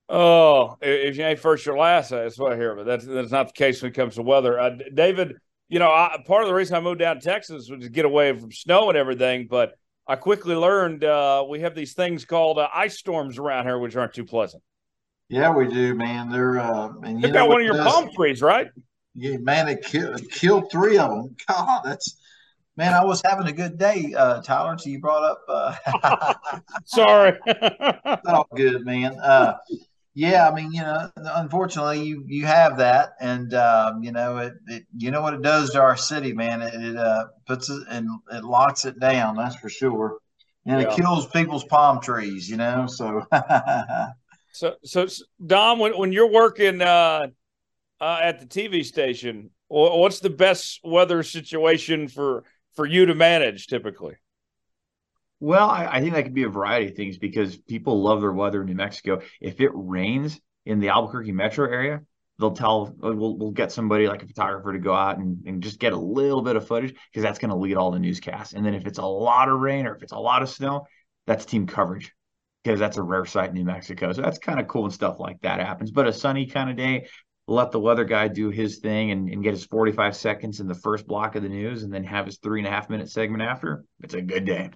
[0.08, 2.10] Oh, if you ain't first, you're last.
[2.10, 4.58] That's what I hear, but that's that's not the case when it comes to weather.
[4.58, 5.36] Uh, David,
[5.68, 8.04] you know, I, part of the reason I moved down to Texas was to get
[8.04, 9.74] away from snow and everything, but
[10.06, 13.96] I quickly learned uh, we have these things called uh, ice storms around here, which
[13.96, 14.62] aren't too pleasant.
[15.28, 16.30] Yeah, we do, man.
[16.30, 18.68] They're uh, and you got one of your does, palm trees, right?
[19.14, 21.36] Yeah, man, it killed, killed three of them.
[21.48, 22.18] God, that's
[22.76, 22.92] man.
[22.92, 24.76] I was having a good day, uh, Tyler.
[24.76, 25.40] So you brought up.
[25.48, 27.38] Uh, Sorry,
[28.26, 29.18] all good, man.
[29.18, 29.54] Uh,
[30.14, 34.54] yeah, I mean, you know, unfortunately, you you have that, and um, you know, it,
[34.68, 36.62] it you know what it does to our city, man.
[36.62, 39.36] It, it uh, puts it and it locks it down.
[39.36, 40.18] That's for sure,
[40.66, 40.88] and yeah.
[40.88, 42.48] it kills people's palm trees.
[42.48, 43.26] You know, so.
[44.52, 45.06] so, so
[45.44, 47.26] Dom, when when you're working uh,
[48.00, 53.66] uh, at the TV station, what's the best weather situation for for you to manage
[53.66, 54.14] typically?
[55.44, 58.32] Well, I, I, think that could be a variety of things because people love their
[58.32, 59.20] weather in New Mexico.
[59.42, 62.00] If it rains in the Albuquerque metro area,
[62.38, 65.62] they'll tell uh, we'll, we'll get somebody like a photographer to go out and, and
[65.62, 68.54] just get a little bit of footage because that's going to lead all the newscasts.
[68.54, 70.86] And then if it's a lot of rain or if it's a lot of snow,
[71.26, 72.14] that's team coverage
[72.62, 74.14] because that's a rare sight in New Mexico.
[74.14, 75.90] So that's kind of cool and stuff like that happens.
[75.90, 77.08] But a sunny kind of day,
[77.46, 80.74] let the weather guy do his thing and, and get his 45 seconds in the
[80.74, 83.42] first block of the news and then have his three and a half minute segment
[83.42, 83.84] after.
[84.00, 84.70] It's a good day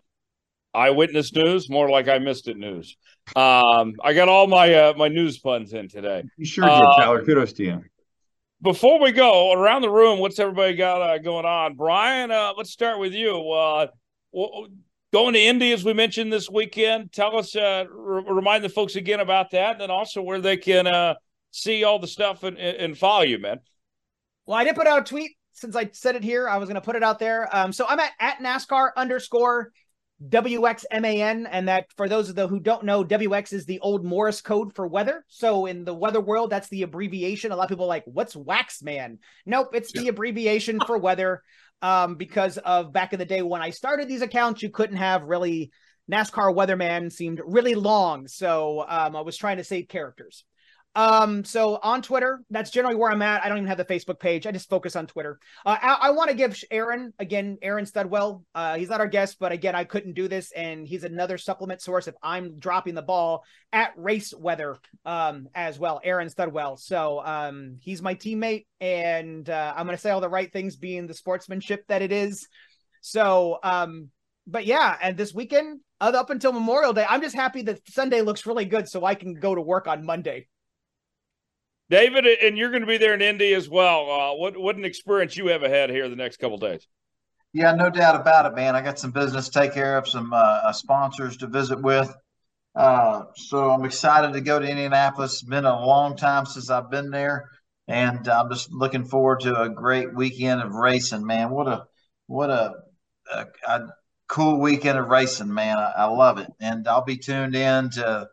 [0.74, 2.96] eyewitness news, more like I missed it news.
[3.36, 6.24] Um, I got all my uh, my news puns in today.
[6.36, 7.24] You sure did, uh, Tyler.
[7.24, 7.84] Kudos to you.
[8.62, 11.74] Before we go around the room, what's everybody got uh, going on?
[11.74, 13.50] Brian, uh, let's start with you.
[13.50, 13.86] Uh,
[15.12, 17.12] going to Indy, as we mentioned this weekend.
[17.12, 20.56] Tell us, uh, r- remind the folks again about that, and then also where they
[20.56, 21.14] can uh
[21.50, 23.58] see all the stuff and, and follow you, man.
[24.44, 26.48] Well, I did put out a tweet since I said it here.
[26.48, 27.48] I was going to put it out there.
[27.54, 29.72] Um, so I'm at at NASCAR underscore
[30.26, 34.40] WXMAN, and that for those of the who don't know, WX is the old Morse
[34.40, 35.24] code for weather.
[35.28, 37.52] So in the weather world, that's the abbreviation.
[37.52, 39.18] A lot of people like, what's Waxman?
[39.46, 41.42] Nope, it's the abbreviation for weather.
[41.80, 45.22] Um, because of back in the day when I started these accounts, you couldn't have
[45.22, 45.70] really
[46.10, 48.26] NASCAR weatherman seemed really long.
[48.26, 50.44] So um, I was trying to save characters.
[50.94, 53.44] Um, so on Twitter, that's generally where I'm at.
[53.44, 54.47] I don't even have the Facebook page.
[54.47, 55.39] I just focus on Twitter.
[55.65, 58.43] Uh, I, I want to give Aaron again, Aaron Studwell.
[58.55, 61.82] Uh, he's not our guest, but again, I couldn't do this, and he's another supplement
[61.82, 66.01] source if I'm dropping the ball at Race Weather um, as well.
[66.02, 66.78] Aaron Studwell.
[66.78, 70.77] So um, he's my teammate, and uh, I'm going to say all the right things,
[70.77, 72.48] being the sportsmanship that it is.
[73.02, 74.09] So, um,
[74.48, 78.47] but yeah, and this weekend, up until Memorial Day, I'm just happy that Sunday looks
[78.47, 80.48] really good, so I can go to work on Monday.
[81.90, 84.10] David, and you're going to be there in Indy as well.
[84.10, 86.86] Uh, what what an experience you have ahead here the next couple days.
[87.55, 88.77] Yeah, no doubt about it, man.
[88.77, 92.15] I got some business to take care of, some uh, sponsors to visit with.
[92.74, 95.35] Uh, so I'm excited to go to Indianapolis.
[95.35, 97.51] It's been a long time since I've been there,
[97.89, 101.51] and I'm just looking forward to a great weekend of racing, man.
[101.51, 101.85] What a
[102.27, 102.74] what a,
[103.32, 103.81] a, a
[104.28, 105.78] cool weekend of racing, man.
[105.78, 108.28] I, I, love it, and I'll be tuned in to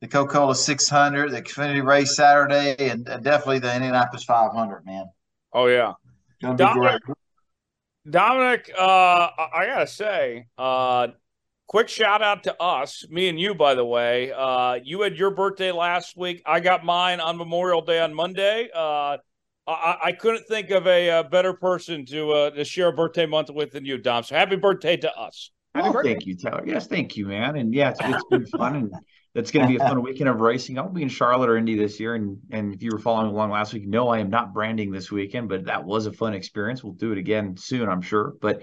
[0.00, 5.06] the Coca-Cola 600, the Xfinity Race Saturday, and definitely the Indianapolis 500, man.
[5.52, 5.94] Oh yeah,
[6.40, 7.16] gonna be Dominic, great.
[8.08, 11.08] Dominic, uh, I gotta say, uh,
[11.66, 14.32] quick shout out to us, me and you, by the way.
[14.32, 16.42] Uh, you had your birthday last week.
[16.46, 18.68] I got mine on Memorial Day on Monday.
[18.74, 19.18] Uh,
[19.66, 23.26] I, I couldn't think of a, a better person to uh, to share a birthday
[23.26, 24.22] month with than you, Dom.
[24.22, 25.50] So happy birthday to us.
[25.74, 26.64] Happy oh, thank you, Tyler.
[26.66, 27.56] Yes, thank you, man.
[27.56, 28.92] And yeah, it's, it's been fun, and
[29.34, 30.78] it's going to be a fun weekend of racing.
[30.78, 33.50] I'll be in Charlotte or Indy this year, and and if you were following along
[33.50, 36.82] last week, no, I am not branding this weekend, but that was a fun experience.
[36.82, 38.34] We'll do it again soon, I'm sure.
[38.40, 38.62] But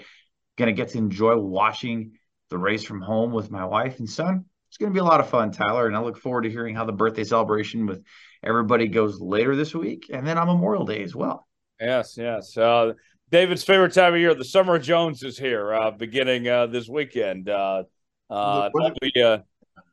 [0.58, 2.14] going to get to enjoy watching
[2.50, 4.46] the race from home with my wife and son.
[4.70, 6.76] It's going to be a lot of fun, Tyler, and I look forward to hearing
[6.76, 8.04] how the birthday celebration with
[8.44, 11.48] everybody goes later this week, and then on Memorial Day as well.
[11.80, 12.58] Yes, yes.
[12.58, 12.94] Uh,
[13.32, 16.90] David's favorite time of year, the Summer of Jones, is here, uh, beginning uh, this
[16.90, 17.50] weekend.
[17.50, 17.84] Uh,
[18.30, 18.70] uh,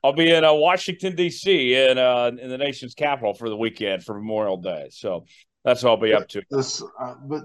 [0.05, 1.75] I'll be, uh, in Washington D.C.
[1.75, 4.89] in in the nation's capital for the weekend for Memorial Day.
[4.91, 5.25] So
[5.65, 6.43] that's what I'll be up to.
[6.51, 6.83] This,
[7.27, 7.43] but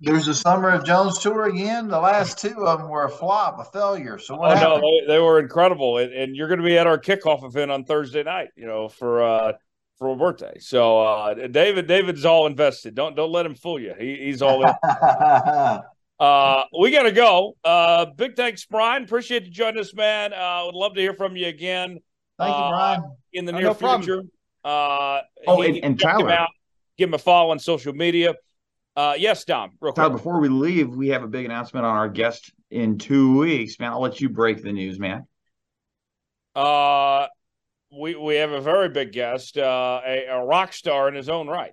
[0.00, 1.86] there's a Summer of Jones tour again.
[1.86, 4.18] The last two of them were a flop, a failure.
[4.18, 4.52] So what?
[4.52, 4.82] Oh happened?
[4.82, 7.70] no, they, they, were incredible, and, and you're going to be at our kickoff event
[7.70, 8.48] on Thursday night.
[8.56, 9.52] You know, for uh,
[9.98, 10.58] for a birthday.
[10.58, 12.96] So uh, David, David's all invested.
[12.96, 13.94] Don't don't let him fool you.
[13.98, 14.74] He, he's all in.
[16.18, 17.56] uh, we got to go.
[17.64, 19.04] Uh, big thanks, Brian.
[19.04, 20.32] Appreciate you joining us, man.
[20.32, 22.00] Uh, would love to hear from you again.
[22.38, 23.16] Thank you, Brian.
[23.32, 24.22] In the oh, near no future.
[24.64, 26.30] Uh, oh, and, and Tyler.
[26.30, 26.46] Him
[26.98, 28.34] give him a follow on social media.
[28.96, 29.72] Uh, yes, Dom.
[29.80, 30.02] Real quick.
[30.02, 33.78] Tyler, before we leave, we have a big announcement on our guest in two weeks.
[33.78, 35.26] Man, I'll let you break the news, man.
[36.54, 37.26] Uh,
[37.92, 41.46] we we have a very big guest, uh, a, a rock star in his own
[41.46, 41.72] right.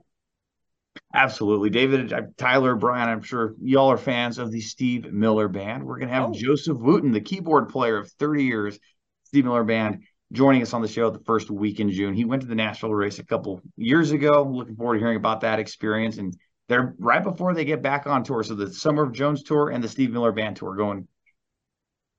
[1.13, 3.07] Absolutely, David, Tyler, Brian.
[3.07, 5.83] I'm sure y'all are fans of the Steve Miller Band.
[5.83, 6.33] We're gonna have oh.
[6.33, 8.79] Joseph Wooten, the keyboard player of 30 years,
[9.25, 12.13] Steve Miller Band, joining us on the show the first week in June.
[12.13, 14.43] He went to the Nashville race a couple years ago.
[14.43, 16.17] Looking forward to hearing about that experience.
[16.17, 16.35] And
[16.67, 18.43] they're right before they get back on tour.
[18.43, 21.07] So the Summer of Jones tour and the Steve Miller Band tour going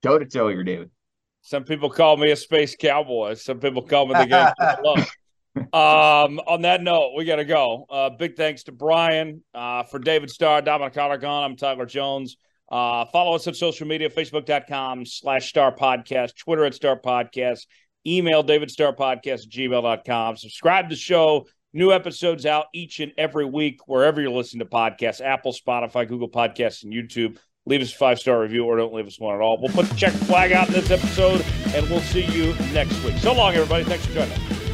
[0.01, 0.89] toe to toe here, David.
[1.41, 3.35] Some people call me a space cowboy.
[3.35, 5.05] Some people call me the game.
[5.55, 7.85] um, on that note, we got to go.
[7.89, 11.43] Uh, big thanks to Brian, uh, for David Starr, Dominic Aragon.
[11.43, 12.37] I'm Tyler Jones.
[12.69, 17.67] Uh, follow us on social media, facebook.com slash star podcast, Twitter at star podcast,
[18.07, 20.37] email David Starr Podcast gmail.com.
[20.37, 21.47] Subscribe to the show.
[21.73, 26.29] New episodes out each and every week, wherever you're listening to podcasts, Apple, Spotify, Google
[26.29, 29.41] Podcasts, and YouTube leave us a five star review or don't leave us one at
[29.41, 29.59] all.
[29.59, 31.45] We'll put the check flag out in this episode,
[31.75, 33.17] and we'll see you next week.
[33.17, 33.83] So long, everybody.
[33.83, 34.64] Thanks for joining us.